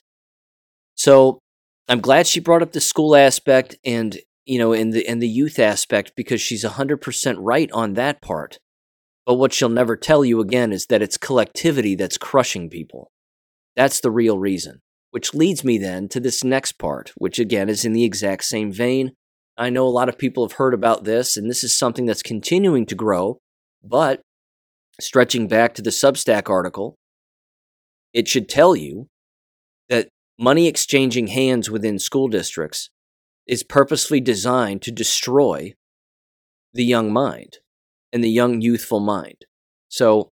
So 0.95 1.39
I'm 1.87 2.01
glad 2.01 2.27
she 2.27 2.39
brought 2.39 2.61
up 2.61 2.71
the 2.71 2.81
school 2.81 3.15
aspect 3.15 3.77
and 3.85 4.17
you 4.45 4.59
know 4.59 4.73
in 4.73 4.89
the 4.89 5.07
in 5.07 5.19
the 5.19 5.27
youth 5.27 5.59
aspect 5.59 6.13
because 6.15 6.41
she's 6.41 6.65
100% 6.65 7.35
right 7.39 7.71
on 7.71 7.93
that 7.93 8.21
part. 8.21 8.57
But 9.25 9.35
what 9.35 9.53
she'll 9.53 9.69
never 9.69 9.95
tell 9.95 10.25
you 10.25 10.39
again 10.39 10.73
is 10.73 10.87
that 10.87 11.03
it's 11.03 11.17
collectivity 11.17 11.95
that's 11.95 12.17
crushing 12.17 12.67
people. 12.67 13.11
That's 13.75 13.99
the 13.99 14.09
real 14.11 14.39
reason. 14.39 14.81
Which 15.11 15.33
leads 15.33 15.63
me 15.63 15.77
then 15.77 16.07
to 16.09 16.19
this 16.19 16.43
next 16.43 16.73
part, 16.73 17.11
which 17.17 17.39
again 17.39 17.69
is 17.69 17.83
in 17.85 17.93
the 17.93 18.03
exact 18.03 18.43
same 18.43 18.71
vein. 18.71 19.13
I 19.57 19.69
know 19.69 19.85
a 19.85 19.89
lot 19.89 20.09
of 20.09 20.17
people 20.17 20.47
have 20.47 20.57
heard 20.57 20.73
about 20.73 21.03
this, 21.03 21.35
and 21.35 21.49
this 21.49 21.63
is 21.63 21.77
something 21.77 22.05
that's 22.05 22.23
continuing 22.23 22.85
to 22.85 22.95
grow, 22.95 23.39
but 23.83 24.21
stretching 25.01 25.47
back 25.47 25.73
to 25.73 25.81
the 25.81 25.89
Substack 25.89 26.49
article, 26.49 26.95
it 28.13 28.27
should 28.27 28.47
tell 28.47 28.75
you 28.75 29.07
that 29.89 30.09
money 30.37 30.67
exchanging 30.67 31.27
hands 31.27 31.69
within 31.69 31.99
school 31.99 32.27
districts 32.27 32.89
is 33.47 33.63
purposely 33.63 34.21
designed 34.21 34.81
to 34.83 34.91
destroy 34.91 35.73
the 36.73 36.85
young 36.85 37.11
mind 37.11 37.57
and 38.13 38.23
the 38.23 38.29
young 38.29 38.61
youthful 38.61 38.99
mind. 38.99 39.45
So 39.89 40.29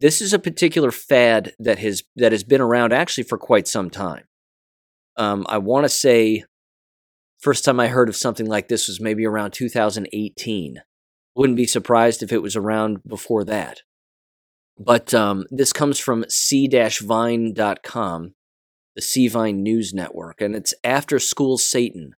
this 0.00 0.22
is 0.22 0.32
a 0.32 0.38
particular 0.38 0.90
fad 0.90 1.52
that 1.58 1.78
has 1.78 2.02
that 2.16 2.32
has 2.32 2.42
been 2.42 2.60
around 2.60 2.92
actually 2.92 3.24
for 3.24 3.38
quite 3.38 3.68
some 3.68 3.90
time. 3.90 4.24
Um, 5.16 5.46
I 5.48 5.58
want 5.58 5.84
to 5.84 5.88
say 5.88 6.44
first 7.38 7.64
time 7.64 7.78
I 7.78 7.88
heard 7.88 8.08
of 8.08 8.16
something 8.16 8.46
like 8.46 8.68
this 8.68 8.88
was 8.88 9.00
maybe 9.00 9.26
around 9.26 9.52
2018. 9.52 10.82
Wouldn't 11.36 11.56
be 11.56 11.66
surprised 11.66 12.22
if 12.22 12.32
it 12.32 12.42
was 12.42 12.56
around 12.56 13.02
before 13.06 13.44
that. 13.44 13.82
But 14.78 15.12
um, 15.12 15.44
this 15.50 15.72
comes 15.74 15.98
from 15.98 16.24
c-vine.com, 16.28 17.54
the 18.96 19.02
C-Vine 19.02 19.62
News 19.62 19.92
Network, 19.92 20.40
and 20.40 20.56
it's 20.56 20.72
After 20.82 21.18
School 21.18 21.58
Satan. 21.58 22.14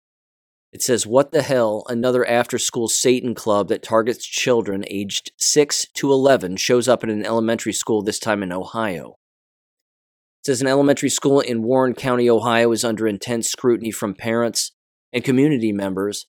It 0.72 0.82
says, 0.82 1.06
What 1.06 1.32
the 1.32 1.42
hell? 1.42 1.84
Another 1.90 2.26
after 2.26 2.58
school 2.58 2.88
Satan 2.88 3.36
club 3.36 3.68
that 3.68 3.84
targets 3.84 4.26
children 4.26 4.86
aged 4.88 5.32
6 5.38 5.86
to 5.96 6.12
11 6.12 6.58
shows 6.58 6.88
up 6.88 7.04
at 7.04 7.10
an 7.10 7.26
elementary 7.26 7.74
school, 7.74 8.02
this 8.02 8.20
time 8.20 8.42
in 8.42 8.54
Ohio. 8.54 9.18
It 10.42 10.46
says 10.46 10.62
an 10.62 10.68
elementary 10.68 11.10
school 11.10 11.40
in 11.40 11.62
Warren 11.62 11.94
County, 11.94 12.30
Ohio 12.30 12.72
is 12.72 12.84
under 12.84 13.08
intense 13.08 13.50
scrutiny 13.50 13.92
from 13.92 14.16
parents 14.16 14.72
and 15.14 15.24
community 15.24 15.72
members 15.72 16.26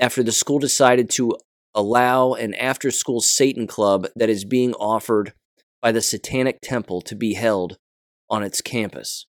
after 0.00 0.22
the 0.22 0.32
school 0.32 0.58
decided 0.58 1.10
to 1.10 1.36
allow 1.74 2.32
an 2.32 2.54
after 2.54 2.90
school 2.90 3.20
Satan 3.20 3.66
club 3.66 4.06
that 4.16 4.30
is 4.30 4.44
being 4.44 4.74
offered 4.74 5.34
by 5.82 5.92
the 5.92 6.00
Satanic 6.00 6.60
Temple 6.62 7.00
to 7.02 7.14
be 7.14 7.34
held 7.34 7.78
on 8.30 8.42
its 8.42 8.60
campus 8.60 9.26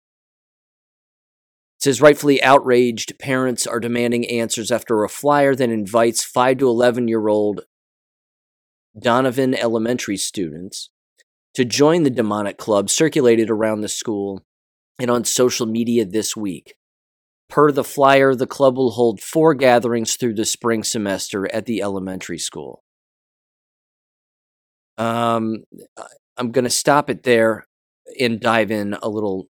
says 1.84 2.00
rightfully 2.00 2.42
outraged 2.42 3.20
parents 3.20 3.68
are 3.68 3.82
demanding 3.82 4.26
answers 4.30 4.72
after 4.72 5.04
a 5.04 5.10
flyer 5.10 5.54
that 5.54 5.70
invites 5.70 6.24
5 6.24 6.60
to 6.60 6.70
11 6.70 7.10
year 7.10 7.28
old 7.28 7.66
Donovan 8.98 9.54
Elementary 9.54 10.16
students 10.16 10.90
to 11.54 11.66
join 11.66 12.04
the 12.04 12.10
demonic 12.10 12.58
club 12.58 12.90
circulated 12.90 13.50
around 13.50 13.82
the 13.82 13.90
school 13.90 14.46
and 14.98 15.12
on 15.12 15.26
social 15.26 15.66
media 15.66 16.06
this 16.06 16.38
week. 16.38 16.76
Per 17.50 17.70
the 17.70 17.84
flyer, 17.84 18.34
the 18.34 18.48
club 18.48 18.78
will 18.78 18.92
hold 18.92 19.20
four 19.20 19.54
gatherings 19.54 20.16
through 20.16 20.36
the 20.36 20.46
spring 20.46 20.84
semester 20.84 21.54
at 21.54 21.66
the 21.66 21.82
elementary 21.82 22.40
school. 22.40 22.82
Um, 24.98 25.66
I'm 26.38 26.52
going 26.52 26.64
to 26.64 26.70
stop 26.70 27.10
it 27.10 27.24
there 27.24 27.68
and 28.18 28.40
dive 28.40 28.72
in 28.72 28.94
a 29.04 29.10
little, 29.10 29.50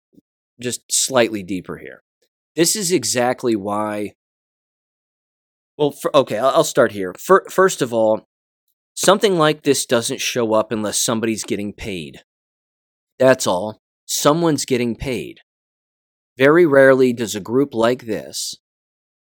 just 0.59 0.81
slightly 0.91 1.43
deeper 1.43 1.77
here. 1.77 2.01
This 2.55 2.75
is 2.75 2.91
exactly 2.91 3.55
why. 3.55 4.13
Well, 5.77 5.91
for, 5.91 6.15
okay, 6.15 6.37
I'll, 6.37 6.63
start 6.63 6.91
here. 6.91 7.13
For, 7.19 7.45
first 7.49 7.81
of 7.81 7.93
all, 7.93 8.27
something 8.93 9.37
like 9.37 9.63
this 9.63 9.85
doesn't 9.85 10.21
show 10.21 10.53
up 10.53 10.71
unless 10.71 10.99
somebody's 10.99 11.43
getting 11.43 11.73
paid. 11.73 12.21
That's 13.17 13.47
all. 13.47 13.81
Someone's 14.05 14.65
getting 14.65 14.95
paid. 14.95 15.39
Very 16.37 16.65
rarely 16.65 17.13
does 17.13 17.35
a 17.35 17.39
group 17.39 17.73
like 17.73 18.05
this 18.05 18.55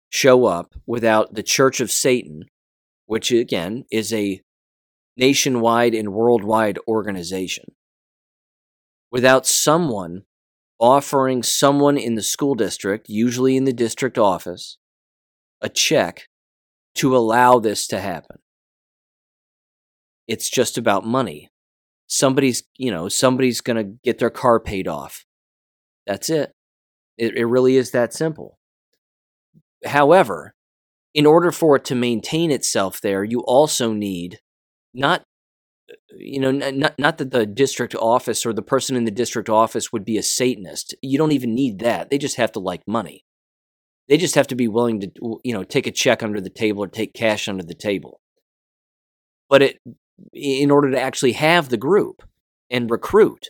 show 0.08 0.46
up 0.46 0.74
without 0.86 1.34
the 1.34 1.42
Church 1.42 1.80
of 1.80 1.90
Satan, 1.90 2.44
which 3.06 3.30
again 3.30 3.84
is 3.92 4.12
a 4.12 4.40
nationwide 5.16 5.94
and 5.94 6.12
worldwide 6.12 6.78
organization, 6.88 7.64
without 9.12 9.46
someone 9.46 10.22
offering 10.80 11.42
someone 11.42 11.98
in 11.98 12.14
the 12.14 12.22
school 12.22 12.54
district, 12.54 13.08
usually 13.08 13.56
in 13.56 13.64
the 13.64 13.72
district 13.72 14.18
office, 14.18 14.78
a 15.60 15.68
check 15.68 16.26
to 16.96 17.14
allow 17.16 17.58
this 17.58 17.86
to 17.88 18.00
happen. 18.00 18.38
It's 20.26 20.48
just 20.48 20.78
about 20.78 21.04
money. 21.04 21.50
Somebody's, 22.06 22.62
you 22.76 22.90
know, 22.90 23.08
somebody's 23.08 23.60
going 23.60 23.76
to 23.76 23.98
get 24.02 24.18
their 24.18 24.30
car 24.30 24.58
paid 24.58 24.88
off. 24.88 25.24
That's 26.06 26.30
it. 26.30 26.52
it. 27.18 27.36
It 27.36 27.44
really 27.44 27.76
is 27.76 27.90
that 27.90 28.12
simple. 28.12 28.58
However, 29.84 30.54
in 31.14 31.26
order 31.26 31.52
for 31.52 31.76
it 31.76 31.84
to 31.86 31.94
maintain 31.94 32.50
itself 32.50 33.00
there, 33.00 33.22
you 33.22 33.40
also 33.40 33.92
need 33.92 34.38
not 34.94 35.22
you 36.16 36.40
know 36.40 36.50
not 36.50 36.98
not 36.98 37.18
that 37.18 37.30
the 37.30 37.46
district 37.46 37.94
office 37.94 38.44
or 38.44 38.52
the 38.52 38.62
person 38.62 38.96
in 38.96 39.04
the 39.04 39.10
district 39.10 39.48
office 39.48 39.92
would 39.92 40.04
be 40.04 40.18
a 40.18 40.22
satanist. 40.22 40.94
You 41.02 41.18
don't 41.18 41.32
even 41.32 41.54
need 41.54 41.78
that. 41.80 42.10
They 42.10 42.18
just 42.18 42.36
have 42.36 42.52
to 42.52 42.60
like 42.60 42.86
money. 42.86 43.24
They 44.08 44.16
just 44.16 44.34
have 44.34 44.48
to 44.48 44.54
be 44.54 44.68
willing 44.68 45.00
to 45.00 45.10
you 45.44 45.52
know 45.52 45.64
take 45.64 45.86
a 45.86 45.92
check 45.92 46.22
under 46.22 46.40
the 46.40 46.50
table 46.50 46.84
or 46.84 46.88
take 46.88 47.14
cash 47.14 47.48
under 47.48 47.62
the 47.62 47.74
table. 47.74 48.20
But 49.48 49.62
it 49.62 49.78
in 50.32 50.70
order 50.70 50.90
to 50.90 51.00
actually 51.00 51.32
have 51.32 51.68
the 51.68 51.76
group 51.76 52.22
and 52.70 52.90
recruit 52.90 53.48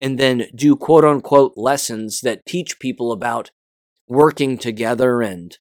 and 0.00 0.18
then 0.18 0.46
do 0.54 0.76
quote 0.76 1.04
unquote 1.04 1.52
lessons 1.56 2.20
that 2.20 2.44
teach 2.44 2.78
people 2.78 3.12
about 3.12 3.50
working 4.08 4.58
together 4.58 5.22
and 5.22 5.58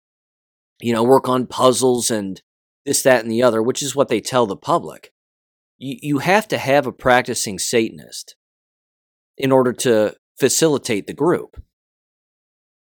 you 0.79 0.93
know, 0.93 1.03
work 1.03 1.29
on 1.29 1.47
puzzles 1.47 2.11
and 2.11 2.41
this, 2.85 3.01
that, 3.03 3.23
and 3.23 3.31
the 3.31 3.43
other, 3.43 3.61
which 3.61 3.81
is 3.81 3.95
what 3.95 4.09
they 4.09 4.21
tell 4.21 4.45
the 4.45 4.57
public. 4.57 5.11
You, 5.77 6.19
have 6.19 6.47
to 6.49 6.57
have 6.57 6.87
a 6.87 6.91
practicing 6.91 7.59
Satanist 7.59 8.35
in 9.37 9.51
order 9.51 9.73
to 9.73 10.15
facilitate 10.39 11.07
the 11.07 11.13
group. 11.13 11.61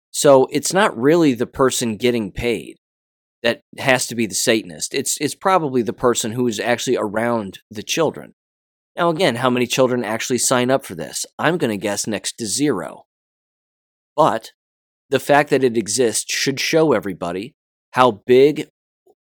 So 0.10 0.48
it's 0.52 0.74
not 0.74 0.98
really 0.98 1.34
the 1.34 1.48
person 1.48 1.98
getting 1.98 2.32
paid 2.32 2.78
that 3.44 3.62
has 3.78 4.08
to 4.08 4.16
be 4.16 4.26
the 4.26 4.36
Satanist. 4.36 4.94
It's 4.94 5.18
it's 5.20 5.36
probably 5.36 5.82
the 5.82 5.94
person 5.94 6.34
who 6.34 6.48
is 6.48 6.60
actually 6.60 6.98
around 6.98 7.60
the 7.70 7.84
children. 7.84 8.34
Now 8.96 9.10
again, 9.10 9.38
how 9.38 9.50
many 9.50 9.68
children 9.68 10.04
actually 10.04 10.40
sign 10.40 10.70
up 10.70 10.86
for 10.86 10.96
this? 10.96 11.26
I'm 11.40 11.58
going 11.58 11.72
to 11.72 11.78
guess 11.78 12.08
next 12.08 12.34
to 12.40 12.46
zero. 12.46 13.06
But 14.16 14.52
the 15.10 15.20
fact 15.20 15.50
that 15.50 15.64
it 15.64 15.78
exists 15.78 16.34
should 16.34 16.60
show 16.60 16.94
everybody 16.94 17.56
how 17.92 18.12
big 18.26 18.68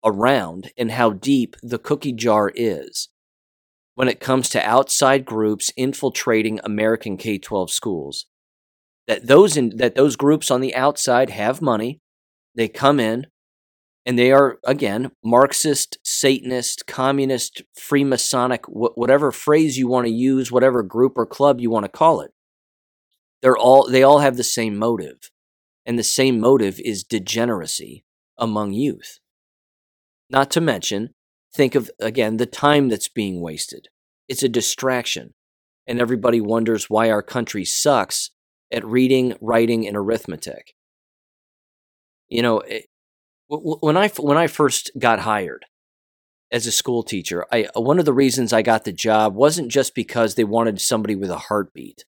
around 0.04 0.72
and 0.78 0.92
how 0.92 1.12
deep 1.12 1.56
the 1.62 1.80
cookie 1.80 2.14
jar 2.14 2.52
is 2.56 3.09
when 4.00 4.08
it 4.08 4.22
comes 4.22 4.48
to 4.48 4.66
outside 4.66 5.26
groups 5.26 5.74
infiltrating 5.76 6.62
American 6.64 7.18
K-12 7.18 7.70
schools. 7.70 8.28
That 9.10 9.28
those 9.28 9.58
in, 9.58 9.76
that 9.76 9.96
those 9.96 10.16
groups 10.16 10.50
on 10.50 10.62
the 10.62 10.74
outside 10.74 11.30
have 11.32 11.62
money, 11.62 12.00
they 12.56 12.70
come 12.70 13.02
in 13.02 13.28
and 14.06 14.18
they 14.18 14.32
are 14.32 14.58
again 14.66 15.12
Marxist, 15.22 15.98
Satanist, 16.02 16.88
communist, 16.88 17.64
Freemasonic, 17.78 18.68
wh- 18.68 18.98
whatever 18.98 19.34
phrase 19.34 19.78
you 19.78 19.90
want 19.90 20.08
to 20.08 20.14
use, 20.14 20.50
whatever 20.50 20.82
group 20.82 21.18
or 21.18 21.26
club 21.26 21.60
you 21.60 21.70
want 21.70 21.84
to 21.84 21.92
call 21.92 22.22
it. 22.22 22.32
They're 23.42 23.58
all 23.58 23.86
they 23.90 24.04
all 24.04 24.20
have 24.20 24.38
the 24.38 24.46
same 24.46 24.78
motive, 24.78 25.30
and 25.86 26.00
the 26.00 26.04
same 26.04 26.40
motive 26.40 26.80
is 26.80 27.04
degeneracy 27.04 28.06
among 28.38 28.72
youth. 28.72 29.20
Not 30.30 30.50
to 30.52 30.62
mention, 30.62 31.10
think 31.54 31.76
of 31.76 31.90
again 32.00 32.38
the 32.38 32.46
time 32.46 32.90
that's 32.90 33.10
being 33.10 33.42
wasted. 33.42 33.88
It's 34.28 34.44
a 34.44 34.50
distraction, 34.50 35.34
and 35.88 36.00
everybody 36.00 36.42
wonders 36.42 36.90
why 36.90 37.10
our 37.10 37.24
country 37.24 37.66
sucks 37.66 38.32
at 38.72 38.86
reading, 38.86 39.36
writing, 39.42 39.88
and 39.88 39.98
arithmetic. 39.98 40.76
You 42.30 42.44
know, 42.44 42.60
it, 42.60 42.86
when 43.48 43.98
I 43.98 44.10
when 44.10 44.38
I 44.38 44.48
first 44.48 44.92
got 44.98 45.20
hired 45.20 45.66
as 46.52 46.68
a 46.68 46.72
school 46.72 47.04
teacher, 47.04 47.46
I 47.52 47.68
uh, 47.76 47.82
one 47.82 48.00
of 48.00 48.06
the 48.06 48.14
reasons 48.14 48.54
I 48.54 48.62
got 48.62 48.84
the 48.84 48.92
job 48.94 49.36
wasn't 49.36 49.72
just 49.72 49.96
because 49.96 50.36
they 50.36 50.44
wanted 50.44 50.80
somebody 50.80 51.16
with 51.16 51.32
a 51.32 51.38
heartbeat 51.38 52.06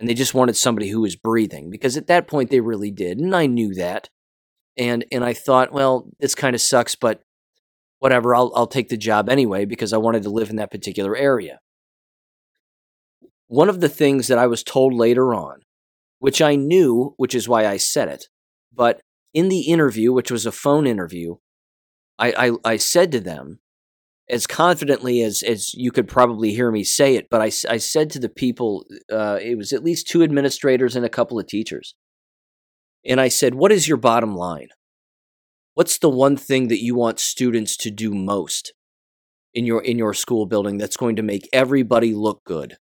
and 0.00 0.08
they 0.08 0.14
just 0.14 0.34
wanted 0.34 0.56
somebody 0.56 0.88
who 0.88 1.00
was 1.00 1.16
breathing 1.16 1.70
because 1.70 1.96
at 1.96 2.06
that 2.06 2.28
point 2.28 2.50
they 2.50 2.60
really 2.60 2.90
did 2.90 3.18
and 3.18 3.34
I 3.34 3.46
knew 3.46 3.74
that 3.74 4.08
and 4.78 5.04
and 5.10 5.24
I 5.24 5.34
thought, 5.34 5.72
well, 5.72 6.08
this 6.20 6.34
kind 6.34 6.54
of 6.54 6.60
sucks, 6.60 6.94
but 6.94 7.20
whatever, 7.98 8.34
I'll 8.34 8.52
I'll 8.54 8.66
take 8.66 8.88
the 8.88 8.96
job 8.96 9.28
anyway 9.28 9.64
because 9.64 9.92
I 9.92 9.98
wanted 9.98 10.22
to 10.24 10.30
live 10.30 10.50
in 10.50 10.56
that 10.56 10.70
particular 10.70 11.16
area. 11.16 11.60
One 13.46 13.68
of 13.68 13.80
the 13.80 13.88
things 13.88 14.28
that 14.28 14.38
I 14.38 14.46
was 14.46 14.62
told 14.62 14.92
later 14.94 15.34
on, 15.34 15.60
which 16.18 16.42
I 16.42 16.56
knew, 16.56 17.14
which 17.16 17.34
is 17.34 17.48
why 17.48 17.66
I 17.66 17.78
said 17.78 18.08
it, 18.08 18.26
but 18.72 19.00
in 19.32 19.48
the 19.48 19.62
interview, 19.62 20.12
which 20.12 20.30
was 20.30 20.44
a 20.44 20.52
phone 20.52 20.86
interview, 20.86 21.36
I, 22.18 22.50
I, 22.64 22.72
I 22.72 22.76
said 22.76 23.10
to 23.12 23.20
them, 23.20 23.60
as 24.28 24.46
confidently 24.46 25.22
as, 25.22 25.42
as 25.42 25.72
you 25.72 25.90
could 25.90 26.06
probably 26.08 26.52
hear 26.52 26.70
me 26.70 26.84
say 26.84 27.14
it, 27.16 27.28
but 27.30 27.40
I, 27.40 27.50
I 27.72 27.78
said 27.78 28.10
to 28.10 28.18
the 28.18 28.28
people, 28.28 28.84
uh, 29.10 29.38
it 29.40 29.56
was 29.56 29.72
at 29.72 29.84
least 29.84 30.08
two 30.08 30.22
administrators 30.22 30.94
and 30.94 31.06
a 31.06 31.10
couple 31.10 31.38
of 31.38 31.46
teachers 31.46 31.94
and 33.04 33.20
I 33.20 33.28
said, 33.28 33.54
What 33.54 33.72
is 33.72 33.88
your 33.88 33.96
bottom 33.96 34.36
line? 34.36 34.68
What's 35.78 35.98
the 35.98 36.08
one 36.08 36.36
thing 36.36 36.66
that 36.68 36.82
you 36.82 36.96
want 36.96 37.20
students 37.20 37.76
to 37.76 37.92
do 37.92 38.12
most 38.12 38.72
in 39.54 39.64
your 39.64 39.80
in 39.80 39.96
your 39.96 40.12
school 40.12 40.44
building 40.44 40.76
that's 40.76 40.96
going 40.96 41.14
to 41.14 41.22
make 41.22 41.48
everybody 41.52 42.12
look 42.14 42.42
good? 42.42 42.78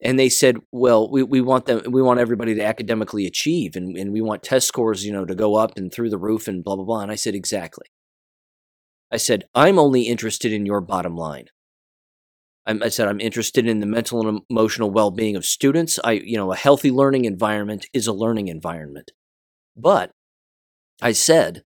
And 0.00 0.18
they 0.18 0.30
said, 0.30 0.56
Well, 0.72 1.10
we, 1.10 1.22
we 1.22 1.42
want 1.42 1.66
them 1.66 1.82
we 1.92 2.00
want 2.00 2.18
everybody 2.18 2.54
to 2.54 2.64
academically 2.64 3.26
achieve 3.26 3.76
and, 3.76 3.94
and 3.94 4.10
we 4.10 4.22
want 4.22 4.42
test 4.42 4.68
scores, 4.68 5.04
you 5.04 5.12
know, 5.12 5.26
to 5.26 5.34
go 5.34 5.56
up 5.56 5.76
and 5.76 5.92
through 5.92 6.08
the 6.08 6.16
roof 6.16 6.48
and 6.48 6.64
blah 6.64 6.76
blah 6.76 6.86
blah. 6.86 7.00
And 7.02 7.12
I 7.12 7.14
said, 7.14 7.34
Exactly. 7.34 7.84
I 9.10 9.18
said, 9.18 9.44
I'm 9.54 9.78
only 9.78 10.04
interested 10.04 10.50
in 10.50 10.64
your 10.64 10.80
bottom 10.80 11.14
line. 11.14 11.48
I 12.64 12.88
said 12.88 13.06
I'm 13.06 13.20
interested 13.20 13.66
in 13.66 13.80
the 13.80 13.86
mental 13.86 14.26
and 14.26 14.40
emotional 14.48 14.90
well-being 14.90 15.36
of 15.36 15.44
students. 15.44 15.98
I, 16.02 16.12
you 16.12 16.38
know, 16.38 16.52
a 16.52 16.56
healthy 16.56 16.90
learning 16.90 17.26
environment 17.26 17.84
is 17.92 18.06
a 18.06 18.14
learning 18.14 18.48
environment. 18.48 19.10
But 19.76 20.12
I 21.02 21.12
said, 21.12 21.64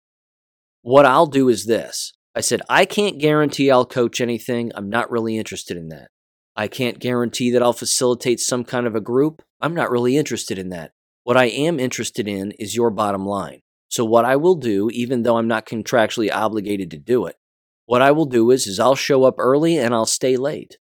what 0.83 1.07
I'll 1.07 1.27
do 1.27 1.49
is 1.49 1.67
this. 1.67 2.13
I 2.35 2.41
said, 2.41 2.63
I 2.69 2.85
can't 2.85 3.19
guarantee 3.19 3.71
I'll 3.71 3.85
coach 3.85 4.21
anything. 4.21 4.71
I'm 4.75 4.89
not 4.89 5.11
really 5.11 5.37
interested 5.37 5.77
in 5.77 5.89
that. 5.89 6.09
I 6.57 6.69
can't 6.69 6.99
guarantee 6.99 7.51
that 7.51 7.63
I'll 7.63 7.73
facilitate 7.73 8.41
some 8.41 8.65
kind 8.65 8.87
of 8.87 8.95
a 8.95 9.01
group. 9.01 9.43
I'm 9.61 9.75
not 9.75 9.91
really 9.91 10.17
interested 10.17 10.59
in 10.59 10.69
that. 10.71 10.93
What 11.25 11.37
I 11.37 11.47
am 11.47 11.81
interested 11.81 12.29
in 12.29 12.53
is 12.53 12.77
your 12.77 12.91
bottom 12.91 13.27
line. 13.27 13.61
So 13.89 14.05
what 14.05 14.25
I 14.25 14.37
will 14.37 14.55
do, 14.55 14.89
even 14.93 15.23
though 15.23 15.37
I'm 15.37 15.49
not 15.49 15.67
contractually 15.67 16.33
obligated 16.33 16.91
to 16.93 16.99
do 16.99 17.27
it, 17.27 17.37
what 17.87 18.03
I 18.03 18.13
will 18.13 18.27
do 18.27 18.51
is, 18.53 18.67
is 18.67 18.79
I'll 18.79 18.95
show 18.95 19.25
up 19.25 19.35
early 19.39 19.77
and 19.77 19.93
I'll 19.93 20.07
stay 20.07 20.37
late. 20.37 20.79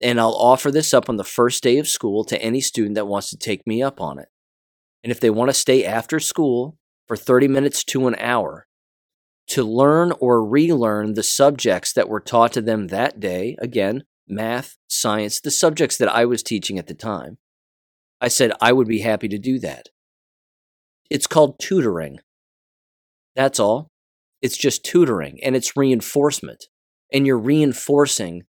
And 0.00 0.20
I'll 0.20 0.34
offer 0.34 0.70
this 0.70 0.94
up 0.94 1.08
on 1.08 1.16
the 1.16 1.24
first 1.24 1.62
day 1.62 1.78
of 1.78 1.88
school 1.88 2.24
to 2.24 2.40
any 2.40 2.60
student 2.60 2.94
that 2.94 3.06
wants 3.06 3.30
to 3.30 3.36
take 3.36 3.66
me 3.66 3.82
up 3.82 4.00
on 4.00 4.18
it. 4.18 4.28
And 5.02 5.10
if 5.10 5.18
they 5.18 5.30
want 5.30 5.48
to 5.48 5.54
stay 5.54 5.84
after 5.84 6.20
school 6.20 6.76
for 7.08 7.16
30 7.16 7.48
minutes 7.48 7.82
to 7.84 8.06
an 8.06 8.14
hour 8.16 8.65
to 9.48 9.62
learn 9.62 10.12
or 10.20 10.44
relearn 10.44 11.14
the 11.14 11.22
subjects 11.22 11.92
that 11.92 12.08
were 12.08 12.20
taught 12.20 12.52
to 12.54 12.60
them 12.60 12.88
that 12.88 13.20
day, 13.20 13.56
again, 13.60 14.04
math, 14.28 14.76
science, 14.88 15.40
the 15.40 15.50
subjects 15.50 15.96
that 15.98 16.08
I 16.08 16.24
was 16.24 16.42
teaching 16.42 16.78
at 16.78 16.86
the 16.86 16.94
time, 16.94 17.38
I 18.20 18.28
said 18.28 18.52
I 18.60 18.72
would 18.72 18.88
be 18.88 19.00
happy 19.00 19.28
to 19.28 19.38
do 19.38 19.58
that. 19.60 19.88
It's 21.10 21.26
called 21.26 21.58
tutoring. 21.60 22.18
That's 23.36 23.60
all. 23.60 23.90
It's 24.42 24.56
just 24.56 24.84
tutoring 24.84 25.38
and 25.42 25.54
it's 25.54 25.76
reinforcement. 25.76 26.64
And 27.12 27.26
you're 27.26 27.38
reinforcing 27.38 28.42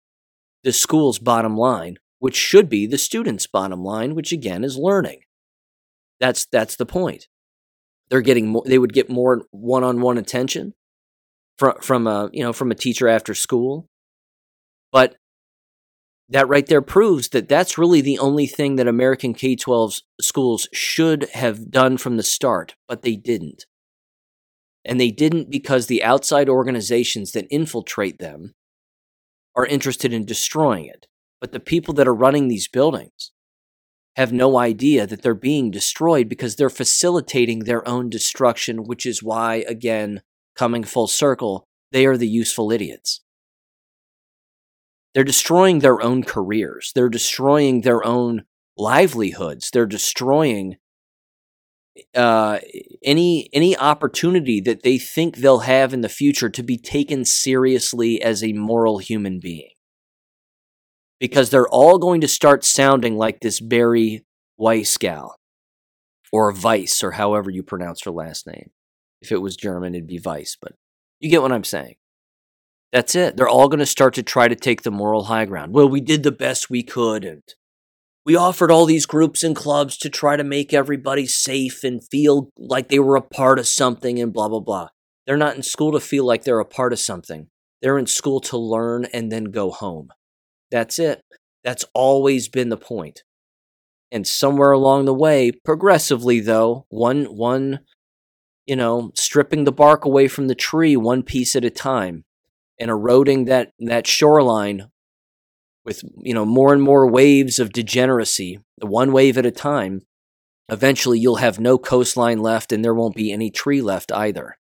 the 0.63 0.73
school's 0.73 1.19
bottom 1.19 1.55
line, 1.55 1.97
which 2.17 2.36
should 2.36 2.69
be 2.69 2.88
the 2.88 2.97
student's 2.97 3.45
bottom 3.45 3.83
line, 3.83 4.15
which 4.15 4.31
again 4.31 4.63
is 4.63 4.77
learning. 4.77 5.19
That's 6.19 6.47
that's 6.47 6.75
the 6.75 6.86
point. 6.86 7.27
They're 8.10 8.21
getting 8.21 8.47
more, 8.47 8.63
they 8.65 8.79
would 8.79 8.93
get 8.93 9.10
more 9.10 9.43
one-on-one 9.51 10.17
attention 10.17 10.73
from 11.58 11.74
from 11.82 12.08
a 12.08 12.30
you 12.34 12.43
know 12.43 12.54
from 12.54 12.72
a 12.72 12.76
teacher 12.76 13.08
after 13.08 13.34
school, 13.34 13.88
but 14.91 15.15
that 16.30 16.48
right 16.48 16.67
there 16.67 16.82
proves 16.82 17.30
that 17.30 17.48
that's 17.48 17.78
really 17.78 18.02
the 18.02 18.20
only 18.20 18.48
thing 18.48 18.76
that 18.76 18.88
American 18.88 19.34
K 19.34 19.56
12 19.56 20.00
schools 20.20 20.67
should 20.74 21.30
have 21.34 21.72
done 21.72 21.98
from 21.98 22.17
the 22.17 22.24
start, 22.24 22.76
but 22.88 23.02
they 23.02 23.15
didn't. 23.15 23.65
And 24.84 25.00
they 25.00 25.12
didn't 25.12 25.50
because 25.50 25.88
the 25.88 26.04
outside 26.04 26.50
organizations 26.50 27.32
that 27.32 27.48
infiltrate 27.50 28.20
them 28.20 28.54
are 29.56 29.65
interested 29.65 30.13
in 30.13 30.26
destroying 30.26 30.86
it. 30.86 31.08
But 31.39 31.52
the 31.52 31.60
people 31.60 31.93
that 31.96 32.08
are 32.08 32.13
running 32.13 32.48
these 32.48 32.67
buildings 32.67 33.32
have 34.15 34.34
no 34.34 34.58
idea 34.58 35.06
that 35.06 35.22
they're 35.22 35.36
being 35.36 35.72
destroyed 35.72 36.28
because 36.28 36.56
they're 36.56 36.70
facilitating 36.70 37.60
their 37.60 37.88
own 37.88 38.10
destruction, 38.10 38.84
which 38.84 39.06
is 39.06 39.22
why, 39.22 39.63
again, 39.67 40.22
coming 40.58 40.84
full 40.84 41.08
circle, 41.08 41.65
they 41.91 42.06
are 42.06 42.17
the 42.17 42.28
useful 42.28 42.72
idiots. 42.72 43.22
They're 45.13 45.24
destroying 45.24 45.80
their 45.80 46.02
own 46.02 46.24
careers. 46.24 46.91
They're 46.93 47.10
destroying 47.10 47.82
their 47.82 48.06
own 48.06 48.43
livelihoods. 48.78 49.72
They're 49.72 49.86
destroying 49.86 50.78
uh, 52.13 52.60
any 53.04 53.50
any 53.54 53.76
opportunity 53.76 54.62
that 54.62 54.84
they 54.84 55.00
think 55.00 55.38
they'll 55.38 55.60
have 55.60 55.93
in 55.93 56.02
the 56.02 56.10
future 56.10 56.50
to 56.50 56.62
be 56.62 56.78
taken 56.78 57.26
seriously 57.26 58.22
as 58.22 58.43
a 58.43 58.54
moral 58.54 59.00
human 59.00 59.39
being. 59.39 59.72
Because 61.20 61.50
they're 61.50 61.67
all 61.67 61.98
going 61.98 62.22
to 62.22 62.28
start 62.28 62.63
sounding 62.63 63.17
like 63.17 63.39
this 63.39 63.60
Bari 63.60 64.24
Weissgal 64.60 65.32
or 66.32 66.52
Weiss 66.52 67.04
or 67.04 67.12
however 67.12 67.50
you 67.50 67.63
pronounce 67.63 68.04
her 68.04 68.12
last 68.12 68.46
name. 68.46 68.70
If 69.21 69.32
it 69.32 69.41
was 69.41 69.56
German, 69.56 69.95
it'd 69.95 70.08
be 70.08 70.21
Weiss, 70.23 70.58
but 70.62 70.73
you 71.19 71.30
get 71.30 71.41
what 71.41 71.51
I'm 71.51 71.63
saying. 71.63 71.95
That's 72.93 73.15
it. 73.15 73.36
They're 73.36 73.49
all 73.49 73.67
going 73.67 73.80
to 73.80 73.86
start 73.86 74.13
to 74.15 74.23
try 74.23 74.47
to 74.47 74.56
take 74.56 74.84
the 74.84 74.91
moral 74.91 75.25
high 75.25 75.45
ground. 75.45 75.73
Well, 75.73 75.89
we 75.89 76.01
did 76.01 76.23
the 76.23 76.32
best 76.32 76.69
we 76.69 76.84
could 76.84 77.25
and 77.25 77.41
we 78.27 78.36
offered 78.36 78.71
all 78.71 78.86
these 78.86 79.06
groups 79.06 79.41
and 79.41 79.56
clubs 79.56 79.97
to 79.99 80.10
try 80.10 80.36
to 80.36 80.43
make 80.43 80.73
everybody 80.73 81.25
safe 81.25 81.86
and 81.86 82.06
feel 82.12 82.49
like 82.58 82.89
they 82.89 82.99
were 82.99 83.15
a 83.15 83.21
part 83.21 83.58
of 83.58 83.67
something 83.67 84.19
and 84.19 84.34
blah, 84.34 84.49
blah, 84.49 84.60
blah. 84.60 84.89
They're 85.25 85.38
not 85.38 85.56
in 85.56 85.63
school 85.63 85.93
to 85.93 86.01
feel 86.01 86.25
like 86.25 86.43
they're 86.43 86.60
a 86.60 86.65
part 86.65 86.91
of 86.91 86.99
something. 86.99 87.47
They're 87.82 87.97
in 87.97 88.06
school 88.06 88.41
to 88.41 88.58
learn 88.58 89.06
and 89.13 89.32
then 89.32 89.45
go 89.45 89.71
home. 89.71 90.10
That's 90.71 90.99
it. 90.99 91.21
That's 91.63 91.86
always 91.93 92.49
been 92.49 92.67
the 92.67 92.75
point. 92.75 93.23
And 94.12 94.27
somewhere 94.27 94.71
along 94.71 95.06
the 95.06 95.13
way, 95.13 95.51
progressively 95.63 96.41
though, 96.41 96.86
one 96.89 97.25
one 97.25 97.80
you 98.67 98.75
know, 98.75 99.12
stripping 99.15 99.63
the 99.63 99.71
bark 99.71 100.06
away 100.06 100.27
from 100.27 100.47
the 100.47 100.56
tree 100.56 100.95
one 100.95 101.23
piece 101.23 101.56
at 101.56 101.65
a 101.65 101.69
time 101.69 102.25
and 102.80 102.91
eroding 102.91 103.45
that 103.45 103.71
that 103.80 104.06
shoreline 104.06 104.91
with 105.86 106.03
you 106.17 106.34
know 106.34 106.45
more 106.45 106.73
and 106.73 106.84
more 106.84 107.10
waves 107.10 107.58
of 107.60 107.71
degeneracy, 107.71 108.60
one 108.82 109.13
wave 109.13 109.38
at 109.38 109.45
a 109.45 109.51
time, 109.51 110.01
eventually 110.69 111.17
you'll 111.17 111.38
have 111.38 111.60
no 111.60 111.77
coastline 111.77 112.39
left 112.39 112.71
and 112.71 112.84
there 112.84 112.93
won't 112.93 113.15
be 113.15 113.32
any 113.32 113.49
tree 113.49 113.82
left 113.82 114.12
either. 114.12 114.58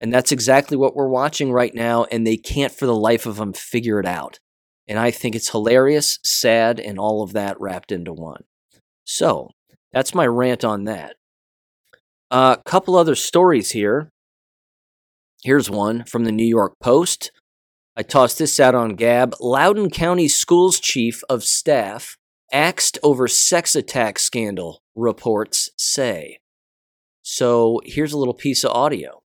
And 0.00 0.14
that's 0.14 0.32
exactly 0.32 0.76
what 0.76 0.96
we're 0.96 1.08
watching 1.08 1.52
right 1.52 1.74
now, 1.74 2.04
and 2.04 2.26
they 2.26 2.38
can't 2.38 2.72
for 2.72 2.86
the 2.86 2.96
life 2.96 3.26
of 3.26 3.36
them 3.36 3.52
figure 3.52 4.00
it 4.00 4.06
out. 4.06 4.38
And 4.88 4.98
I 4.98 5.10
think 5.10 5.34
it's 5.34 5.50
hilarious, 5.50 6.18
sad, 6.24 6.80
and 6.80 6.98
all 6.98 7.22
of 7.22 7.34
that 7.34 7.60
wrapped 7.60 7.92
into 7.92 8.12
one. 8.14 8.44
So, 9.04 9.50
that's 9.92 10.14
my 10.14 10.26
rant 10.26 10.64
on 10.64 10.84
that. 10.84 11.16
A 12.32 12.34
uh, 12.34 12.56
couple 12.64 12.94
other 12.94 13.16
stories 13.16 13.72
here. 13.72 14.12
Here's 15.42 15.68
one 15.68 16.04
from 16.04 16.24
the 16.24 16.30
New 16.30 16.46
York 16.46 16.74
Post. 16.80 17.32
I 17.96 18.02
tossed 18.02 18.38
this 18.38 18.60
out 18.60 18.74
on 18.74 18.94
Gab. 18.94 19.34
Loudoun 19.40 19.90
County 19.90 20.28
Schools 20.28 20.78
Chief 20.78 21.22
of 21.28 21.42
Staff 21.42 22.16
axed 22.52 22.98
over 23.02 23.26
sex 23.26 23.74
attack 23.74 24.20
scandal, 24.20 24.80
reports 24.94 25.70
say. 25.76 26.38
So 27.22 27.80
here's 27.84 28.12
a 28.12 28.18
little 28.18 28.34
piece 28.34 28.62
of 28.62 28.70
audio. 28.70 29.22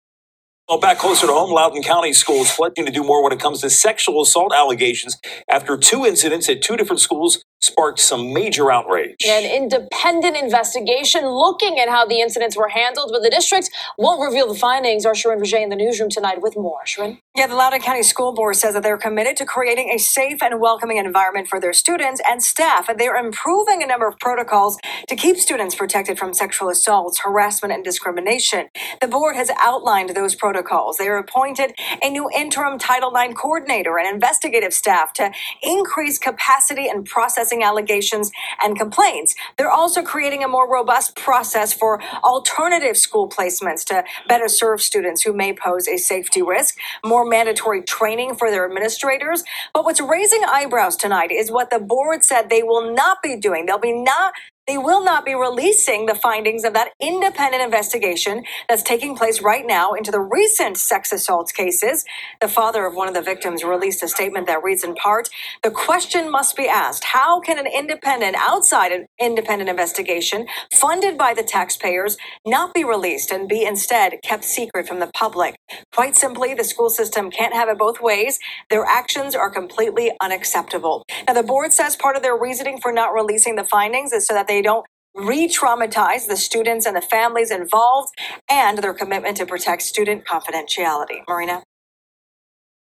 Well, 0.70 0.80
back 0.80 0.98
closer 0.98 1.28
to 1.28 1.34
home, 1.34 1.52
Loudoun 1.52 1.84
County 1.84 2.14
schools 2.14 2.56
pledging 2.56 2.86
to 2.86 2.92
do 2.92 3.04
more 3.04 3.22
when 3.22 3.34
it 3.34 3.40
comes 3.40 3.60
to 3.62 3.70
sexual 3.70 4.22
assault 4.22 4.54
allegations 4.56 5.18
after 5.50 5.78
two 5.78 6.06
incidents 6.06 6.48
at 6.48 6.62
two 6.62 6.78
different 6.78 7.02
schools 7.02 7.44
sparked 7.64 8.00
some 8.00 8.34
major 8.34 8.72
outrage. 8.72 9.26
An 9.26 9.46
independent 9.46 10.38
investigation 10.38 11.26
looking 11.28 11.80
at 11.80 11.90
how 11.90 12.06
the 12.06 12.22
incidents 12.22 12.58
were 12.58 12.70
handled, 12.70 13.12
but 13.14 13.24
the 13.24 13.30
district 13.30 13.70
won't 13.98 14.22
reveal 14.22 14.48
the 14.52 14.60
findings. 14.60 15.06
Our 15.06 15.14
Shirin 15.14 15.40
Vijay 15.40 15.64
in 15.64 15.70
the 15.70 15.76
newsroom 15.78 16.10
tonight 16.10 16.42
with 16.42 16.56
more. 16.58 16.84
Shirin? 16.86 17.20
Yeah, 17.36 17.48
the 17.48 17.56
Loudoun 17.56 17.82
County 17.82 18.04
School 18.04 18.34
Board 18.34 18.56
says 18.58 18.74
that 18.76 18.84
they're 18.84 18.98
committed 18.98 19.38
to 19.38 19.46
creating 19.46 19.90
a 19.92 19.98
safe 20.00 20.42
and 20.44 20.60
welcoming 20.60 20.98
environment 20.98 21.48
for 21.48 21.60
their 21.60 21.74
students 21.74 22.22
and 22.30 22.44
staff, 22.44 22.90
and 22.90 23.00
they're 23.00 23.16
improving 23.16 23.84
a 23.84 23.88
number 23.88 24.08
of 24.08 24.20
protocols 24.20 24.78
to 25.08 25.16
keep 25.16 25.38
students 25.38 25.76
protected 25.76 26.20
from 26.20 26.34
sexual 26.34 26.70
assaults, 26.70 27.20
harassment, 27.22 27.74
and 27.74 27.84
discrimination. 27.84 28.68
The 29.02 29.08
board 29.08 29.36
has 29.36 29.52
outlined 29.62 30.12
those 30.12 30.36
protocols 30.36 30.98
They 30.98 31.08
are 31.08 31.18
appointed 31.18 31.74
a 32.02 32.10
new 32.10 32.30
interim 32.36 32.78
Title 32.80 33.14
IX 33.16 33.34
coordinator 33.36 33.98
and 34.00 34.08
investigative 34.14 34.74
staff 34.74 35.14
to 35.14 35.32
increase 35.62 36.18
capacity 36.20 36.88
and 36.88 37.06
processing 37.06 37.53
allegations 37.62 38.32
and 38.64 38.78
complaints. 38.78 39.36
They're 39.58 39.70
also 39.70 40.02
creating 40.02 40.44
a 40.44 40.48
more 40.48 40.72
robust 40.72 41.16
process 41.16 41.74
for 41.74 42.02
alternative 42.24 42.98
school 42.98 43.28
placements 43.30 43.84
to 43.86 44.04
better 44.28 44.48
serve 44.48 44.82
students 44.82 45.22
who 45.22 45.34
may 45.34 45.54
pose 45.54 45.88
a 45.88 45.98
safety 45.98 46.42
risk, 46.42 46.78
more 47.04 47.26
mandatory 47.26 47.82
training 47.84 48.36
for 48.36 48.50
their 48.50 48.66
administrators. 48.66 49.44
But 49.74 49.84
what's 49.84 50.02
raising 50.02 50.44
eyebrows 50.48 50.96
tonight 50.96 51.32
is 51.32 51.52
what 51.52 51.70
the 51.70 51.80
board 51.80 52.24
said 52.24 52.50
they 52.50 52.64
will 52.64 52.94
not 52.94 53.22
be 53.22 53.36
doing. 53.36 53.66
They'll 53.66 53.78
be 53.78 53.94
not 53.94 54.34
they 54.68 54.78
will 54.78 55.04
not 55.04 55.26
be 55.26 55.36
releasing 55.36 56.06
the 56.06 56.16
findings 56.16 56.64
of 56.64 56.74
that 56.74 56.92
independent 57.02 57.64
investigation 57.64 58.44
that's 58.70 58.84
taking 58.84 59.16
place 59.16 59.42
right 59.42 59.66
now 59.68 59.94
into 59.94 60.12
the 60.12 60.22
recent 60.22 60.78
sex 60.78 61.12
assault 61.12 61.52
cases. 61.54 62.06
The 62.42 62.48
father 62.48 62.86
of 62.86 62.96
one 62.96 63.08
of 63.10 63.14
the 63.14 63.22
victims 63.22 63.64
released 63.64 64.04
a 64.04 64.08
statement 64.08 64.48
that 64.48 64.64
reads 64.64 64.84
in 64.84 64.96
part 64.96 65.30
The 65.64 65.72
question 65.72 66.32
must 66.32 66.56
be 66.56 66.68
asked 66.68 67.04
how 67.04 67.42
can 67.42 67.60
an 67.60 67.68
independent, 67.68 68.36
outside 68.38 68.92
an 68.94 69.06
independent 69.20 69.70
investigation 69.70 70.48
funded 70.72 71.18
by 71.18 71.34
the 71.34 71.44
taxpayers 71.44 72.18
not 72.46 72.74
be 72.74 72.86
released 72.86 73.32
and 73.32 73.50
be 73.50 73.66
instead 73.66 74.14
kept 74.24 74.46
secret 74.46 74.88
from 74.88 75.00
the 75.00 75.12
public? 75.14 75.56
Quite 75.94 76.16
simply, 76.16 76.54
the 76.54 76.64
school 76.64 76.90
system 76.90 77.32
can't 77.32 77.54
have 77.54 77.70
it 77.70 77.78
both 77.78 78.02
ways. 78.02 78.40
Their 78.70 78.86
actions 78.86 79.36
are 79.36 79.50
completely 79.50 80.12
unacceptable. 80.22 81.04
Now, 81.28 81.34
the 81.34 81.44
board 81.44 81.74
says 81.74 81.96
part 81.96 82.16
of 82.16 82.24
their 82.24 82.38
reasoning 82.38 82.80
for 82.82 82.94
not 82.94 83.14
releasing 83.14 83.56
the 83.56 83.64
findings 83.66 84.14
is 84.14 84.26
so 84.28 84.34
that 84.34 84.48
they 84.48 84.53
don't 84.62 84.86
re 85.16 85.48
traumatize 85.48 86.28
the 86.28 86.38
students 86.38 86.86
and 86.86 86.96
the 86.96 87.02
families 87.02 87.52
involved 87.52 88.14
and 88.50 88.80
their 88.80 88.94
commitment 88.94 89.38
to 89.38 89.46
protect 89.46 89.84
student 89.84 90.26
confidentiality. 90.26 91.22
Marina? 91.28 91.64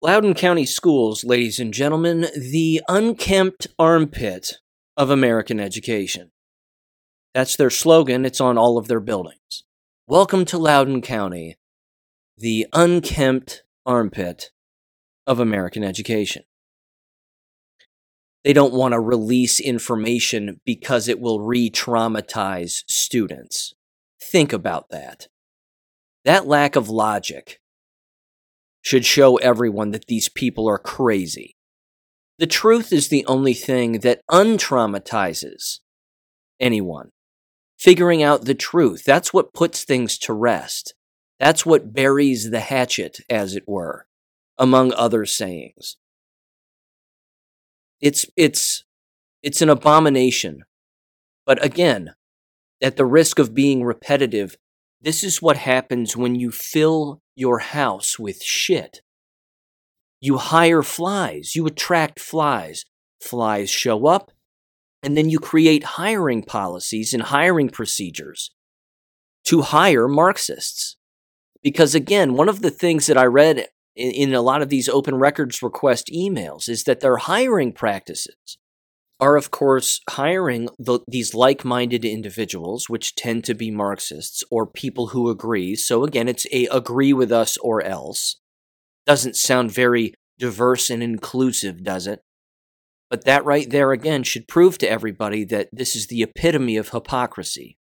Loudoun 0.01 0.35
County 0.35 0.67
Schools, 0.67 1.23
ladies 1.23 1.61
and 1.61 1.73
gentlemen, 1.73 2.27
the 2.35 2.83
unkempt 2.89 3.69
armpit 3.79 4.59
of 4.97 5.11
American 5.11 5.61
education. 5.61 6.33
That's 7.35 7.57
their 7.57 7.71
slogan, 7.71 8.25
it's 8.25 8.41
on 8.41 8.59
all 8.59 8.79
of 8.79 8.89
their 8.89 9.01
buildings. 9.01 9.65
Welcome 10.09 10.45
to 10.47 10.59
Loudoun 10.59 11.03
County, 11.03 11.57
the 12.37 12.67
unkempt 12.73 13.63
armpit 13.87 14.51
of 15.27 15.39
American 15.39 15.85
education. 15.85 16.43
They 18.45 18.53
don't 18.53 18.75
want 18.75 18.93
to 18.93 19.01
release 19.01 19.61
information 19.61 20.61
because 20.65 21.09
it 21.09 21.21
will 21.21 21.41
re 21.41 21.71
traumatize 21.71 22.83
students. 22.89 23.75
Think 24.21 24.53
about 24.53 24.89
that. 24.91 25.29
That 26.25 26.47
lack 26.47 26.77
of 26.77 26.89
logic 26.89 27.61
should 28.81 29.05
show 29.05 29.37
everyone 29.37 29.93
that 29.93 30.07
these 30.07 30.29
people 30.29 30.69
are 30.69 30.79
crazy. 30.79 31.57
The 32.39 32.47
truth 32.47 32.93
is 32.93 33.09
the 33.09 33.25
only 33.27 33.55
thing 33.55 34.01
that 34.01 34.23
untraumatizes 34.31 35.79
anyone. 36.59 37.11
Figuring 37.79 38.23
out 38.23 38.45
the 38.45 38.55
truth, 38.55 39.05
that's 39.05 39.33
what 39.33 39.55
puts 39.55 39.85
things 39.85 40.19
to 40.19 40.33
rest. 40.33 40.95
That's 41.39 41.67
what 41.67 41.93
buries 41.93 42.51
the 42.51 42.61
hatchet, 42.61 43.19
as 43.29 43.57
it 43.57 43.65
were, 43.67 44.07
among 44.57 44.93
other 44.93 45.27
sayings. 45.27 45.97
It's 48.03 48.27
it's 48.37 48.85
it's 49.43 49.63
an 49.63 49.71
abomination. 49.71 50.65
But 51.47 51.65
again, 51.65 52.15
at 52.83 52.97
the 52.97 53.07
risk 53.07 53.39
of 53.39 53.55
being 53.55 53.85
repetitive, 53.85 54.57
this 55.01 55.25
is 55.25 55.41
what 55.41 55.57
happens 55.57 56.17
when 56.17 56.35
you 56.35 56.51
fill 56.51 57.23
your 57.35 57.61
house 57.61 58.19
with 58.19 58.43
shit. 58.43 59.01
You 60.21 60.37
hire 60.37 60.83
flies, 60.83 61.57
you 61.57 61.67
attract 61.67 62.21
flies. 62.21 62.85
Flies 63.21 63.71
show 63.71 64.07
up, 64.07 64.33
and 65.01 65.17
then 65.17 65.31
you 65.31 65.39
create 65.39 65.85
hiring 65.85 66.43
policies 66.43 67.15
and 67.15 67.23
hiring 67.23 67.69
procedures 67.69 68.51
to 69.45 69.63
hire 69.63 70.09
Marxists. 70.09 70.97
Because 71.63 71.95
again, 71.95 72.35
one 72.35 72.49
of 72.49 72.63
the 72.63 72.71
things 72.71 73.07
that 73.07 73.17
I 73.17 73.27
read 73.27 73.69
in, 73.97 74.11
in 74.11 74.35
a 74.35 74.43
lot 74.43 74.63
of 74.63 74.69
these 74.69 74.89
open 74.89 75.15
records 75.17 75.63
request 75.63 76.11
emails 76.13 76.69
is 76.69 76.85
that 76.85 77.01
their 77.01 77.17
hiring 77.19 77.73
practices 77.73 78.59
are, 79.21 79.37
of 79.37 79.51
course, 79.51 80.01
hiring 80.11 80.69
the, 80.79 81.01
these 81.07 81.33
like 81.33 81.65
minded 81.65 82.05
individuals, 82.05 82.89
which 82.89 83.15
tend 83.15 83.45
to 83.45 83.55
be 83.55 83.71
Marxists 83.71 84.43
or 84.51 84.67
people 84.67 85.09
who 85.09 85.31
agree. 85.31 85.77
So, 85.77 86.03
again, 86.03 86.29
it's 86.29 86.47
a 86.53 86.67
agree 86.67 87.13
with 87.13 87.31
us 87.31 87.57
or 87.59 87.83
else. 87.83 88.41
Doesn't 89.07 89.37
sound 89.37 89.71
very 89.71 90.15
diverse 90.39 90.91
and 90.91 91.03
inclusive, 91.03 91.85
does 91.85 92.07
it? 92.07 92.21
But 93.11 93.25
that 93.25 93.45
right 93.45 93.69
there 93.69 93.93
again 93.93 94.23
should 94.23 94.49
prove 94.49 94.79
to 94.79 94.91
everybody 94.91 95.45
that 95.45 95.69
this 95.71 95.95
is 95.95 96.07
the 96.07 96.23
epitome 96.23 96.77
of 96.77 96.89
hypocrisy. 96.89 97.77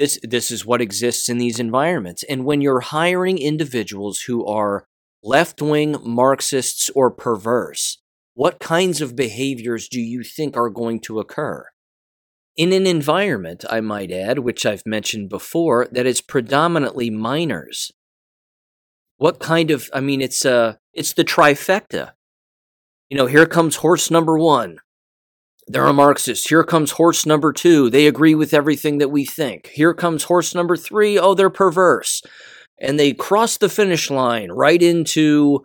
This, 0.00 0.18
this 0.24 0.50
is 0.50 0.66
what 0.66 0.80
exists 0.80 1.28
in 1.28 1.38
these 1.38 1.60
environments. 1.60 2.24
And 2.24 2.44
when 2.44 2.60
you're 2.60 2.80
hiring 2.80 3.38
individuals 3.38 4.22
who 4.22 4.44
are 4.44 4.84
left 5.22 5.62
wing 5.62 5.96
Marxists 6.02 6.90
or 6.96 7.12
perverse, 7.12 7.98
what 8.34 8.58
kinds 8.58 9.00
of 9.00 9.14
behaviors 9.14 9.88
do 9.88 10.00
you 10.00 10.24
think 10.24 10.56
are 10.56 10.70
going 10.70 10.98
to 11.02 11.20
occur? 11.20 11.66
in 12.60 12.74
an 12.74 12.86
environment, 12.86 13.64
I 13.70 13.80
might 13.80 14.12
add, 14.12 14.40
which 14.40 14.66
I've 14.66 14.84
mentioned 14.84 15.30
before, 15.30 15.88
that 15.92 16.04
is 16.04 16.20
predominantly 16.20 17.08
minors. 17.08 17.90
What 19.16 19.38
kind 19.38 19.70
of, 19.70 19.88
I 19.94 20.00
mean, 20.00 20.20
it's, 20.20 20.44
uh, 20.44 20.74
it's 20.92 21.14
the 21.14 21.24
trifecta. 21.24 22.12
You 23.08 23.16
know, 23.16 23.24
here 23.24 23.46
comes 23.46 23.76
horse 23.76 24.10
number 24.10 24.38
one. 24.38 24.76
They're 25.72 25.86
a 25.86 25.92
Marxist. 25.92 26.48
Here 26.48 26.64
comes 26.64 26.90
horse 26.90 27.24
number 27.24 27.52
two. 27.52 27.90
They 27.90 28.08
agree 28.08 28.34
with 28.34 28.52
everything 28.52 28.98
that 28.98 29.10
we 29.10 29.24
think. 29.24 29.68
Here 29.68 29.94
comes 29.94 30.24
horse 30.24 30.52
number 30.52 30.76
three. 30.76 31.16
Oh, 31.16 31.34
they're 31.34 31.48
perverse. 31.48 32.22
And 32.80 32.98
they 32.98 33.12
cross 33.12 33.56
the 33.56 33.68
finish 33.68 34.10
line 34.10 34.50
right 34.50 34.82
into 34.82 35.60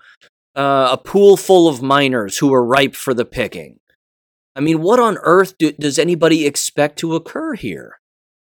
uh, 0.55 0.89
a 0.91 0.97
pool 0.99 1.37
full 1.37 1.67
of 1.67 1.81
minors 1.81 2.37
who 2.37 2.53
are 2.53 2.63
ripe 2.63 2.95
for 2.95 3.15
the 3.15 3.25
picking. 3.25 3.79
I 4.55 4.59
mean, 4.59 4.83
what 4.83 4.99
on 4.99 5.17
earth 5.23 5.57
do, 5.57 5.71
does 5.71 5.97
anybody 5.97 6.45
expect 6.45 6.99
to 6.99 7.15
occur 7.15 7.55
here? 7.55 7.97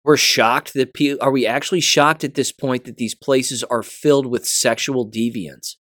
We're 0.03 0.17
shocked 0.17 0.75
that 0.75 1.17
are 1.19 1.31
we 1.31 1.47
actually 1.47 1.81
shocked 1.81 2.23
at 2.23 2.35
this 2.35 2.51
point 2.51 2.83
that 2.83 2.97
these 2.97 3.15
places 3.15 3.63
are 3.63 3.81
filled 3.81 4.27
with 4.27 4.45
sexual 4.45 5.09
deviants? 5.09 5.77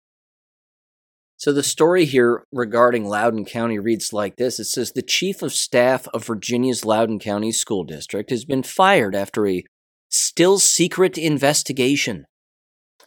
So 1.43 1.51
the 1.51 1.61
story 1.61 2.05
here 2.05 2.45
regarding 2.53 3.03
Loudoun 3.03 3.43
County 3.43 3.77
reads 3.77 4.13
like 4.13 4.37
this. 4.37 4.61
It 4.61 4.63
says 4.63 4.93
the 4.93 5.01
chief 5.01 5.41
of 5.41 5.51
staff 5.51 6.07
of 6.13 6.23
Virginia's 6.23 6.85
Loudoun 6.85 7.19
County 7.19 7.51
School 7.51 7.83
District 7.83 8.29
has 8.29 8.45
been 8.45 8.63
fired 8.63 9.13
after 9.13 9.45
a 9.45 9.65
still 10.07 10.57
secret 10.57 11.17
investigation. 11.17 12.27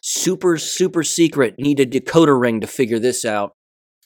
Super, 0.02 0.58
super 0.58 1.02
secret. 1.02 1.54
Need 1.58 1.80
a 1.80 1.86
decoder 1.86 2.38
ring 2.38 2.60
to 2.60 2.66
figure 2.66 2.98
this 2.98 3.24
out. 3.24 3.52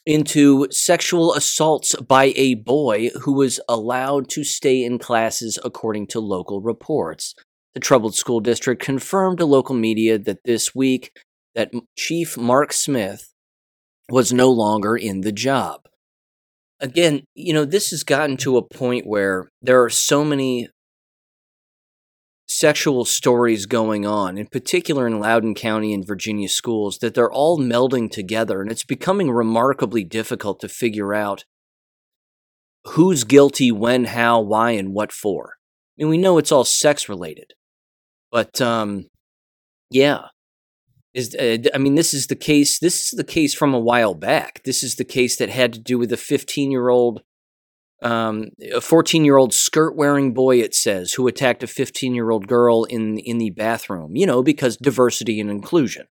Into 0.07 0.69
sexual 0.71 1.35
assaults 1.35 1.97
by 1.97 2.33
a 2.37 2.55
boy 2.55 3.11
who 3.23 3.33
was 3.33 3.59
allowed 3.69 4.29
to 4.29 4.45
stay 4.45 4.85
in 4.85 5.01
classes 5.01 5.59
according 5.65 6.07
to 6.07 6.21
local 6.21 6.61
reports. 6.61 7.35
The 7.75 7.81
troubled 7.81 8.15
school 8.15 8.39
district 8.39 8.81
confirmed 8.81 9.39
to 9.39 9.45
local 9.45 9.75
media 9.75 10.21
that 10.21 10.45
this 10.45 10.73
week 10.73 11.11
that 11.57 11.73
Chief 11.99 12.39
Mark 12.39 12.73
Smith 12.73 13.30
was 14.11 14.33
no 14.33 14.51
longer 14.51 14.97
in 14.97 15.21
the 15.23 15.33
job. 15.33 15.87
Again, 16.81 17.25
you 17.35 17.53
know, 17.53 17.65
this 17.65 17.91
has 17.91 18.05
gotten 18.05 18.37
to 18.39 18.57
a 18.57 18.67
point 18.67 19.07
where 19.07 19.49
there 19.63 19.83
are 19.83 19.91
so 19.91 20.25
many 20.25 20.69
sexual 22.49 23.05
stories 23.05 23.67
going 23.67 24.05
on, 24.05 24.37
in 24.37 24.47
particular 24.47 25.07
in 25.07 25.21
Loudoun 25.21 25.55
County 25.55 25.95
and 25.95 26.07
Virginia 26.07 26.49
schools, 26.49 26.99
that 26.99 27.15
they're 27.15 27.31
all 27.31 27.59
melding 27.59 28.11
together, 28.11 28.61
and 28.61 28.73
it's 28.73 28.85
becoming 28.85 29.31
remarkably 29.31 30.03
difficult 30.03 30.59
to 30.61 30.69
figure 30.69 31.15
out 31.15 31.45
who's 32.87 33.25
guilty, 33.25 33.71
when, 33.71 34.07
how, 34.07 34.41
why, 34.41 34.73
and 34.73 34.93
what 34.93 35.13
for. 35.13 35.55
I 35.99 36.03
mean, 36.03 36.11
we 36.11 36.19
know 36.19 36.39
it's 36.39 36.51
all 36.51 36.65
sex 36.65 37.09
related, 37.09 37.53
but 38.33 38.61
um, 38.61 39.07
yeah, 39.91 40.29
is 41.15 41.35
uh, 41.35 41.59
I 41.75 41.79
mean 41.79 41.95
this 41.95 42.15
is 42.15 42.29
the 42.29 42.37
case 42.37 42.79
this 42.79 43.05
is 43.05 43.11
the 43.11 43.25
case 43.25 43.55
from 43.55 43.75
a 43.75 43.81
while 43.81 44.15
back. 44.15 44.63
This 44.65 44.83
is 44.83 44.97
the 44.97 45.05
case 45.05 45.37
that 45.37 45.49
had 45.51 45.73
to 45.73 45.81
do 45.81 45.99
with 45.99 46.13
a 46.13 46.17
15-year-old 46.17 47.23
um, 48.03 48.51
a 48.63 48.81
14-year-old 48.81 49.53
skirt-wearing 49.53 50.33
boy 50.33 50.61
it 50.61 50.75
says 50.75 51.13
who 51.13 51.29
attacked 51.29 51.63
a 51.63 51.67
15-year-old 51.67 52.47
girl 52.47 52.85
in 52.85 53.19
in 53.19 53.39
the 53.39 53.51
bathroom, 53.51 54.17
you 54.17 54.27
know, 54.27 54.43
because 54.43 54.77
diversity 54.77 55.41
and 55.41 55.51
inclusion. 55.51 56.07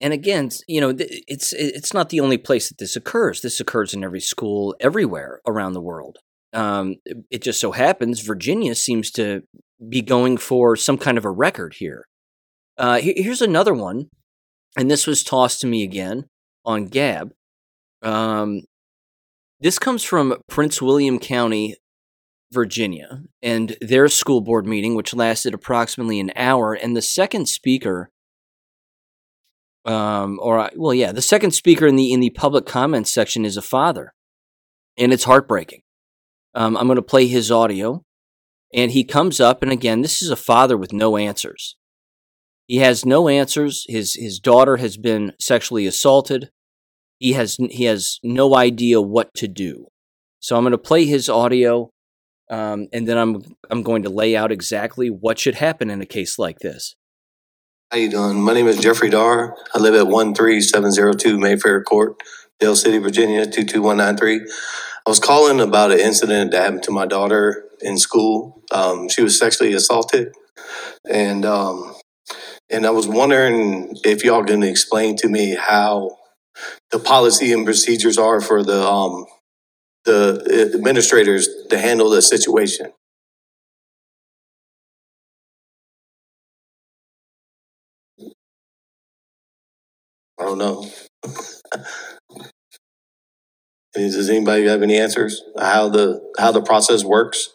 And 0.00 0.12
again, 0.12 0.48
you 0.66 0.80
know, 0.80 0.94
it's 0.96 1.52
it's 1.52 1.92
not 1.92 2.08
the 2.08 2.20
only 2.20 2.38
place 2.38 2.68
that 2.68 2.78
this 2.78 2.96
occurs. 2.96 3.42
This 3.42 3.60
occurs 3.60 3.92
in 3.92 4.02
every 4.02 4.20
school 4.20 4.74
everywhere 4.80 5.40
around 5.46 5.74
the 5.74 5.80
world. 5.80 6.18
Um, 6.52 6.96
it 7.30 7.42
just 7.42 7.60
so 7.60 7.72
happens 7.72 8.20
Virginia 8.20 8.74
seems 8.74 9.10
to 9.12 9.42
be 9.88 10.02
going 10.02 10.36
for 10.36 10.74
some 10.74 10.98
kind 10.98 11.18
of 11.18 11.24
a 11.24 11.30
record 11.30 11.74
here. 11.74 12.06
Uh, 12.80 12.98
here's 12.98 13.42
another 13.42 13.74
one, 13.74 14.08
and 14.74 14.90
this 14.90 15.06
was 15.06 15.22
tossed 15.22 15.60
to 15.60 15.66
me 15.66 15.82
again 15.82 16.24
on 16.64 16.86
Gab. 16.86 17.30
Um, 18.00 18.62
this 19.60 19.78
comes 19.78 20.02
from 20.02 20.38
Prince 20.48 20.80
William 20.80 21.18
County, 21.18 21.76
Virginia, 22.50 23.24
and 23.42 23.76
their 23.82 24.08
school 24.08 24.40
board 24.40 24.64
meeting, 24.64 24.94
which 24.94 25.12
lasted 25.12 25.52
approximately 25.52 26.18
an 26.20 26.32
hour. 26.34 26.72
And 26.72 26.96
the 26.96 27.02
second 27.02 27.50
speaker, 27.50 28.10
um, 29.84 30.40
or 30.40 30.70
well, 30.74 30.94
yeah, 30.94 31.12
the 31.12 31.20
second 31.20 31.50
speaker 31.50 31.86
in 31.86 31.96
the 31.96 32.10
in 32.10 32.20
the 32.20 32.30
public 32.30 32.64
comments 32.64 33.12
section 33.12 33.44
is 33.44 33.58
a 33.58 33.62
father, 33.62 34.14
and 34.96 35.12
it's 35.12 35.24
heartbreaking. 35.24 35.82
Um, 36.54 36.78
I'm 36.78 36.86
going 36.86 36.96
to 36.96 37.02
play 37.02 37.26
his 37.26 37.50
audio, 37.50 38.04
and 38.72 38.92
he 38.92 39.04
comes 39.04 39.38
up, 39.38 39.62
and 39.62 39.70
again, 39.70 40.00
this 40.00 40.22
is 40.22 40.30
a 40.30 40.34
father 40.36 40.78
with 40.78 40.94
no 40.94 41.18
answers. 41.18 41.76
He 42.70 42.76
has 42.76 43.04
no 43.04 43.26
answers. 43.26 43.84
His 43.88 44.14
his 44.14 44.38
daughter 44.38 44.76
has 44.76 44.96
been 44.96 45.32
sexually 45.40 45.86
assaulted. 45.88 46.52
He 47.18 47.32
has 47.32 47.56
he 47.56 47.86
has 47.86 48.20
no 48.22 48.54
idea 48.54 49.00
what 49.00 49.34
to 49.38 49.48
do. 49.48 49.88
So 50.38 50.56
I'm 50.56 50.62
going 50.62 50.70
to 50.70 50.78
play 50.78 51.04
his 51.04 51.28
audio, 51.28 51.90
um, 52.48 52.86
and 52.92 53.08
then 53.08 53.18
I'm 53.18 53.42
I'm 53.72 53.82
going 53.82 54.04
to 54.04 54.08
lay 54.08 54.36
out 54.36 54.52
exactly 54.52 55.08
what 55.08 55.36
should 55.36 55.56
happen 55.56 55.90
in 55.90 56.00
a 56.00 56.06
case 56.06 56.38
like 56.38 56.60
this. 56.60 56.94
How 57.90 57.98
you 57.98 58.08
doing? 58.08 58.40
My 58.40 58.54
name 58.54 58.68
is 58.68 58.78
Jeffrey 58.78 59.10
Dar. 59.10 59.56
I 59.74 59.80
live 59.80 59.96
at 59.96 60.06
13702 60.06 61.40
Mayfair 61.40 61.82
Court, 61.82 62.22
Dale 62.60 62.76
City, 62.76 62.98
Virginia 62.98 63.46
22193. 63.46 64.48
I 65.04 65.10
was 65.10 65.18
calling 65.18 65.58
about 65.58 65.90
an 65.90 65.98
incident 65.98 66.52
that 66.52 66.62
happened 66.62 66.84
to 66.84 66.92
my 66.92 67.06
daughter 67.06 67.64
in 67.80 67.98
school. 67.98 68.62
Um, 68.70 69.08
she 69.08 69.24
was 69.24 69.36
sexually 69.36 69.72
assaulted, 69.72 70.32
and 71.10 71.44
um, 71.44 71.96
and 72.70 72.86
I 72.86 72.90
was 72.90 73.08
wondering 73.08 73.96
if 74.04 74.24
y'all 74.24 74.44
can 74.44 74.62
explain 74.62 75.16
to 75.16 75.28
me 75.28 75.56
how 75.56 76.18
the 76.90 76.98
policy 76.98 77.52
and 77.52 77.64
procedures 77.64 78.18
are 78.18 78.40
for 78.40 78.62
the 78.62 78.82
um, 78.86 79.26
the 80.04 80.70
administrators 80.74 81.48
to 81.70 81.78
handle 81.78 82.10
the 82.10 82.22
situation. 82.22 82.92
I 90.38 90.44
don't 90.44 90.58
know. 90.58 90.86
Does 93.94 94.30
anybody 94.30 94.66
have 94.66 94.82
any 94.82 94.96
answers 94.98 95.42
how 95.58 95.88
the 95.88 96.20
how 96.38 96.52
the 96.52 96.62
process 96.62 97.04
works? 97.04 97.50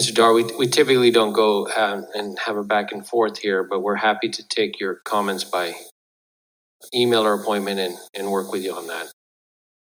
Mr. 0.00 0.14
Dar, 0.14 0.32
we, 0.32 0.44
we 0.56 0.68
typically 0.68 1.10
don't 1.10 1.32
go 1.32 1.68
um, 1.76 2.06
and 2.14 2.38
have 2.38 2.56
a 2.56 2.62
back 2.62 2.92
and 2.92 3.06
forth 3.06 3.38
here, 3.38 3.64
but 3.64 3.80
we're 3.80 3.96
happy 3.96 4.28
to 4.28 4.46
take 4.48 4.78
your 4.78 4.96
comments 5.04 5.42
by 5.42 5.74
email 6.94 7.24
or 7.24 7.34
appointment 7.34 7.80
and, 7.80 7.96
and 8.14 8.30
work 8.30 8.52
with 8.52 8.62
you 8.62 8.72
on 8.72 8.86
that. 8.86 9.12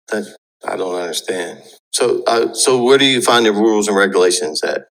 That 0.08 0.36
I 0.66 0.76
don't 0.76 1.00
understand. 1.00 1.62
So, 1.92 2.22
uh, 2.24 2.52
so 2.52 2.82
where 2.82 2.98
do 2.98 3.06
you 3.06 3.22
find 3.22 3.46
the 3.46 3.52
rules 3.52 3.88
and 3.88 3.96
regulations 3.96 4.62
at? 4.62 4.88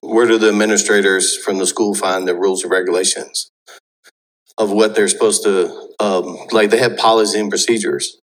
Where 0.00 0.26
do 0.26 0.38
the 0.38 0.48
administrators 0.48 1.36
from 1.36 1.58
the 1.58 1.66
school 1.66 1.94
find 1.94 2.26
the 2.26 2.34
rules 2.34 2.62
and 2.62 2.72
regulations 2.72 3.50
of 4.56 4.70
what 4.70 4.94
they're 4.94 5.08
supposed 5.08 5.42
to, 5.42 5.88
um, 6.00 6.38
like 6.52 6.70
they 6.70 6.78
have 6.78 6.96
policies 6.96 7.38
and 7.38 7.50
procedures? 7.50 8.18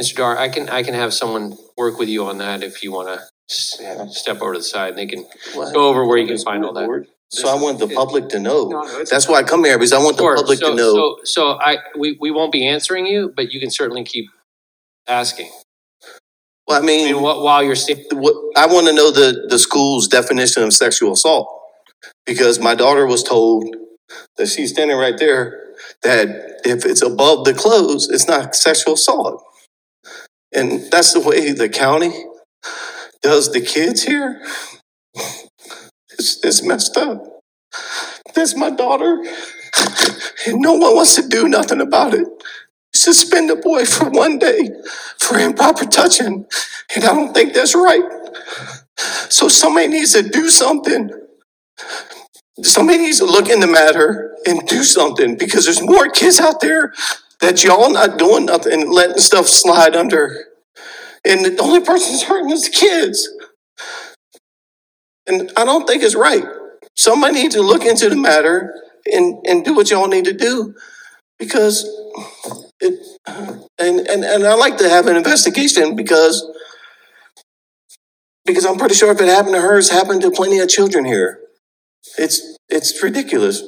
Mr. 0.00 0.14
Dar, 0.14 0.38
I 0.38 0.48
can 0.48 0.68
I 0.68 0.84
can 0.84 0.94
have 0.94 1.12
someone 1.12 1.56
work 1.76 1.98
with 1.98 2.08
you 2.08 2.26
on 2.26 2.38
that 2.38 2.62
if 2.62 2.84
you 2.84 2.92
want 2.92 3.08
to 3.08 3.26
step 3.48 4.42
over 4.42 4.54
to 4.54 4.60
the 4.60 4.64
side. 4.64 4.90
and 4.90 4.98
They 4.98 5.06
can 5.06 5.26
go 5.72 5.88
over 5.88 6.06
where 6.06 6.18
you 6.18 6.26
can 6.28 6.38
find 6.38 6.64
all 6.64 6.72
that. 6.74 7.06
So 7.30 7.48
I 7.48 7.60
want 7.60 7.78
the 7.78 7.88
public 7.88 8.28
to 8.30 8.40
know. 8.40 8.68
That's 9.10 9.28
why 9.28 9.36
I 9.40 9.42
come 9.42 9.64
here, 9.64 9.78
because 9.78 9.92
I 9.92 9.98
want 9.98 10.16
the 10.16 10.22
Sure. 10.24 10.36
public 10.36 10.58
so, 10.60 10.70
to 10.70 10.76
know. 10.76 10.94
So, 10.94 11.18
so 11.24 11.48
I 11.60 11.78
we, 11.98 12.16
we 12.20 12.30
won't 12.30 12.52
be 12.52 12.66
answering 12.66 13.06
you, 13.06 13.32
but 13.36 13.52
you 13.52 13.60
can 13.60 13.70
certainly 13.70 14.04
keep 14.04 14.26
asking. 15.08 15.50
Well, 16.68 16.80
I 16.80 16.82
I 16.82 16.86
mean, 16.86 17.12
mean, 17.14 17.22
wh- 17.22 17.42
while 17.44 17.62
you're 17.62 17.76
standing, 17.76 18.06
what, 18.12 18.34
I 18.56 18.66
want 18.66 18.86
to 18.88 18.94
know 18.94 19.10
the, 19.10 19.46
the 19.48 19.58
school's 19.58 20.08
definition 20.08 20.62
of 20.64 20.72
sexual 20.74 21.12
assault. 21.12 21.48
Because 22.26 22.60
my 22.60 22.74
daughter 22.74 23.06
was 23.06 23.22
told 23.22 23.74
that 24.38 24.48
she's 24.48 24.72
standing 24.72 24.96
right 24.98 25.18
there, 25.18 25.74
that 26.02 26.60
if 26.64 26.86
it's 26.86 27.02
above 27.02 27.44
the 27.44 27.54
clothes, 27.54 28.08
it's 28.10 28.28
not 28.28 28.54
sexual 28.56 28.94
assault. 28.94 29.42
And 30.54 30.90
that's 30.92 31.12
the 31.14 31.20
way 31.20 31.52
the 31.52 31.68
county 31.68 32.12
does 33.22 33.52
the 33.52 33.60
kids 33.60 34.02
here. 34.02 34.42
It's, 36.18 36.44
it's 36.44 36.62
messed 36.62 36.96
up. 36.96 37.40
That's 38.34 38.56
my 38.56 38.70
daughter. 38.70 39.24
And 40.46 40.60
no 40.60 40.74
one 40.74 40.96
wants 40.96 41.16
to 41.16 41.26
do 41.26 41.48
nothing 41.48 41.80
about 41.80 42.14
it. 42.14 42.26
Suspend 42.94 43.50
a 43.50 43.56
boy 43.56 43.84
for 43.84 44.10
one 44.10 44.38
day 44.38 44.70
for 45.18 45.38
improper 45.38 45.84
touching. 45.84 46.46
And 46.94 47.04
I 47.04 47.14
don't 47.14 47.34
think 47.34 47.54
that's 47.54 47.74
right. 47.74 48.02
So 49.28 49.48
somebody 49.48 49.88
needs 49.88 50.12
to 50.14 50.22
do 50.22 50.48
something. 50.48 51.10
Somebody 52.62 52.98
needs 52.98 53.18
to 53.18 53.24
look 53.24 53.48
in 53.48 53.60
the 53.60 53.68
matter 53.68 54.34
and 54.46 54.66
do 54.66 54.82
something 54.82 55.36
because 55.36 55.64
there's 55.64 55.82
more 55.82 56.08
kids 56.08 56.40
out 56.40 56.60
there 56.60 56.92
that 57.40 57.62
y'all 57.62 57.92
not 57.92 58.18
doing 58.18 58.46
nothing 58.46 58.90
letting 58.90 59.18
stuff 59.18 59.46
slide 59.46 59.94
under. 59.94 60.47
And 61.28 61.44
the 61.44 61.62
only 61.62 61.80
person 61.80 62.12
that's 62.12 62.24
hurting 62.24 62.50
is 62.50 62.64
the 62.64 62.70
kids. 62.70 63.28
And 65.26 65.52
I 65.56 65.64
don't 65.64 65.86
think 65.86 66.02
it's 66.02 66.16
right. 66.16 66.44
Somebody 66.96 67.34
needs 67.34 67.54
to 67.54 67.62
look 67.62 67.84
into 67.84 68.08
the 68.08 68.16
matter 68.16 68.74
and, 69.06 69.38
and 69.46 69.64
do 69.64 69.74
what 69.74 69.90
y'all 69.90 70.08
need 70.08 70.24
to 70.24 70.32
do 70.32 70.74
because 71.38 71.84
it 72.80 72.94
and, 73.78 74.00
and 74.08 74.24
and 74.24 74.44
I 74.46 74.54
like 74.54 74.78
to 74.78 74.88
have 74.88 75.06
an 75.06 75.16
investigation 75.16 75.96
because 75.96 76.46
because 78.46 78.64
I'm 78.66 78.78
pretty 78.78 78.94
sure 78.94 79.12
if 79.12 79.20
it 79.20 79.28
happened 79.28 79.54
to 79.54 79.60
her, 79.60 79.78
it's 79.78 79.90
happened 79.90 80.22
to 80.22 80.30
plenty 80.30 80.58
of 80.58 80.68
children 80.68 81.04
here. 81.04 81.40
It's 82.18 82.56
it's 82.68 83.02
ridiculous. 83.02 83.62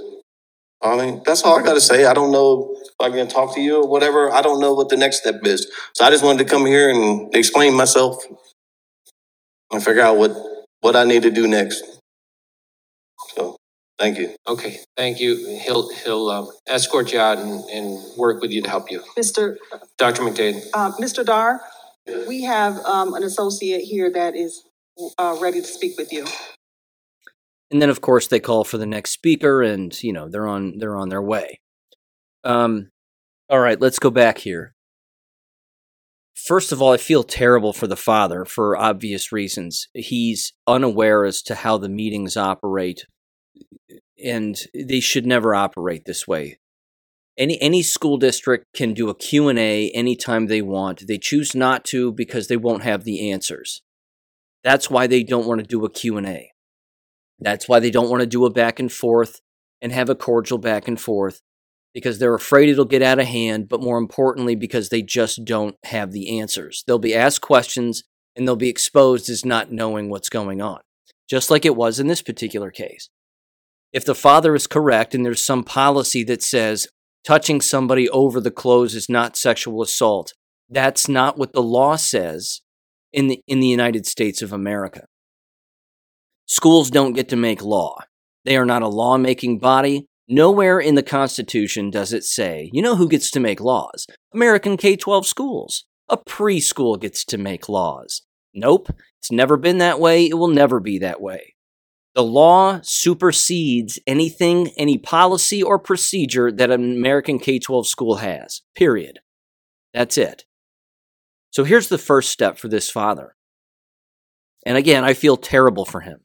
I 0.82 0.96
mean, 0.96 1.22
that's 1.26 1.42
all 1.42 1.58
I 1.58 1.62
got 1.62 1.74
to 1.74 1.80
say. 1.80 2.06
I 2.06 2.14
don't 2.14 2.32
know 2.32 2.74
if 2.80 2.94
I 3.00 3.10
can 3.10 3.28
talk 3.28 3.54
to 3.54 3.60
you 3.60 3.82
or 3.82 3.88
whatever. 3.88 4.32
I 4.32 4.40
don't 4.40 4.60
know 4.60 4.72
what 4.72 4.88
the 4.88 4.96
next 4.96 5.18
step 5.18 5.40
is. 5.44 5.70
So 5.94 6.04
I 6.04 6.10
just 6.10 6.24
wanted 6.24 6.38
to 6.38 6.50
come 6.50 6.64
here 6.64 6.88
and 6.88 7.34
explain 7.34 7.74
myself 7.74 8.24
and 9.70 9.82
figure 9.82 10.02
out 10.02 10.16
what 10.16 10.32
what 10.80 10.96
I 10.96 11.04
need 11.04 11.22
to 11.22 11.30
do 11.30 11.46
next. 11.46 11.84
So, 13.34 13.56
thank 13.98 14.18
you. 14.18 14.34
Okay, 14.48 14.78
thank 14.96 15.20
you. 15.20 15.58
He'll, 15.62 15.88
he'll 16.04 16.28
um, 16.30 16.50
escort 16.66 17.12
you 17.12 17.20
out 17.20 17.38
and, 17.38 17.64
and 17.70 17.98
work 18.16 18.40
with 18.40 18.50
you 18.50 18.62
to 18.62 18.70
help 18.70 18.90
you. 18.90 19.02
Mr. 19.16 19.56
Dr. 19.98 20.22
McDade? 20.22 20.62
Uh, 20.74 20.92
Mr. 20.92 21.24
Dar, 21.24 21.60
we 22.26 22.42
have, 22.42 22.78
um, 22.84 23.14
an 23.14 23.22
associate 23.22 23.82
here 23.82 24.10
that 24.10 24.34
is, 24.34 24.64
uh, 25.18 25.36
ready 25.40 25.60
to 25.60 25.66
speak 25.66 25.96
with 25.96 26.12
you. 26.12 26.26
And 27.70 27.80
then 27.80 27.90
of 27.90 28.00
course 28.00 28.26
they 28.26 28.40
call 28.40 28.64
for 28.64 28.78
the 28.78 28.86
next 28.86 29.10
speaker 29.10 29.62
and 29.62 30.02
you 30.02 30.12
know 30.12 30.28
they're 30.28 30.48
on 30.48 30.78
they're 30.78 30.96
on 30.96 31.08
their 31.08 31.22
way. 31.22 31.60
Um 32.44 32.90
all 33.48 33.60
right 33.60 33.80
let's 33.80 33.98
go 33.98 34.10
back 34.10 34.38
here. 34.38 34.74
First 36.34 36.72
of 36.72 36.80
all 36.82 36.92
i 36.92 36.96
feel 36.96 37.22
terrible 37.22 37.72
for 37.72 37.86
the 37.86 37.96
father 37.96 38.44
for 38.44 38.76
obvious 38.76 39.32
reasons. 39.32 39.88
He's 39.94 40.52
unaware 40.66 41.24
as 41.24 41.42
to 41.42 41.54
how 41.54 41.78
the 41.78 41.88
meetings 41.88 42.36
operate 42.36 43.06
and 44.22 44.60
they 44.74 45.00
should 45.00 45.26
never 45.26 45.54
operate 45.54 46.04
this 46.04 46.26
way. 46.26 46.58
Any 47.38 47.60
any 47.62 47.82
school 47.82 48.18
district 48.18 48.66
can 48.74 48.92
do 48.92 49.08
a 49.08 49.14
q&a 49.14 49.90
anytime 49.92 50.46
they 50.46 50.60
want. 50.60 51.06
They 51.06 51.18
choose 51.18 51.54
not 51.54 51.84
to 51.86 52.12
because 52.12 52.48
they 52.48 52.56
won't 52.56 52.82
have 52.82 53.04
the 53.04 53.30
answers. 53.30 53.82
That's 54.62 54.90
why 54.90 55.06
they 55.06 55.22
don't 55.22 55.46
want 55.46 55.60
to 55.60 55.66
do 55.66 55.84
a 55.84 55.90
q&a 55.90 56.50
that's 57.40 57.68
why 57.68 57.80
they 57.80 57.90
don't 57.90 58.10
want 58.10 58.20
to 58.20 58.26
do 58.26 58.44
a 58.44 58.50
back 58.50 58.78
and 58.78 58.92
forth 58.92 59.40
and 59.80 59.92
have 59.92 60.08
a 60.08 60.14
cordial 60.14 60.58
back 60.58 60.88
and 60.88 61.00
forth 61.00 61.40
because 61.94 62.18
they're 62.18 62.34
afraid 62.34 62.68
it'll 62.68 62.84
get 62.84 63.02
out 63.02 63.18
of 63.18 63.26
hand, 63.26 63.68
but 63.68 63.80
more 63.80 63.98
importantly, 63.98 64.54
because 64.54 64.88
they 64.88 65.02
just 65.02 65.44
don't 65.44 65.76
have 65.84 66.12
the 66.12 66.38
answers. 66.38 66.84
They'll 66.86 66.98
be 66.98 67.14
asked 67.14 67.40
questions 67.40 68.04
and 68.36 68.46
they'll 68.46 68.56
be 68.56 68.68
exposed 68.68 69.28
as 69.28 69.44
not 69.44 69.72
knowing 69.72 70.08
what's 70.08 70.28
going 70.28 70.60
on, 70.60 70.80
just 71.28 71.50
like 71.50 71.64
it 71.64 71.76
was 71.76 71.98
in 71.98 72.06
this 72.06 72.22
particular 72.22 72.70
case. 72.70 73.08
If 73.92 74.04
the 74.04 74.14
father 74.14 74.54
is 74.54 74.68
correct 74.68 75.14
and 75.14 75.24
there's 75.24 75.44
some 75.44 75.64
policy 75.64 76.22
that 76.24 76.42
says 76.42 76.86
touching 77.24 77.60
somebody 77.60 78.08
over 78.10 78.40
the 78.40 78.52
clothes 78.52 78.94
is 78.94 79.08
not 79.08 79.36
sexual 79.36 79.82
assault, 79.82 80.34
that's 80.68 81.08
not 81.08 81.36
what 81.36 81.52
the 81.52 81.62
law 81.62 81.96
says 81.96 82.60
in 83.12 83.26
the, 83.26 83.40
in 83.48 83.58
the 83.58 83.66
United 83.66 84.06
States 84.06 84.42
of 84.42 84.52
America. 84.52 85.06
Schools 86.50 86.90
don't 86.90 87.12
get 87.12 87.28
to 87.28 87.36
make 87.36 87.62
law. 87.62 87.96
They 88.44 88.56
are 88.56 88.66
not 88.66 88.82
a 88.82 88.88
lawmaking 88.88 89.60
body. 89.60 90.08
Nowhere 90.26 90.80
in 90.80 90.96
the 90.96 91.02
Constitution 91.04 91.90
does 91.90 92.12
it 92.12 92.24
say, 92.24 92.70
you 92.72 92.82
know 92.82 92.96
who 92.96 93.08
gets 93.08 93.30
to 93.30 93.38
make 93.38 93.60
laws? 93.60 94.08
American 94.34 94.76
K 94.76 94.96
12 94.96 95.24
schools. 95.28 95.84
A 96.08 96.16
preschool 96.16 97.00
gets 97.00 97.24
to 97.26 97.38
make 97.38 97.68
laws. 97.68 98.22
Nope, 98.52 98.88
it's 99.20 99.30
never 99.30 99.56
been 99.56 99.78
that 99.78 100.00
way. 100.00 100.26
It 100.26 100.38
will 100.38 100.48
never 100.48 100.80
be 100.80 100.98
that 100.98 101.20
way. 101.20 101.54
The 102.16 102.24
law 102.24 102.80
supersedes 102.82 104.00
anything, 104.04 104.72
any 104.76 104.98
policy 104.98 105.62
or 105.62 105.78
procedure 105.78 106.50
that 106.50 106.72
an 106.72 106.96
American 106.96 107.38
K 107.38 107.60
12 107.60 107.86
school 107.86 108.16
has. 108.16 108.62
Period. 108.74 109.20
That's 109.94 110.18
it. 110.18 110.46
So 111.52 111.62
here's 111.62 111.88
the 111.88 111.96
first 111.96 112.32
step 112.32 112.58
for 112.58 112.66
this 112.66 112.90
father. 112.90 113.36
And 114.66 114.76
again, 114.76 115.04
I 115.04 115.14
feel 115.14 115.36
terrible 115.36 115.84
for 115.84 116.00
him. 116.00 116.22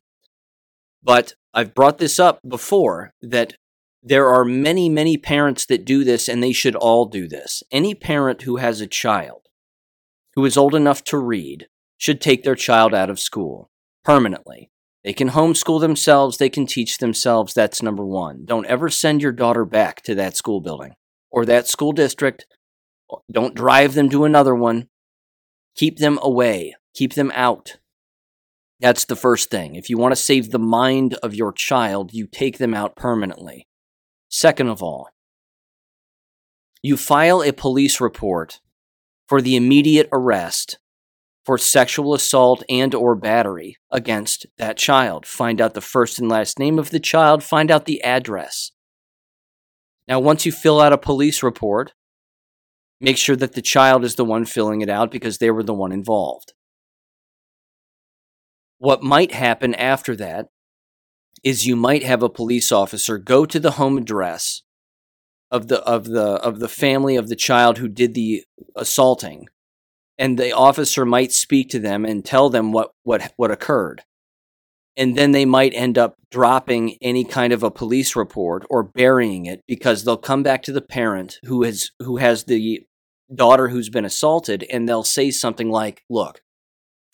But 1.05 1.35
I've 1.53 1.75
brought 1.75 1.99
this 1.99 2.19
up 2.19 2.39
before 2.45 3.13
that 3.21 3.53
there 4.01 4.27
are 4.27 4.43
many, 4.43 4.89
many 4.89 5.17
parents 5.17 5.65
that 5.67 5.85
do 5.85 6.03
this, 6.03 6.27
and 6.27 6.41
they 6.41 6.51
should 6.51 6.75
all 6.75 7.05
do 7.05 7.27
this. 7.27 7.61
Any 7.71 7.93
parent 7.93 8.41
who 8.41 8.57
has 8.57 8.81
a 8.81 8.87
child 8.87 9.43
who 10.35 10.43
is 10.45 10.57
old 10.57 10.73
enough 10.75 11.03
to 11.05 11.17
read 11.17 11.67
should 11.97 12.19
take 12.19 12.43
their 12.43 12.55
child 12.55 12.93
out 12.93 13.09
of 13.09 13.19
school 13.19 13.69
permanently. 14.03 14.71
They 15.03 15.13
can 15.13 15.29
homeschool 15.29 15.79
themselves, 15.79 16.37
they 16.37 16.49
can 16.49 16.65
teach 16.65 16.97
themselves. 16.97 17.53
That's 17.53 17.83
number 17.83 18.03
one. 18.03 18.43
Don't 18.43 18.65
ever 18.65 18.89
send 18.89 19.21
your 19.21 19.31
daughter 19.31 19.63
back 19.63 20.01
to 20.03 20.15
that 20.15 20.35
school 20.35 20.59
building 20.59 20.95
or 21.29 21.45
that 21.45 21.67
school 21.67 21.91
district. 21.91 22.47
Don't 23.31 23.53
drive 23.53 23.93
them 23.93 24.09
to 24.09 24.25
another 24.25 24.55
one. 24.55 24.87
Keep 25.75 25.99
them 25.99 26.17
away, 26.23 26.75
keep 26.95 27.13
them 27.13 27.31
out. 27.35 27.77
That's 28.79 29.05
the 29.05 29.15
first 29.15 29.49
thing. 29.49 29.75
If 29.75 29.89
you 29.89 29.97
want 29.97 30.11
to 30.11 30.21
save 30.21 30.51
the 30.51 30.59
mind 30.59 31.13
of 31.23 31.33
your 31.33 31.53
child, 31.53 32.13
you 32.13 32.27
take 32.27 32.57
them 32.57 32.73
out 32.73 32.95
permanently. 32.95 33.67
Second 34.29 34.67
of 34.67 34.83
all, 34.83 35.09
you 36.81 36.97
file 36.97 37.41
a 37.41 37.53
police 37.53 38.01
report 38.01 38.59
for 39.27 39.41
the 39.41 39.55
immediate 39.55 40.09
arrest 40.11 40.77
for 41.45 41.57
sexual 41.57 42.13
assault 42.13 42.63
and 42.67 42.93
or 42.93 43.15
battery 43.15 43.77
against 43.91 44.45
that 44.57 44.77
child. 44.77 45.25
Find 45.25 45.61
out 45.61 45.73
the 45.73 45.81
first 45.81 46.19
and 46.19 46.27
last 46.27 46.59
name 46.59 46.79
of 46.79 46.89
the 46.89 46.99
child, 46.99 47.43
find 47.43 47.71
out 47.71 47.85
the 47.85 48.03
address. 48.03 48.71
Now, 50.07 50.19
once 50.19 50.45
you 50.45 50.51
fill 50.51 50.81
out 50.81 50.93
a 50.93 50.97
police 50.97 51.41
report, 51.41 51.93
make 52.99 53.17
sure 53.17 53.35
that 53.35 53.53
the 53.53 53.61
child 53.61 54.03
is 54.03 54.15
the 54.15 54.25
one 54.25 54.45
filling 54.45 54.81
it 54.81 54.89
out 54.89 55.11
because 55.11 55.37
they 55.37 55.51
were 55.51 55.63
the 55.63 55.73
one 55.73 55.91
involved. 55.91 56.53
What 58.85 59.01
might 59.01 59.31
happen 59.31 59.73
after 59.73 60.15
that 60.17 60.49
is 61.43 61.65
you 61.65 61.75
might 61.75 62.03
have 62.03 62.21
a 62.21 62.29
police 62.29 62.71
officer 62.71 63.17
go 63.17 63.43
to 63.43 63.59
the 63.59 63.71
home 63.71 63.97
address 63.97 64.61
of 65.49 65.69
the 65.69 65.81
of 65.85 66.05
the 66.05 66.33
of 66.33 66.59
the 66.59 66.69
family 66.69 67.15
of 67.15 67.27
the 67.27 67.35
child 67.35 67.79
who 67.79 67.87
did 67.87 68.13
the 68.13 68.43
assaulting 68.75 69.47
and 70.19 70.37
the 70.37 70.51
officer 70.51 71.03
might 71.03 71.31
speak 71.31 71.71
to 71.71 71.79
them 71.79 72.05
and 72.05 72.23
tell 72.23 72.51
them 72.51 72.71
what 72.71 72.91
what 73.01 73.33
what 73.37 73.49
occurred. 73.49 74.03
And 74.95 75.17
then 75.17 75.31
they 75.31 75.45
might 75.45 75.73
end 75.73 75.97
up 75.97 76.13
dropping 76.29 76.99
any 77.01 77.23
kind 77.23 77.53
of 77.53 77.63
a 77.63 77.71
police 77.71 78.15
report 78.15 78.67
or 78.69 78.83
burying 78.83 79.47
it 79.47 79.63
because 79.67 80.03
they'll 80.03 80.15
come 80.15 80.43
back 80.43 80.61
to 80.61 80.71
the 80.71 80.79
parent 80.79 81.39
who 81.45 81.63
has 81.63 81.89
who 82.01 82.17
has 82.17 82.43
the 82.43 82.85
daughter 83.33 83.69
who's 83.69 83.89
been 83.89 84.05
assaulted 84.05 84.63
and 84.71 84.87
they'll 84.87 85.03
say 85.03 85.31
something 85.31 85.71
like 85.71 86.03
look 86.07 86.41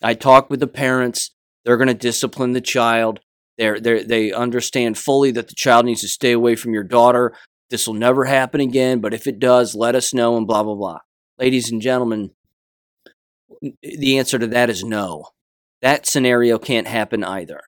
i 0.02 0.12
talked 0.12 0.50
with 0.50 0.60
the 0.60 0.66
parents 0.66 1.30
they're 1.64 1.76
going 1.76 1.88
to 1.88 1.94
discipline 1.94 2.52
the 2.52 2.60
child 2.60 3.20
they're, 3.58 3.80
they're, 3.80 4.02
they 4.02 4.32
understand 4.32 4.98
fully 4.98 5.30
that 5.32 5.48
the 5.48 5.54
child 5.54 5.86
needs 5.86 6.00
to 6.00 6.08
stay 6.08 6.32
away 6.32 6.56
from 6.56 6.72
your 6.72 6.84
daughter. 6.84 7.34
This 7.70 7.86
will 7.86 7.94
never 7.94 8.24
happen 8.24 8.60
again, 8.60 9.00
but 9.00 9.14
if 9.14 9.26
it 9.26 9.38
does, 9.38 9.74
let 9.74 9.94
us 9.94 10.14
know 10.14 10.36
and 10.36 10.46
blah, 10.46 10.62
blah, 10.62 10.74
blah. 10.74 10.98
Ladies 11.38 11.70
and 11.70 11.80
gentlemen, 11.80 12.30
the 13.82 14.18
answer 14.18 14.38
to 14.38 14.46
that 14.48 14.70
is 14.70 14.82
no. 14.82 15.26
That 15.80 16.06
scenario 16.06 16.58
can't 16.58 16.86
happen 16.86 17.24
either. 17.24 17.60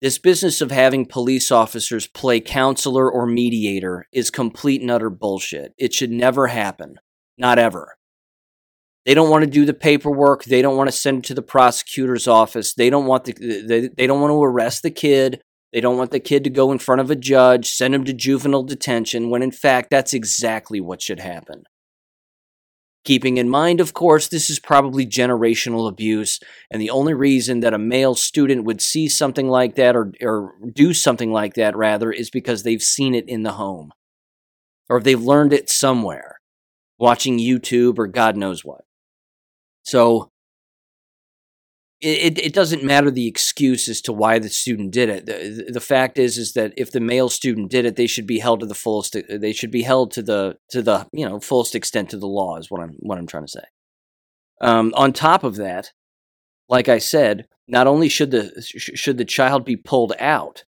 This 0.00 0.18
business 0.18 0.60
of 0.60 0.70
having 0.70 1.06
police 1.06 1.50
officers 1.50 2.06
play 2.06 2.40
counselor 2.40 3.10
or 3.10 3.26
mediator 3.26 4.06
is 4.12 4.30
complete 4.30 4.80
and 4.80 4.90
utter 4.90 5.10
bullshit. 5.10 5.74
It 5.76 5.92
should 5.92 6.10
never 6.10 6.46
happen. 6.46 6.96
Not 7.36 7.58
ever. 7.58 7.97
They 9.08 9.14
don't 9.14 9.30
want 9.30 9.42
to 9.42 9.50
do 9.50 9.64
the 9.64 9.72
paperwork. 9.72 10.44
They 10.44 10.60
don't 10.60 10.76
want 10.76 10.88
to 10.88 10.96
send 10.96 11.20
it 11.20 11.24
to 11.28 11.34
the 11.34 11.40
prosecutor's 11.40 12.28
office. 12.28 12.74
They 12.74 12.90
don't 12.90 13.06
want 13.06 13.24
the 13.24 13.32
they, 13.66 13.88
they 13.88 14.06
don't 14.06 14.20
want 14.20 14.32
to 14.32 14.42
arrest 14.42 14.82
the 14.82 14.90
kid. 14.90 15.40
They 15.72 15.80
don't 15.80 15.96
want 15.96 16.10
the 16.10 16.20
kid 16.20 16.44
to 16.44 16.50
go 16.50 16.70
in 16.72 16.78
front 16.78 17.00
of 17.00 17.10
a 17.10 17.16
judge, 17.16 17.70
send 17.70 17.94
him 17.94 18.04
to 18.04 18.12
juvenile 18.12 18.64
detention, 18.64 19.30
when 19.30 19.42
in 19.42 19.50
fact 19.50 19.88
that's 19.88 20.12
exactly 20.12 20.78
what 20.78 21.00
should 21.00 21.20
happen. 21.20 21.62
Keeping 23.06 23.38
in 23.38 23.48
mind, 23.48 23.80
of 23.80 23.94
course, 23.94 24.28
this 24.28 24.50
is 24.50 24.58
probably 24.58 25.06
generational 25.06 25.88
abuse, 25.88 26.38
and 26.70 26.78
the 26.82 26.90
only 26.90 27.14
reason 27.14 27.60
that 27.60 27.72
a 27.72 27.78
male 27.78 28.14
student 28.14 28.64
would 28.64 28.82
see 28.82 29.08
something 29.08 29.48
like 29.48 29.74
that 29.76 29.96
or, 29.96 30.12
or 30.20 30.52
do 30.74 30.92
something 30.92 31.32
like 31.32 31.54
that, 31.54 31.74
rather, 31.74 32.12
is 32.12 32.28
because 32.28 32.62
they've 32.62 32.82
seen 32.82 33.14
it 33.14 33.26
in 33.26 33.42
the 33.42 33.52
home. 33.52 33.90
Or 34.90 35.00
they've 35.00 35.18
learned 35.18 35.54
it 35.54 35.70
somewhere, 35.70 36.40
watching 36.98 37.38
YouTube 37.38 37.98
or 37.98 38.06
God 38.06 38.36
knows 38.36 38.66
what. 38.66 38.84
So 39.88 40.30
it, 42.02 42.38
it 42.38 42.52
doesn't 42.52 42.84
matter 42.84 43.10
the 43.10 43.26
excuse 43.26 43.88
as 43.88 44.02
to 44.02 44.12
why 44.12 44.38
the 44.38 44.50
student 44.50 44.90
did 44.90 45.08
it. 45.08 45.24
The, 45.24 45.72
the 45.72 45.80
fact 45.80 46.18
is 46.18 46.36
is 46.36 46.52
that 46.52 46.74
if 46.76 46.92
the 46.92 47.00
male 47.00 47.30
student 47.30 47.70
did 47.70 47.86
it, 47.86 47.96
they 47.96 48.06
should 48.06 48.26
be 48.26 48.38
held 48.38 48.60
to 48.60 48.66
the 48.66 48.74
fullest. 48.74 49.16
They 49.30 49.54
should 49.54 49.70
be 49.70 49.82
held 49.82 50.10
to 50.12 50.22
the 50.22 50.58
to 50.72 50.82
the 50.82 51.08
you 51.10 51.26
know 51.26 51.40
fullest 51.40 51.74
extent 51.74 52.12
of 52.12 52.20
the 52.20 52.26
law. 52.26 52.58
Is 52.58 52.70
what 52.70 52.82
I'm 52.82 52.96
what 52.98 53.16
I'm 53.16 53.26
trying 53.26 53.46
to 53.46 53.50
say. 53.50 53.64
Um, 54.60 54.92
on 54.94 55.14
top 55.14 55.42
of 55.42 55.56
that, 55.56 55.92
like 56.68 56.90
I 56.90 56.98
said, 56.98 57.48
not 57.66 57.86
only 57.86 58.10
should 58.10 58.30
the 58.30 58.62
should 58.62 59.16
the 59.16 59.24
child 59.24 59.64
be 59.64 59.76
pulled 59.76 60.12
out, 60.20 60.64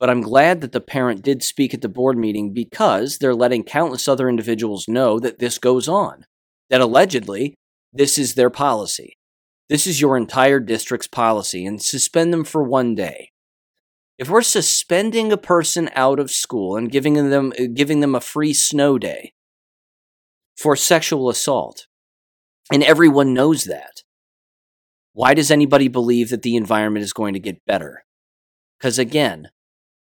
but 0.00 0.10
I'm 0.10 0.22
glad 0.22 0.60
that 0.62 0.72
the 0.72 0.80
parent 0.80 1.22
did 1.22 1.44
speak 1.44 1.72
at 1.72 1.82
the 1.82 1.88
board 1.88 2.18
meeting 2.18 2.52
because 2.52 3.18
they're 3.18 3.32
letting 3.32 3.62
countless 3.62 4.08
other 4.08 4.28
individuals 4.28 4.88
know 4.88 5.20
that 5.20 5.38
this 5.38 5.58
goes 5.58 5.86
on. 5.86 6.26
That 6.68 6.80
allegedly 6.80 7.54
this 7.96 8.18
is 8.18 8.34
their 8.34 8.50
policy. 8.50 9.16
This 9.68 9.86
is 9.86 10.00
your 10.00 10.16
entire 10.16 10.60
district's 10.60 11.08
policy 11.08 11.66
and 11.66 11.82
suspend 11.82 12.32
them 12.32 12.44
for 12.44 12.62
one 12.62 12.94
day. 12.94 13.32
If 14.18 14.30
we're 14.30 14.42
suspending 14.42 15.32
a 15.32 15.36
person 15.36 15.90
out 15.94 16.18
of 16.18 16.30
school 16.30 16.76
and 16.76 16.90
giving 16.90 17.14
them 17.30 17.52
giving 17.74 18.00
them 18.00 18.14
a 18.14 18.20
free 18.20 18.54
snow 18.54 18.98
day 18.98 19.32
for 20.56 20.74
sexual 20.74 21.28
assault, 21.28 21.86
and 22.72 22.82
everyone 22.82 23.34
knows 23.34 23.64
that, 23.64 24.02
why 25.12 25.34
does 25.34 25.50
anybody 25.50 25.88
believe 25.88 26.30
that 26.30 26.42
the 26.42 26.56
environment 26.56 27.04
is 27.04 27.12
going 27.12 27.34
to 27.34 27.40
get 27.40 27.64
better? 27.66 28.04
Because 28.78 28.98
again, 28.98 29.48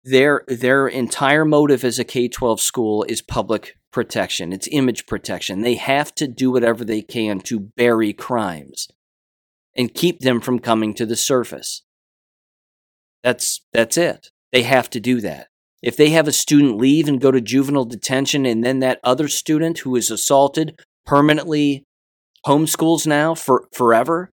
their 0.03 0.43
their 0.47 0.87
entire 0.87 1.43
motive 1.43 1.83
as 1.83 1.99
a 1.99 2.03
K-12 2.03 2.59
school 2.59 3.05
is 3.09 3.21
public 3.21 3.75
protection. 3.91 4.53
It's 4.53 4.67
image 4.71 5.05
protection. 5.05 5.61
They 5.61 5.75
have 5.75 6.13
to 6.15 6.27
do 6.27 6.51
whatever 6.51 6.83
they 6.83 7.01
can 7.01 7.39
to 7.41 7.59
bury 7.59 8.13
crimes 8.13 8.87
and 9.75 9.93
keep 9.93 10.19
them 10.19 10.41
from 10.41 10.59
coming 10.59 10.93
to 10.95 11.05
the 11.05 11.15
surface. 11.15 11.83
That's 13.23 13.61
that's 13.73 13.97
it. 13.97 14.29
They 14.51 14.63
have 14.63 14.89
to 14.91 14.99
do 14.99 15.21
that. 15.21 15.47
If 15.81 15.95
they 15.95 16.09
have 16.09 16.27
a 16.27 16.33
student 16.33 16.77
leave 16.77 17.07
and 17.07 17.21
go 17.21 17.31
to 17.31 17.41
juvenile 17.41 17.85
detention 17.85 18.45
and 18.45 18.63
then 18.63 18.79
that 18.79 18.99
other 19.03 19.27
student 19.27 19.79
who 19.79 19.95
is 19.95 20.11
assaulted 20.11 20.79
permanently 21.05 21.85
homeschools 22.45 23.07
now 23.07 23.33
for 23.35 23.67
forever 23.73 24.29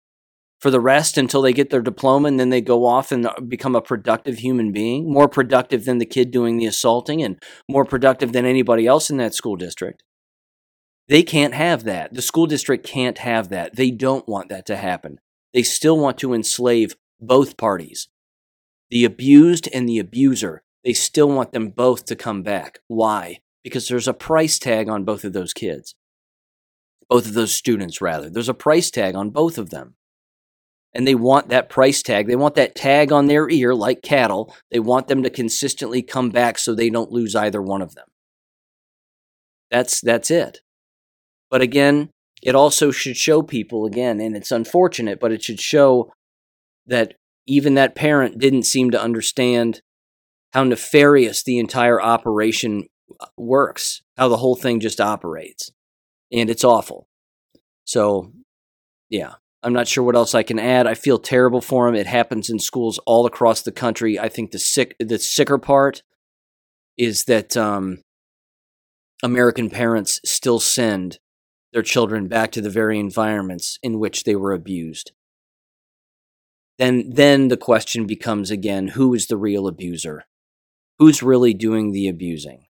for 0.62 0.70
the 0.70 0.80
rest 0.80 1.18
until 1.18 1.42
they 1.42 1.54
get 1.54 1.72
their 1.72 1.82
diploma 1.82 2.28
and 2.28 2.40
then 2.40 2.50
they 2.50 2.62
go 2.62 2.86
off 2.86 3.12
and 3.12 3.28
become 3.48 3.76
a 3.76 3.82
productive 3.82 4.38
human 4.38 4.72
being, 4.72 5.12
more 5.12 5.28
productive 5.28 5.86
than 5.86 5.98
the 5.98 6.06
kid 6.06 6.30
doing 6.30 6.58
the 6.58 6.68
assaulting 6.68 7.22
and 7.24 7.42
more 7.68 7.84
productive 7.84 8.32
than 8.32 8.46
anybody 8.46 8.86
else 8.86 9.10
in 9.10 9.18
that 9.18 9.34
school 9.34 9.56
district. 9.56 10.04
They 11.08 11.24
can't 11.24 11.56
have 11.56 11.84
that. 11.86 12.14
The 12.14 12.22
school 12.22 12.46
district 12.46 12.86
can't 12.86 13.18
have 13.18 13.50
that. 13.50 13.76
They 13.76 13.90
don't 13.90 14.28
want 14.30 14.50
that 14.50 14.68
to 14.68 14.78
happen. 14.78 15.20
They 15.52 15.64
still 15.64 15.98
want 15.98 16.20
to 16.20 16.34
enslave 16.34 16.96
both 17.20 17.58
parties. 17.58 18.08
The 18.92 19.04
abused 19.04 19.68
and 19.74 19.90
the 19.90 19.98
abuser, 19.98 20.62
they 20.86 20.94
still 20.94 21.28
want 21.28 21.54
them 21.54 21.70
both 21.70 22.06
to 22.06 22.16
come 22.16 22.44
back. 22.44 22.80
Why? 22.88 23.40
Because 23.64 23.88
there's 23.88 24.08
a 24.08 24.14
price 24.14 24.60
tag 24.60 24.90
on 24.90 25.06
both 25.06 25.24
of 25.24 25.34
those 25.34 25.54
kids. 25.54 25.96
Both 27.10 27.26
of 27.26 27.34
those 27.34 27.54
students, 27.54 28.00
rather. 28.00 28.30
There's 28.30 28.48
a 28.48 28.54
price 28.54 28.92
tag 28.92 29.16
on 29.16 29.32
both 29.32 29.58
of 29.58 29.72
them 29.72 29.96
and 30.94 31.08
they 31.08 31.16
want 31.16 31.50
that 31.50 31.70
price 31.70 32.02
tag. 32.02 32.28
They 32.28 32.36
want 32.36 32.56
that 32.56 32.76
tag 32.76 33.12
on 33.12 33.28
their 33.28 33.50
ear 33.50 33.74
like 33.74 34.02
cattle. 34.02 34.54
They 34.72 34.80
want 34.80 35.08
them 35.08 35.24
to 35.24 35.30
consistently 35.30 36.02
come 36.02 36.30
back 36.30 36.58
so 36.58 36.74
they 36.74 36.90
don't 36.90 37.12
lose 37.12 37.36
either 37.36 37.62
one 37.62 37.82
of 37.82 37.96
them. 37.96 38.08
That's 39.70 40.02
that's 40.02 40.30
it. 40.30 40.60
But 41.50 41.62
again, 41.62 42.10
it 42.42 42.56
also 42.56 42.92
should 42.92 43.18
show 43.18 43.42
people 43.42 43.86
again 43.86 44.20
and 44.20 44.36
it's 44.36 44.52
unfortunate, 44.52 45.20
but 45.20 45.32
it 45.32 45.44
should 45.44 45.60
show 45.60 46.12
that 46.88 47.14
even 47.48 47.76
that 47.76 47.96
parent 47.96 48.38
didn't 48.38 48.64
seem 48.64 48.92
to 48.92 49.02
understand 49.02 49.82
how 50.54 50.64
nefarious 50.64 51.44
the 51.44 51.60
entire 51.60 52.02
operation 52.02 52.88
uh, 53.20 53.28
works, 53.38 54.02
how 54.18 54.28
the 54.28 54.38
whole 54.38 54.56
thing 54.56 54.80
just 54.80 55.00
operates. 55.00 55.72
And 56.32 56.50
it's 56.50 56.64
awful. 56.64 57.08
So, 57.86 58.32
yeah, 59.10 59.36
I'm 59.64 59.74
not 59.74 59.88
sure 59.88 60.04
what 60.04 60.16
else 60.16 60.34
I 60.34 60.44
can 60.44 60.58
add. 60.58 60.88
I 60.88 60.96
feel 60.96 61.20
terrible 61.20 61.62
for 61.62 61.88
him. 61.88 61.96
It 61.96 62.08
happens 62.08 62.50
in 62.50 62.58
schools 62.60 63.00
all 63.06 63.26
across 63.26 63.62
the 63.62 63.72
country. 63.72 64.20
I 64.20 64.28
think 64.28 64.52
the 64.52 64.60
sick, 64.60 64.96
the 65.00 65.20
sicker 65.20 65.60
part 65.60 66.02
is 66.98 67.26
that 67.26 67.56
um, 67.56 68.00
American 69.22 69.70
parents 69.70 70.20
still 70.26 70.60
send 70.60 71.20
their 71.74 71.84
children 71.84 72.28
back 72.28 72.52
to 72.52 72.62
the 72.62 72.70
very 72.70 73.00
environments 73.00 73.78
in 73.84 74.00
which 74.00 74.24
they 74.24 74.36
were 74.36 74.52
abused. 74.52 75.12
Then, 76.80 77.12
then 77.12 77.50
the 77.50 77.58
question 77.58 78.08
becomes 78.08 78.50
again: 78.50 78.90
Who 78.90 79.14
is 79.14 79.28
the 79.28 79.38
real 79.38 79.68
abuser? 79.68 80.26
Who's 80.98 81.22
really 81.22 81.54
doing 81.54 81.92
the 81.92 82.08
abusing? 82.08 82.66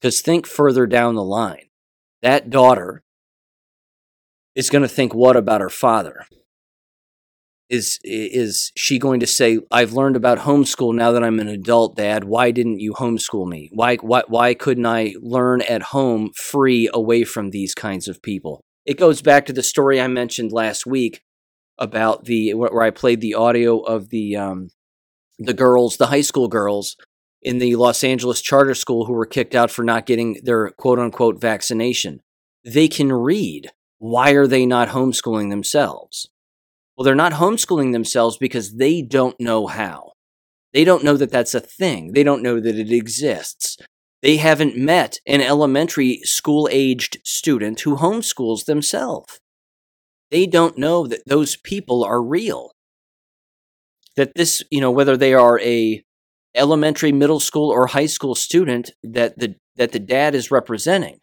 Because 0.00 0.20
think 0.20 0.46
further 0.46 0.86
down 0.86 1.14
the 1.14 1.22
line. 1.22 1.68
That 2.22 2.50
daughter 2.50 3.02
is 4.54 4.70
going 4.70 4.82
to 4.82 4.88
think 4.88 5.14
what 5.14 5.36
about 5.36 5.60
her 5.60 5.70
father? 5.70 6.26
Is 7.68 8.00
is 8.02 8.72
she 8.76 8.98
going 8.98 9.20
to 9.20 9.26
say, 9.28 9.60
"I've 9.70 9.92
learned 9.92 10.16
about 10.16 10.38
homeschool 10.38 10.92
now 10.92 11.12
that 11.12 11.22
I'm 11.22 11.38
an 11.38 11.46
adult, 11.46 11.96
Dad? 11.96 12.24
Why 12.24 12.50
didn't 12.50 12.80
you 12.80 12.94
homeschool 12.94 13.48
me? 13.48 13.70
Why 13.72 13.96
why 13.96 14.22
why 14.26 14.54
couldn't 14.54 14.86
I 14.86 15.14
learn 15.20 15.62
at 15.62 15.82
home, 15.82 16.32
free, 16.34 16.90
away 16.92 17.22
from 17.22 17.50
these 17.50 17.74
kinds 17.74 18.08
of 18.08 18.22
people?" 18.22 18.60
It 18.84 18.98
goes 18.98 19.22
back 19.22 19.46
to 19.46 19.52
the 19.52 19.62
story 19.62 20.00
I 20.00 20.08
mentioned 20.08 20.50
last 20.50 20.84
week 20.84 21.22
about 21.78 22.24
the 22.24 22.54
where 22.54 22.82
I 22.82 22.90
played 22.90 23.20
the 23.20 23.34
audio 23.34 23.78
of 23.78 24.08
the 24.08 24.34
um, 24.34 24.70
the 25.38 25.54
girls, 25.54 25.96
the 25.96 26.08
high 26.08 26.20
school 26.22 26.48
girls 26.48 26.96
in 27.40 27.58
the 27.58 27.76
Los 27.76 28.02
Angeles 28.02 28.42
charter 28.42 28.74
school 28.74 29.06
who 29.06 29.12
were 29.12 29.26
kicked 29.26 29.54
out 29.54 29.70
for 29.70 29.84
not 29.84 30.06
getting 30.06 30.40
their 30.42 30.70
quote 30.70 30.98
unquote 30.98 31.40
vaccination. 31.40 32.20
They 32.64 32.88
can 32.88 33.12
read 33.12 33.70
why 34.00 34.30
are 34.30 34.46
they 34.46 34.64
not 34.64 34.88
homeschooling 34.88 35.50
themselves? 35.50 36.30
Well, 36.96 37.04
they're 37.04 37.14
not 37.14 37.34
homeschooling 37.34 37.92
themselves 37.92 38.38
because 38.38 38.76
they 38.76 39.02
don't 39.02 39.38
know 39.38 39.66
how. 39.66 40.12
They 40.72 40.84
don't 40.84 41.04
know 41.04 41.18
that 41.18 41.30
that's 41.30 41.54
a 41.54 41.60
thing. 41.60 42.12
They 42.14 42.22
don't 42.22 42.42
know 42.42 42.60
that 42.60 42.76
it 42.76 42.90
exists. 42.90 43.76
They 44.22 44.38
haven't 44.38 44.76
met 44.76 45.18
an 45.26 45.42
elementary 45.42 46.20
school 46.24 46.66
aged 46.72 47.18
student 47.24 47.80
who 47.80 47.96
homeschools 47.96 48.64
themselves. 48.64 49.38
They 50.30 50.46
don't 50.46 50.78
know 50.78 51.06
that 51.06 51.22
those 51.26 51.56
people 51.56 52.02
are 52.02 52.22
real. 52.22 52.72
That 54.16 54.32
this, 54.34 54.62
you 54.70 54.80
know, 54.80 54.90
whether 54.90 55.16
they 55.16 55.34
are 55.34 55.60
a 55.60 56.02
elementary, 56.54 57.12
middle 57.12 57.40
school, 57.40 57.70
or 57.70 57.88
high 57.88 58.06
school 58.06 58.34
student 58.34 58.92
that 59.02 59.38
the 59.38 59.56
that 59.76 59.92
the 59.92 59.98
dad 59.98 60.34
is 60.34 60.50
representing, 60.50 61.20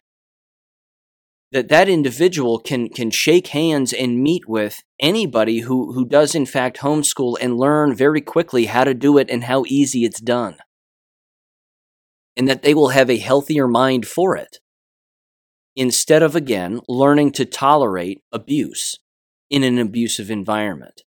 that 1.52 1.68
that 1.68 1.88
individual 1.88 2.58
can 2.58 2.88
can 2.88 3.10
shake 3.10 3.48
hands 3.48 3.92
and 3.92 4.22
meet 4.22 4.48
with 4.48 4.82
anybody 5.00 5.60
who 5.60 5.92
who 5.92 6.04
does 6.04 6.34
in 6.34 6.46
fact 6.46 6.78
homeschool 6.78 7.36
and 7.40 7.56
learn 7.56 7.94
very 7.94 8.20
quickly 8.20 8.66
how 8.66 8.84
to 8.84 8.94
do 8.94 9.16
it 9.18 9.30
and 9.30 9.44
how 9.44 9.64
easy 9.66 10.04
it's 10.04 10.20
done. 10.20 10.56
And 12.36 12.46
that 12.48 12.62
they 12.62 12.74
will 12.74 12.90
have 12.90 13.10
a 13.10 13.16
healthier 13.18 13.66
mind 13.66 14.06
for 14.06 14.36
it. 14.36 14.58
Instead 15.74 16.22
of 16.22 16.36
again 16.36 16.80
learning 16.88 17.32
to 17.32 17.44
tolerate 17.44 18.22
abuse 18.30 18.98
in 19.50 19.62
an 19.62 19.78
abusive 19.78 20.30
environment. 20.30 21.02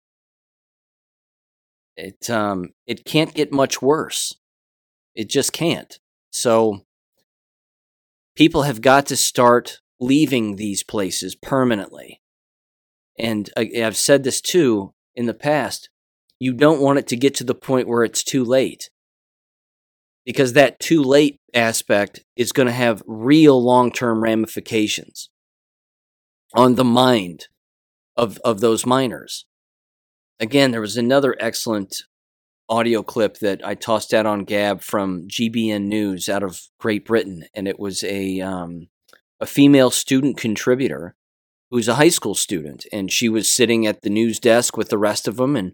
It 1.95 2.29
um 2.29 2.69
it 2.85 3.05
can't 3.05 3.33
get 3.33 3.51
much 3.51 3.81
worse. 3.81 4.35
It 5.15 5.29
just 5.29 5.51
can't. 5.51 5.97
So 6.31 6.85
people 8.35 8.61
have 8.63 8.81
got 8.81 9.07
to 9.07 9.17
start 9.17 9.79
leaving 9.99 10.55
these 10.55 10.83
places 10.83 11.35
permanently. 11.35 12.21
And 13.17 13.49
I've 13.57 13.97
said 13.97 14.23
this 14.23 14.41
too 14.41 14.93
in 15.15 15.25
the 15.25 15.33
past. 15.33 15.89
You 16.39 16.53
don't 16.53 16.81
want 16.81 16.99
it 16.99 17.07
to 17.07 17.15
get 17.15 17.33
to 17.35 17.43
the 17.43 17.55
point 17.55 17.87
where 17.87 18.03
it's 18.03 18.23
too 18.23 18.43
late. 18.43 18.89
Because 20.25 20.53
that 20.53 20.79
too 20.79 21.01
late 21.01 21.39
aspect 21.53 22.23
is 22.35 22.51
going 22.51 22.67
to 22.67 22.73
have 22.73 23.01
real 23.07 23.61
long 23.63 23.91
term 23.91 24.21
ramifications 24.21 25.29
on 26.53 26.75
the 26.75 26.83
mind 26.83 27.47
of, 28.15 28.37
of 28.43 28.59
those 28.59 28.85
minors. 28.85 29.45
Again, 30.39 30.71
there 30.71 30.81
was 30.81 30.97
another 30.97 31.35
excellent 31.39 32.03
audio 32.69 33.01
clip 33.01 33.37
that 33.39 33.65
I 33.65 33.75
tossed 33.75 34.13
out 34.13 34.25
on 34.25 34.43
Gab 34.43 34.81
from 34.81 35.27
GBN 35.27 35.83
News 35.83 36.27
out 36.27 36.43
of 36.43 36.61
Great 36.79 37.05
Britain, 37.05 37.45
and 37.55 37.67
it 37.67 37.79
was 37.79 38.03
a 38.03 38.41
um, 38.41 38.89
a 39.39 39.45
female 39.45 39.91
student 39.91 40.37
contributor 40.37 41.15
who's 41.69 41.87
a 41.87 41.95
high 41.95 42.09
school 42.09 42.35
student, 42.35 42.85
and 42.91 43.11
she 43.11 43.27
was 43.29 43.53
sitting 43.53 43.85
at 43.85 44.01
the 44.01 44.09
news 44.09 44.39
desk 44.39 44.77
with 44.77 44.89
the 44.89 44.97
rest 44.97 45.27
of 45.27 45.37
them, 45.37 45.55
and 45.55 45.73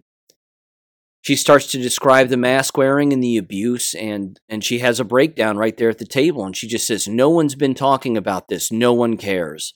she 1.22 1.36
starts 1.36 1.68
to 1.72 1.78
describe 1.78 2.28
the 2.28 2.38
mask 2.38 2.78
wearing 2.78 3.14
and 3.14 3.24
the 3.24 3.38
abuse, 3.38 3.94
and 3.94 4.40
and 4.50 4.64
she 4.64 4.80
has 4.80 5.00
a 5.00 5.06
breakdown 5.06 5.58
right 5.58 5.78
there 5.78 5.90
at 5.90 6.00
the 6.00 6.06
table, 6.06 6.46
and 6.46 6.58
she 6.58 6.68
just 6.68 6.88
says, 6.88 7.08
"No 7.08 7.30
one's 7.30 7.56
been 7.56 7.76
talking 7.76 8.18
about 8.18 8.48
this. 8.48 8.72
No 8.72 8.94
one 8.94 9.18
cares. 9.18 9.76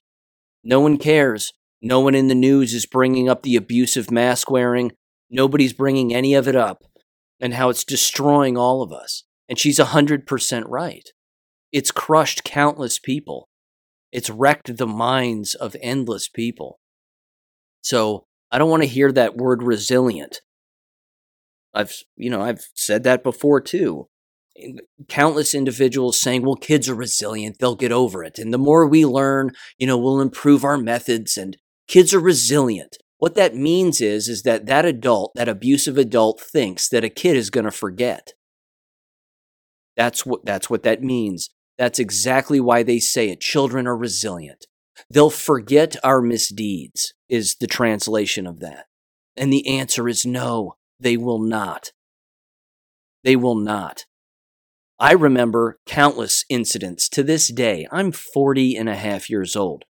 No 0.63 0.81
one 0.81 0.97
cares. 0.97 1.53
No 1.81 1.99
one 1.99 2.15
in 2.15 2.27
the 2.27 2.35
news 2.35 2.73
is 2.73 2.85
bringing 2.85 3.29
up 3.29 3.43
the 3.43 3.55
abusive 3.55 4.11
mask 4.11 4.49
wearing. 4.49 4.91
Nobody's 5.29 5.73
bringing 5.73 6.13
any 6.13 6.33
of 6.33 6.47
it 6.47 6.55
up 6.55 6.83
and 7.39 7.53
how 7.53 7.69
it's 7.69 7.83
destroying 7.83 8.57
all 8.57 8.81
of 8.81 8.91
us. 8.91 9.23
And 9.47 9.59
she's 9.59 9.79
100% 9.79 10.63
right. 10.67 11.07
It's 11.71 11.91
crushed 11.91 12.43
countless 12.43 12.99
people. 12.99 13.46
It's 14.17 14.31
wrecked 14.31 14.77
the 14.77 14.87
minds 14.87 15.53
of 15.53 15.75
endless 15.79 16.27
people. 16.27 16.79
So 17.81 18.25
I 18.51 18.57
don't 18.57 18.71
want 18.71 18.81
to 18.81 18.89
hear 18.89 19.11
that 19.11 19.37
word 19.37 19.61
resilient. 19.61 20.41
I've, 21.71 21.93
you 22.15 22.31
know, 22.31 22.41
I've 22.41 22.67
said 22.73 23.03
that 23.03 23.21
before 23.21 23.61
too. 23.61 24.07
Countless 25.07 25.53
individuals 25.53 26.19
saying, 26.19 26.41
well, 26.41 26.55
kids 26.55 26.89
are 26.89 26.95
resilient, 26.95 27.57
they'll 27.59 27.75
get 27.75 27.91
over 27.91 28.23
it. 28.23 28.39
And 28.39 28.51
the 28.51 28.57
more 28.57 28.87
we 28.87 29.05
learn, 29.05 29.51
you 29.77 29.85
know, 29.85 29.99
we'll 29.99 30.19
improve 30.19 30.63
our 30.63 30.79
methods 30.79 31.37
and 31.37 31.55
kids 31.87 32.11
are 32.11 32.19
resilient. 32.19 32.97
What 33.19 33.35
that 33.35 33.53
means 33.53 34.01
is, 34.01 34.27
is 34.27 34.41
that 34.41 34.65
that 34.65 34.83
adult, 34.83 35.33
that 35.35 35.47
abusive 35.47 35.99
adult 35.99 36.41
thinks 36.41 36.89
that 36.89 37.03
a 37.03 37.09
kid 37.09 37.37
is 37.37 37.51
going 37.51 37.65
to 37.65 37.71
forget. 37.71 38.33
That's 39.95 40.25
what, 40.25 40.43
that's 40.43 40.71
what 40.71 40.81
that 40.81 41.03
means. 41.03 41.51
That's 41.77 41.99
exactly 41.99 42.59
why 42.59 42.83
they 42.83 42.99
say 42.99 43.29
it. 43.29 43.39
Children 43.39 43.87
are 43.87 43.97
resilient. 43.97 44.65
They'll 45.09 45.29
forget 45.29 45.95
our 46.03 46.21
misdeeds, 46.21 47.13
is 47.29 47.55
the 47.55 47.67
translation 47.67 48.47
of 48.47 48.59
that. 48.59 48.85
And 49.35 49.53
the 49.53 49.67
answer 49.67 50.07
is 50.07 50.25
no, 50.25 50.75
they 50.99 51.17
will 51.17 51.39
not. 51.39 51.91
They 53.23 53.35
will 53.35 53.55
not. 53.55 54.05
I 54.99 55.11
remember 55.11 55.77
countless 55.85 56.43
incidents 56.49 57.07
to 57.09 57.21
this 57.21 57.49
day. 57.49 57.87
I'm 57.91 58.11
40 58.11 58.75
and 58.75 58.89
a 58.89 58.95
half 58.95 59.29
years 59.29 59.55
old. 59.55 59.85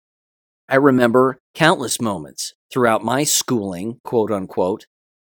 I 0.68 0.76
remember 0.76 1.41
countless 1.55 2.01
moments 2.01 2.55
throughout 2.72 3.05
my 3.05 3.24
schooling, 3.24 3.99
quote 4.05 4.30
unquote, 4.30 4.87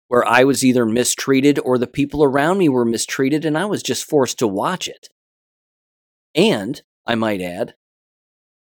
where 0.09 0.27
I 0.27 0.43
was 0.43 0.65
either 0.65 0.85
mistreated 0.85 1.61
or 1.61 1.79
the 1.79 1.87
people 1.87 2.25
around 2.25 2.59
me 2.59 2.69
were 2.69 2.85
mistreated 2.85 3.45
and 3.45 3.57
I 3.57 3.67
was 3.67 3.85
just 3.85 4.05
forced 4.05 4.39
to 4.41 4.49
watch 4.49 4.89
it. 4.89 5.09
And, 6.35 6.83
I 7.07 7.15
might 7.15 7.41
add, 7.41 7.75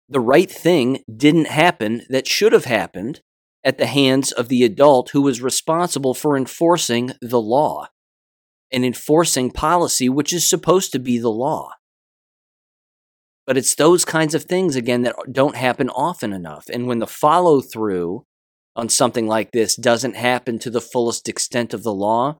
the 0.08 0.20
right 0.20 0.50
thing 0.50 1.04
didn't 1.14 1.46
happen 1.46 2.02
that 2.08 2.26
should 2.26 2.52
have 2.52 2.64
happened 2.64 3.20
at 3.62 3.78
the 3.78 3.86
hands 3.86 4.32
of 4.32 4.48
the 4.48 4.64
adult 4.64 5.10
who 5.10 5.22
was 5.22 5.42
responsible 5.42 6.14
for 6.14 6.36
enforcing 6.36 7.12
the 7.20 7.40
law 7.40 7.88
and 8.72 8.84
enforcing 8.84 9.50
policy, 9.50 10.08
which 10.08 10.32
is 10.32 10.48
supposed 10.48 10.92
to 10.92 10.98
be 10.98 11.18
the 11.18 11.30
law. 11.30 11.70
But 13.46 13.56
it's 13.56 13.74
those 13.74 14.04
kinds 14.04 14.34
of 14.34 14.44
things, 14.44 14.76
again, 14.76 15.02
that 15.02 15.16
don't 15.30 15.56
happen 15.56 15.90
often 15.90 16.32
enough. 16.32 16.64
And 16.72 16.86
when 16.86 17.00
the 17.00 17.06
follow 17.06 17.60
through 17.60 18.24
on 18.76 18.88
something 18.88 19.26
like 19.26 19.50
this 19.50 19.74
doesn't 19.74 20.16
happen 20.16 20.58
to 20.60 20.70
the 20.70 20.80
fullest 20.80 21.28
extent 21.28 21.74
of 21.74 21.82
the 21.82 21.94
law, 21.94 22.38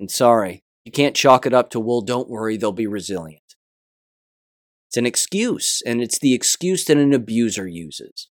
I'm 0.00 0.08
sorry, 0.08 0.62
you 0.84 0.92
can't 0.92 1.16
chalk 1.16 1.44
it 1.44 1.52
up 1.52 1.70
to, 1.70 1.80
well, 1.80 2.00
don't 2.00 2.30
worry, 2.30 2.56
they'll 2.56 2.72
be 2.72 2.86
resilient. 2.86 3.42
It's 4.88 4.96
an 4.96 5.06
excuse, 5.06 5.82
and 5.84 6.00
it's 6.00 6.18
the 6.18 6.32
excuse 6.32 6.84
that 6.86 6.96
an 6.96 7.12
abuser 7.12 7.66
uses. 7.66 8.28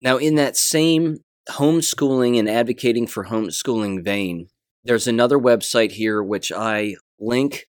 Now, 0.00 0.16
in 0.16 0.36
that 0.36 0.56
same 0.56 1.18
homeschooling 1.50 2.38
and 2.38 2.48
advocating 2.48 3.08
for 3.08 3.24
homeschooling 3.24 4.04
vein, 4.04 4.48
there's 4.84 5.08
another 5.08 5.36
website 5.36 5.92
here 5.92 6.22
which 6.22 6.52
I 6.52 6.94
link. 7.18 7.66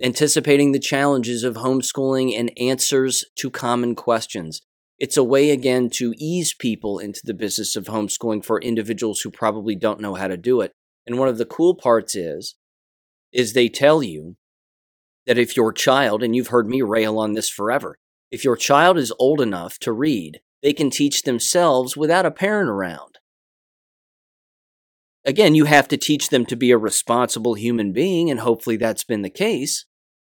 anticipating 0.00 0.70
the 0.70 0.78
challenges 0.78 1.42
of 1.42 1.56
homeschooling, 1.56 2.38
and 2.38 2.52
answers 2.56 3.24
to 3.36 3.50
common 3.50 3.96
questions. 3.96 4.60
It's 5.00 5.16
a 5.16 5.24
way 5.24 5.50
again 5.50 5.90
to 5.94 6.14
ease 6.16 6.54
people 6.54 7.00
into 7.00 7.20
the 7.24 7.34
business 7.34 7.74
of 7.74 7.86
homeschooling 7.86 8.44
for 8.44 8.60
individuals 8.60 9.22
who 9.22 9.30
probably 9.32 9.74
don't 9.74 10.00
know 10.00 10.14
how 10.14 10.28
to 10.28 10.36
do 10.36 10.60
it. 10.60 10.70
And 11.04 11.18
one 11.18 11.28
of 11.28 11.38
the 11.38 11.44
cool 11.44 11.74
parts 11.74 12.14
is, 12.14 12.54
is 13.32 13.52
they 13.52 13.68
tell 13.68 14.00
you 14.00 14.36
that 15.26 15.38
if 15.38 15.56
your 15.56 15.72
child, 15.72 16.22
and 16.22 16.34
you've 16.34 16.48
heard 16.48 16.68
me 16.68 16.82
rail 16.82 17.18
on 17.18 17.32
this 17.32 17.48
forever, 17.48 17.98
if 18.30 18.44
your 18.44 18.56
child 18.56 18.98
is 18.98 19.12
old 19.18 19.40
enough 19.40 19.78
to 19.80 19.92
read, 19.92 20.40
they 20.62 20.72
can 20.72 20.90
teach 20.90 21.22
themselves 21.22 21.96
without 21.96 22.26
a 22.26 22.30
parent 22.30 22.68
around. 22.68 23.18
Again, 25.24 25.54
you 25.54 25.64
have 25.64 25.88
to 25.88 25.96
teach 25.96 26.28
them 26.28 26.44
to 26.46 26.56
be 26.56 26.70
a 26.70 26.78
responsible 26.78 27.54
human 27.54 27.92
being, 27.92 28.30
and 28.30 28.40
hopefully 28.40 28.76
that's 28.76 29.04
been 29.04 29.22
the 29.22 29.30
case, 29.30 29.86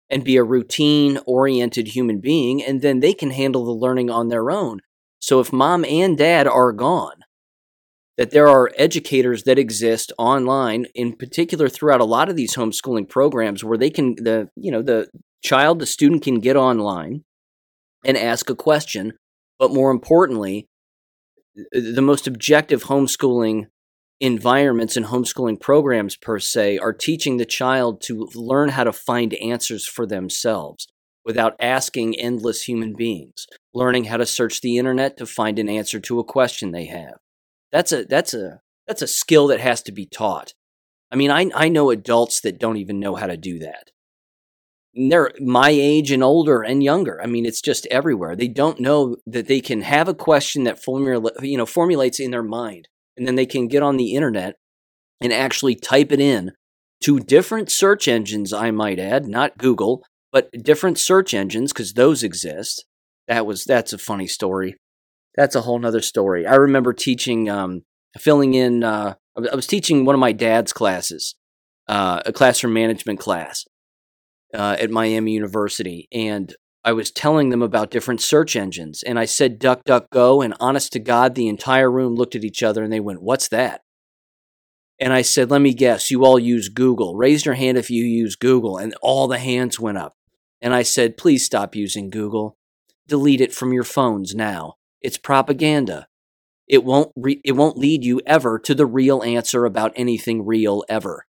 and 0.09 0.23
be 0.23 0.37
a 0.37 0.43
routine 0.43 1.19
oriented 1.25 1.89
human 1.89 2.21
being, 2.21 2.63
and 2.63 2.81
then 2.81 3.01
they 3.01 3.13
can 3.13 3.31
handle 3.31 3.65
the 3.65 3.71
learning 3.71 4.09
on 4.09 4.29
their 4.29 4.49
own. 4.49 4.79
So 5.19 5.39
if 5.39 5.51
mom 5.51 5.83
and 5.83 6.17
dad 6.17 6.47
are 6.47 6.71
gone, 6.71 7.24
that 8.17 8.31
there 8.31 8.47
are 8.47 8.71
educators 8.77 9.43
that 9.43 9.59
exist 9.59 10.11
online 10.17 10.85
in 10.95 11.13
particular 11.13 11.67
throughout 11.67 12.01
a 12.01 12.05
lot 12.05 12.29
of 12.29 12.35
these 12.35 12.55
homeschooling 12.55 13.09
programs 13.09 13.63
where 13.63 13.77
they 13.77 13.89
can 13.89 14.15
the 14.15 14.49
you 14.55 14.71
know 14.71 14.81
the 14.81 15.07
child 15.43 15.79
the 15.79 15.85
student 15.85 16.23
can 16.23 16.39
get 16.39 16.55
online 16.55 17.23
and 18.03 18.17
ask 18.17 18.49
a 18.49 18.55
question. 18.55 19.13
But 19.59 19.73
more 19.73 19.91
importantly 19.91 20.67
the 21.71 22.01
most 22.01 22.27
objective 22.27 22.83
homeschooling 22.83 23.67
environments 24.19 24.95
and 24.95 25.05
homeschooling 25.07 25.59
programs 25.59 26.15
per 26.15 26.39
se 26.39 26.77
are 26.77 26.93
teaching 26.93 27.37
the 27.37 27.45
child 27.45 28.01
to 28.01 28.29
learn 28.33 28.69
how 28.69 28.83
to 28.83 28.93
find 28.93 29.33
answers 29.35 29.85
for 29.85 30.05
themselves 30.05 30.87
without 31.25 31.55
asking 31.59 32.17
endless 32.17 32.63
human 32.63 32.93
beings 32.93 33.45
learning 33.73 34.05
how 34.05 34.15
to 34.15 34.25
search 34.25 34.61
the 34.61 34.77
internet 34.77 35.17
to 35.17 35.25
find 35.25 35.59
an 35.59 35.67
answer 35.67 35.99
to 35.99 36.19
a 36.19 36.23
question 36.23 36.71
they 36.71 36.85
have 36.85 37.15
that's 37.75 37.91
a 37.91 38.05
that's 38.05 38.33
a 38.33 38.61
that's 38.87 39.01
a 39.01 39.07
skill 39.07 39.47
that 39.47 39.59
has 39.59 39.81
to 39.83 39.91
be 39.91 40.05
taught. 40.05 40.53
I 41.11 41.17
mean, 41.17 41.29
I 41.29 41.51
I 41.53 41.67
know 41.67 41.89
adults 41.89 42.39
that 42.41 42.57
don't 42.57 42.77
even 42.77 43.01
know 43.01 43.15
how 43.15 43.27
to 43.27 43.35
do 43.35 43.59
that. 43.59 43.91
And 44.95 45.11
they're 45.11 45.33
my 45.41 45.71
age 45.71 46.09
and 46.09 46.23
older 46.23 46.61
and 46.61 46.81
younger. 46.81 47.21
I 47.21 47.25
mean, 47.25 47.45
it's 47.45 47.59
just 47.59 47.85
everywhere. 47.87 48.33
They 48.33 48.47
don't 48.47 48.79
know 48.79 49.17
that 49.27 49.49
they 49.49 49.59
can 49.59 49.81
have 49.81 50.07
a 50.07 50.13
question 50.13 50.63
that 50.63 50.81
formula, 50.81 51.31
you 51.41 51.57
know, 51.57 51.65
formulates 51.65 52.17
in 52.17 52.31
their 52.31 52.41
mind, 52.41 52.87
and 53.17 53.27
then 53.27 53.35
they 53.35 53.45
can 53.45 53.67
get 53.67 53.83
on 53.83 53.97
the 53.97 54.13
internet 54.15 54.55
and 55.19 55.33
actually 55.33 55.75
type 55.75 56.13
it 56.13 56.21
in 56.21 56.53
to 57.03 57.19
different 57.19 57.69
search 57.69 58.07
engines. 58.07 58.53
I 58.53 58.71
might 58.71 58.99
add, 58.99 59.27
not 59.27 59.57
Google, 59.57 60.01
but 60.31 60.49
different 60.63 60.97
search 60.97 61.33
engines 61.33 61.73
because 61.73 61.91
those 61.91 62.23
exist. 62.23 62.85
That 63.27 63.45
was 63.45 63.65
that's 63.65 63.91
a 63.91 63.97
funny 63.97 64.27
story 64.27 64.77
that's 65.35 65.55
a 65.55 65.61
whole 65.61 65.79
nother 65.79 66.01
story. 66.01 66.45
I 66.45 66.55
remember 66.55 66.93
teaching, 66.93 67.49
um, 67.49 67.83
filling 68.17 68.53
in. 68.53 68.83
Uh, 68.83 69.15
I 69.51 69.55
was 69.55 69.67
teaching 69.67 70.05
one 70.05 70.15
of 70.15 70.19
my 70.19 70.31
dad's 70.31 70.71
classes, 70.71 71.35
uh, 71.87 72.21
a 72.25 72.31
classroom 72.31 72.73
management 72.73 73.19
class 73.19 73.65
uh, 74.53 74.77
at 74.79 74.89
Miami 74.89 75.33
University, 75.33 76.07
and 76.11 76.55
I 76.85 76.93
was 76.93 77.11
telling 77.11 77.49
them 77.49 77.61
about 77.61 77.91
different 77.91 78.21
search 78.21 78.55
engines, 78.55 79.03
and 79.03 79.19
I 79.19 79.25
said 79.25 79.59
DuckDuckGo, 79.59 80.45
and 80.45 80.53
honest 80.59 80.93
to 80.93 80.99
God, 80.99 81.35
the 81.35 81.47
entire 81.47 81.91
room 81.91 82.15
looked 82.15 82.35
at 82.35 82.45
each 82.45 82.63
other 82.63 82.83
and 82.83 82.93
they 82.93 82.99
went, 82.99 83.21
"What's 83.21 83.49
that?" 83.49 83.81
And 84.99 85.11
I 85.11 85.23
said, 85.23 85.51
"Let 85.51 85.61
me 85.61 85.73
guess, 85.73 86.09
you 86.09 86.23
all 86.23 86.39
use 86.39 86.69
Google. 86.69 87.15
Raise 87.15 87.43
your 87.43 87.55
hand 87.55 87.77
if 87.77 87.89
you 87.89 88.05
use 88.05 88.35
Google." 88.37 88.77
And 88.77 88.95
all 89.01 89.27
the 89.27 89.39
hands 89.39 89.79
went 89.79 89.97
up. 89.97 90.13
And 90.61 90.73
I 90.73 90.83
said, 90.83 91.17
"Please 91.17 91.43
stop 91.43 91.75
using 91.75 92.09
Google. 92.09 92.57
Delete 93.07 93.41
it 93.41 93.53
from 93.53 93.73
your 93.73 93.83
phones 93.83 94.33
now." 94.33 94.75
It's 95.05 95.17
propaganda. 95.19 96.07
it 96.67 96.83
won't 96.83 97.11
re- 97.15 97.41
it 97.43 97.51
won't 97.53 97.77
lead 97.77 98.03
you 98.03 98.21
ever 98.25 98.57
to 98.59 98.73
the 98.73 98.85
real 98.85 99.21
answer 99.23 99.65
about 99.65 99.93
anything 99.95 100.45
real 100.45 100.83
ever. 100.89 101.25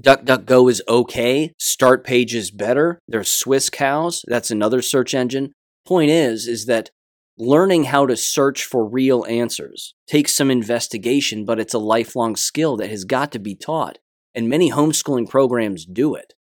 DuckDuckGo 0.00 0.70
is 0.70 0.82
okay. 0.88 1.52
Startpage 1.60 2.32
is 2.34 2.50
better. 2.52 3.00
There's 3.08 3.28
Swisscows. 3.28 4.20
That's 4.28 4.50
another 4.52 4.80
search 4.82 5.14
engine. 5.14 5.52
Point 5.86 6.10
is, 6.10 6.46
is 6.46 6.66
that 6.66 6.90
learning 7.36 7.84
how 7.84 8.06
to 8.06 8.16
search 8.16 8.64
for 8.64 8.88
real 8.88 9.24
answers 9.28 9.94
takes 10.06 10.34
some 10.34 10.50
investigation, 10.50 11.44
but 11.44 11.58
it's 11.58 11.74
a 11.74 11.78
lifelong 11.78 12.36
skill 12.36 12.76
that 12.76 12.90
has 12.90 13.04
got 13.04 13.32
to 13.32 13.40
be 13.40 13.56
taught. 13.56 13.98
And 14.34 14.48
many 14.48 14.70
homeschooling 14.70 15.28
programs 15.28 15.84
do 15.84 16.14
it. 16.14 16.34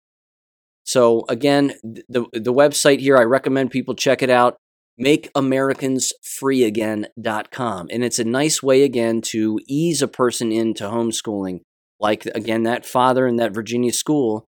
So 0.82 1.24
again, 1.28 1.74
the 1.84 2.26
the 2.32 2.52
website 2.52 2.98
here, 2.98 3.16
I 3.16 3.22
recommend 3.22 3.70
people 3.70 3.94
check 3.94 4.22
it 4.22 4.30
out 4.30 4.56
makeamericans.freeagain.com. 5.00 7.88
And 7.90 8.04
it's 8.04 8.18
a 8.18 8.24
nice 8.24 8.62
way, 8.62 8.82
again, 8.82 9.22
to 9.22 9.58
ease 9.66 10.02
a 10.02 10.08
person 10.08 10.52
into 10.52 10.84
homeschooling. 10.84 11.60
Like, 12.00 12.26
again, 12.26 12.64
that 12.64 12.84
father 12.86 13.26
in 13.26 13.36
that 13.36 13.54
Virginia 13.54 13.92
school 13.92 14.46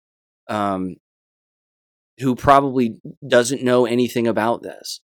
um, 0.50 0.95
who 2.20 2.36
probably 2.36 3.00
doesn't 3.26 3.64
know 3.64 3.86
anything 3.86 4.28
about 4.28 4.64
this. 4.64 5.00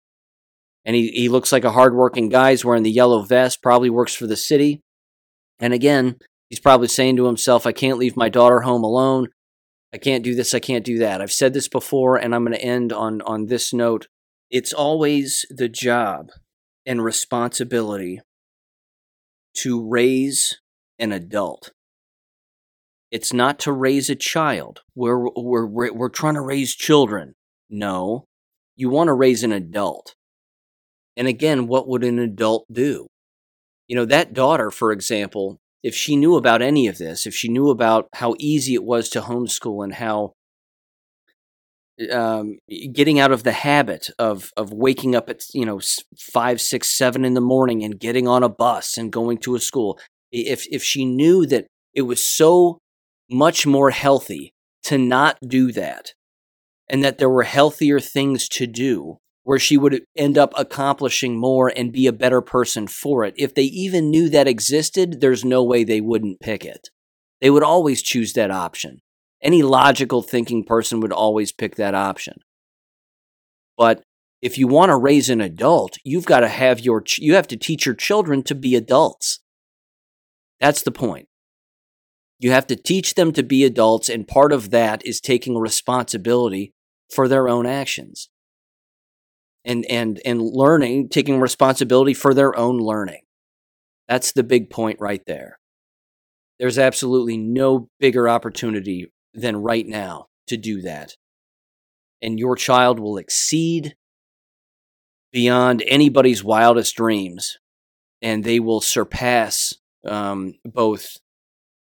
And 0.84 0.96
he, 0.96 1.08
he 1.08 1.28
looks 1.28 1.52
like 1.52 1.64
a 1.64 1.72
hardworking 1.72 2.28
guy. 2.28 2.50
He's 2.50 2.64
wearing 2.64 2.82
the 2.82 2.90
yellow 2.90 3.22
vest, 3.22 3.62
probably 3.62 3.90
works 3.90 4.14
for 4.14 4.26
the 4.26 4.36
city. 4.36 4.80
And 5.60 5.74
again, 5.74 6.16
he's 6.48 6.60
probably 6.60 6.88
saying 6.88 7.16
to 7.16 7.26
himself, 7.26 7.66
I 7.66 7.72
can't 7.72 7.98
leave 7.98 8.16
my 8.16 8.28
daughter 8.28 8.60
home 8.60 8.84
alone. 8.84 9.28
I 9.92 9.98
can't 9.98 10.24
do 10.24 10.34
this. 10.34 10.54
I 10.54 10.60
can't 10.60 10.84
do 10.84 10.98
that. 10.98 11.20
I've 11.20 11.32
said 11.32 11.54
this 11.54 11.68
before, 11.68 12.16
and 12.16 12.34
I'm 12.34 12.44
going 12.44 12.56
to 12.56 12.64
end 12.64 12.92
on, 12.92 13.22
on 13.22 13.46
this 13.46 13.72
note 13.72 14.06
it's 14.50 14.72
always 14.72 15.44
the 15.50 15.68
job 15.68 16.30
and 16.86 17.04
responsibility 17.04 18.20
to 19.54 19.86
raise 19.86 20.58
an 20.98 21.12
adult. 21.12 21.72
It's 23.10 23.32
not 23.32 23.58
to 23.60 23.72
raise 23.72 24.10
a 24.10 24.14
child. 24.14 24.82
We're, 24.94 25.28
we're, 25.36 25.92
we're, 25.92 26.08
trying 26.08 26.34
to 26.34 26.40
raise 26.40 26.74
children. 26.74 27.34
No, 27.70 28.24
you 28.76 28.88
want 28.90 29.08
to 29.08 29.14
raise 29.14 29.42
an 29.42 29.52
adult. 29.52 30.14
And 31.16 31.26
again, 31.26 31.66
what 31.66 31.88
would 31.88 32.04
an 32.04 32.18
adult 32.18 32.66
do? 32.70 33.06
You 33.86 33.96
know, 33.96 34.04
that 34.04 34.34
daughter, 34.34 34.70
for 34.70 34.92
example, 34.92 35.58
if 35.82 35.94
she 35.94 36.16
knew 36.16 36.36
about 36.36 36.62
any 36.62 36.86
of 36.86 36.98
this, 36.98 37.26
if 37.26 37.34
she 37.34 37.48
knew 37.48 37.70
about 37.70 38.08
how 38.14 38.34
easy 38.38 38.74
it 38.74 38.84
was 38.84 39.08
to 39.10 39.22
homeschool 39.22 39.82
and 39.82 39.94
how 39.94 40.32
um, 42.12 42.58
getting 42.92 43.18
out 43.18 43.32
of 43.32 43.42
the 43.42 43.52
habit 43.52 44.10
of 44.18 44.52
of 44.56 44.72
waking 44.72 45.14
up 45.14 45.28
at 45.28 45.42
you 45.52 45.64
know 45.64 45.80
five, 46.18 46.60
six, 46.60 46.96
seven 46.96 47.24
in 47.24 47.34
the 47.34 47.40
morning 47.40 47.82
and 47.82 47.98
getting 47.98 48.28
on 48.28 48.42
a 48.42 48.48
bus 48.48 48.96
and 48.96 49.12
going 49.12 49.38
to 49.38 49.54
a 49.54 49.60
school. 49.60 49.98
If 50.30 50.66
if 50.70 50.82
she 50.82 51.04
knew 51.04 51.46
that 51.46 51.66
it 51.94 52.02
was 52.02 52.20
so 52.20 52.78
much 53.30 53.66
more 53.66 53.90
healthy 53.90 54.52
to 54.84 54.98
not 54.98 55.38
do 55.46 55.72
that, 55.72 56.12
and 56.88 57.02
that 57.04 57.18
there 57.18 57.30
were 57.30 57.42
healthier 57.42 58.00
things 58.00 58.48
to 58.48 58.66
do, 58.66 59.18
where 59.42 59.58
she 59.58 59.76
would 59.76 60.04
end 60.16 60.38
up 60.38 60.52
accomplishing 60.56 61.38
more 61.38 61.72
and 61.74 61.92
be 61.92 62.06
a 62.06 62.12
better 62.12 62.40
person 62.40 62.86
for 62.86 63.24
it. 63.24 63.34
If 63.36 63.54
they 63.54 63.64
even 63.64 64.10
knew 64.10 64.28
that 64.28 64.48
existed, 64.48 65.20
there's 65.20 65.44
no 65.44 65.64
way 65.64 65.84
they 65.84 66.00
wouldn't 66.00 66.40
pick 66.40 66.64
it. 66.64 66.88
They 67.40 67.50
would 67.50 67.62
always 67.62 68.02
choose 68.02 68.32
that 68.34 68.50
option. 68.50 69.00
Any 69.42 69.62
logical 69.62 70.22
thinking 70.22 70.64
person 70.64 71.00
would 71.00 71.12
always 71.12 71.52
pick 71.52 71.76
that 71.76 71.94
option. 71.94 72.38
But 73.76 74.02
if 74.42 74.58
you 74.58 74.66
want 74.66 74.90
to 74.90 74.96
raise 74.96 75.30
an 75.30 75.40
adult, 75.40 75.96
you've 76.04 76.26
got 76.26 76.40
to 76.40 76.48
have 76.48 76.80
your 76.80 77.02
you 77.18 77.34
have 77.34 77.48
to 77.48 77.56
teach 77.56 77.86
your 77.86 77.94
children 77.94 78.42
to 78.44 78.54
be 78.54 78.74
adults. 78.74 79.40
That's 80.60 80.82
the 80.82 80.90
point. 80.90 81.28
You 82.40 82.50
have 82.52 82.66
to 82.68 82.76
teach 82.76 83.14
them 83.14 83.32
to 83.32 83.42
be 83.42 83.64
adults 83.64 84.08
and 84.08 84.26
part 84.26 84.52
of 84.52 84.70
that 84.70 85.04
is 85.04 85.20
taking 85.20 85.56
responsibility 85.56 86.72
for 87.12 87.26
their 87.26 87.48
own 87.48 87.66
actions. 87.66 88.28
And 89.64 89.84
and 89.86 90.20
and 90.24 90.40
learning, 90.40 91.08
taking 91.10 91.40
responsibility 91.40 92.14
for 92.14 92.32
their 92.34 92.56
own 92.56 92.78
learning. 92.78 93.22
That's 94.08 94.32
the 94.32 94.44
big 94.44 94.70
point 94.70 94.98
right 95.00 95.22
there. 95.26 95.58
There's 96.58 96.78
absolutely 96.78 97.36
no 97.36 97.88
bigger 98.00 98.28
opportunity 98.28 99.12
than 99.34 99.56
right 99.56 99.86
now 99.86 100.26
to 100.46 100.56
do 100.56 100.82
that. 100.82 101.16
And 102.20 102.38
your 102.38 102.56
child 102.56 102.98
will 102.98 103.18
exceed 103.18 103.94
beyond 105.32 105.84
anybody's 105.86 106.42
wildest 106.42 106.96
dreams, 106.96 107.58
and 108.20 108.42
they 108.42 108.58
will 108.58 108.80
surpass 108.80 109.74
um, 110.04 110.54
both 110.64 111.18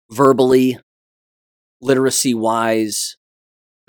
verbally, 0.10 0.80
literacy 1.82 2.34
wise, 2.34 3.16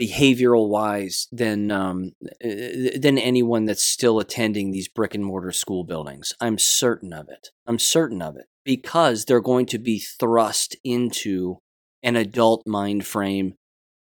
behavioral 0.00 0.68
wise 0.68 1.26
than 1.32 1.70
um, 1.70 2.12
than 2.40 3.18
anyone 3.18 3.64
that's 3.64 3.84
still 3.84 4.20
attending 4.20 4.70
these 4.70 4.88
brick 4.88 5.14
and 5.14 5.24
mortar 5.24 5.52
school 5.52 5.84
buildings. 5.84 6.32
I'm 6.40 6.58
certain 6.58 7.12
of 7.12 7.28
it. 7.28 7.48
I'm 7.66 7.78
certain 7.78 8.22
of 8.22 8.36
it 8.36 8.46
because 8.64 9.24
they're 9.24 9.40
going 9.40 9.66
to 9.66 9.78
be 9.78 9.98
thrust 9.98 10.76
into 10.84 11.58
an 12.02 12.16
adult 12.16 12.66
mind 12.66 13.06
frame 13.06 13.54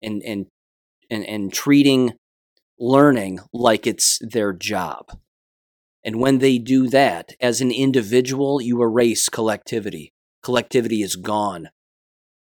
and 0.01 0.21
and 0.23 0.47
and, 1.09 1.25
and 1.25 1.53
treating 1.53 2.13
learning 2.79 3.39
like 3.53 3.87
it's 3.87 4.19
their 4.21 4.53
job. 4.53 5.17
And 6.03 6.19
when 6.19 6.37
they 6.37 6.57
do 6.59 6.87
that, 6.89 7.33
as 7.39 7.61
an 7.61 7.71
individual, 7.71 8.61
you 8.61 8.81
erase 8.81 9.27
collectivity. 9.27 10.13
Collectivity 10.43 11.01
is 11.01 11.15
gone. 11.15 11.69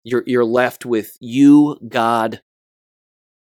You're 0.05 0.25
you're 0.27 0.45
left 0.45 0.87
with 0.87 1.17
you, 1.21 1.79
God, 1.87 2.41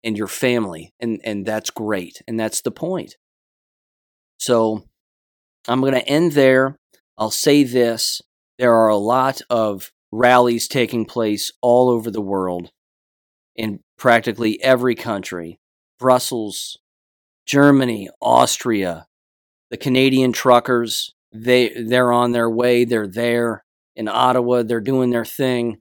and 0.04 0.18
your 0.18 0.28
family, 0.28 0.94
and 1.00 1.22
and 1.24 1.46
that's 1.46 1.70
great, 1.70 2.22
and 2.28 2.40
that's 2.40 2.62
the 2.62 2.72
point. 2.72 3.16
So, 4.40 4.84
I'm 5.68 5.80
going 5.80 5.94
to 5.94 6.08
end 6.08 6.34
there. 6.34 6.76
I'll 7.18 7.32
say 7.32 7.64
this: 7.64 8.22
there 8.58 8.74
are 8.74 8.90
a 8.90 8.98
lot 8.98 9.42
of 9.50 9.93
rallies 10.14 10.68
taking 10.68 11.06
place 11.06 11.52
all 11.62 11.90
over 11.90 12.12
the 12.12 12.22
world 12.22 12.72
in 13.56 13.80
practically 13.98 14.62
every 14.62 14.96
country 14.96 15.60
Brussels, 16.00 16.78
Germany, 17.46 18.10
Austria, 18.22 19.08
the 19.72 19.78
Canadian 19.78 20.34
truckers, 20.34 21.14
they, 21.32 21.70
they're 21.70 22.12
on 22.12 22.32
their 22.32 22.50
way, 22.50 22.86
they're 22.86 23.08
there. 23.08 23.64
In 23.96 24.08
Ottawa, 24.08 24.64
they're 24.64 24.82
doing 24.82 25.12
their 25.12 25.26
thing. 25.26 25.78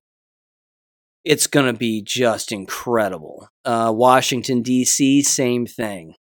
It's 1.24 1.47
going 1.47 1.66
to 1.66 1.78
be 1.78 2.03
just 2.03 2.53
incredible. 2.53 3.49
Uh, 3.64 3.93
Washington, 3.95 4.62
D.C., 4.62 5.22
same 5.22 5.66
thing. 5.66 6.14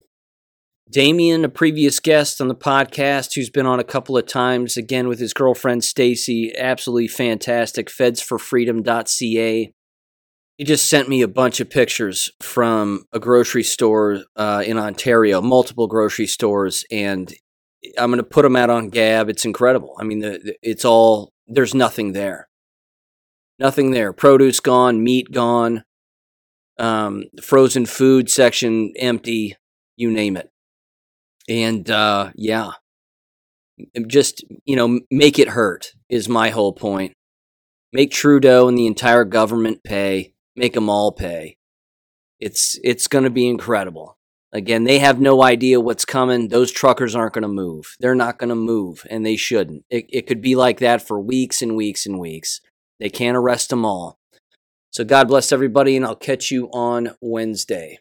Damien, 0.91 1.45
a 1.45 1.49
previous 1.49 2.01
guest 2.01 2.41
on 2.41 2.49
the 2.49 2.55
podcast, 2.55 3.35
who's 3.35 3.51
been 3.51 3.67
on 3.67 3.79
a 3.79 3.85
couple 3.85 4.17
of 4.17 4.27
times, 4.27 4.77
again 4.77 5.07
with 5.07 5.21
his 5.21 5.33
girlfriend 5.33 5.85
Stacy, 5.85 6.53
absolutely 6.57 7.07
fantastic. 7.07 7.89
Fedsforfreedom.ca. 7.89 9.73
He 10.57 10.65
just 10.65 10.89
sent 10.91 11.09
me 11.09 11.23
a 11.23 11.29
bunch 11.29 11.61
of 11.61 11.71
pictures 11.71 12.31
from 12.41 13.05
a 13.13 13.21
grocery 13.21 13.63
store 13.63 14.25
uh, 14.35 14.65
in 14.67 14.79
Ontario, 14.79 15.41
multiple 15.41 15.87
grocery 15.87 16.27
stores, 16.27 16.85
and 16.91 17.33
I'm 17.97 18.11
going 18.11 18.19
to 18.19 18.25
put 18.25 18.43
them 18.43 18.57
out 18.57 18.69
on 18.69 18.89
Gab. 18.89 19.29
It's 19.29 19.45
incredible. 19.45 19.97
I 20.01 20.05
mean, 20.05 20.19
the, 20.19 20.57
it's 20.61 20.85
all 20.85 21.33
there's 21.47 21.75
nothing 21.75 22.13
there, 22.13 22.49
nothing 23.61 23.93
there. 23.93 24.13
Produce 24.13 24.59
gone, 24.59 25.05
meat 25.05 25.31
gone, 25.31 25.85
um, 26.79 27.25
frozen 27.41 27.87
food 27.87 28.29
section 28.29 28.93
empty. 28.99 29.57
You 29.97 30.11
name 30.11 30.37
it 30.37 30.50
and 31.49 31.89
uh, 31.91 32.31
yeah, 32.35 32.73
just 34.07 34.45
you 34.65 34.77
know, 34.77 35.01
make 35.11 35.39
it 35.39 35.49
hurt 35.49 35.93
is 36.09 36.29
my 36.29 36.51
whole 36.51 36.73
point. 36.73 37.13
Make 37.93 38.13
Trudeau 38.13 38.69
and 38.69 38.79
the 38.79 38.87
entire 38.87 39.25
government 39.25 39.83
pay. 39.83 40.35
Make 40.57 40.75
them 40.75 40.89
all 40.89 41.13
pay. 41.13 41.57
It's 42.39 42.79
it's 42.83 43.07
going 43.07 43.25
to 43.25 43.31
be 43.31 43.49
incredible. 43.49 44.17
Again, 44.53 44.83
they 44.83 44.99
have 44.99 45.21
no 45.21 45.43
idea 45.43 45.81
what's 45.81 46.05
coming. 46.05 46.49
Those 46.49 46.73
truckers 46.73 47.15
aren't 47.15 47.35
going 47.35 47.43
to 47.43 47.49
move. 47.49 47.95
They're 48.01 48.17
not 48.17 48.39
going 48.39 48.49
to 48.49 48.57
move, 48.57 49.07
and 49.09 49.25
they 49.25 49.37
shouldn't. 49.37 49.85
It, 49.91 50.07
it 50.09 50.27
could 50.27 50.41
be 50.41 50.57
like 50.57 50.81
that 50.81 51.07
for 51.07 51.21
weeks 51.21 51.63
and 51.63 51.77
weeks 51.77 52.05
and 52.05 52.19
weeks. 52.19 52.61
They 52.99 53.11
can't 53.11 53.37
arrest 53.37 53.71
them 53.71 53.85
all. 53.85 54.19
So 54.91 55.05
God 55.05 55.29
bless 55.29 55.53
everybody, 55.53 55.97
and 55.97 56.05
I'll 56.05 56.17
catch 56.17 56.51
you 56.51 56.69
on 56.73 57.15
Wednesday. 57.21 58.01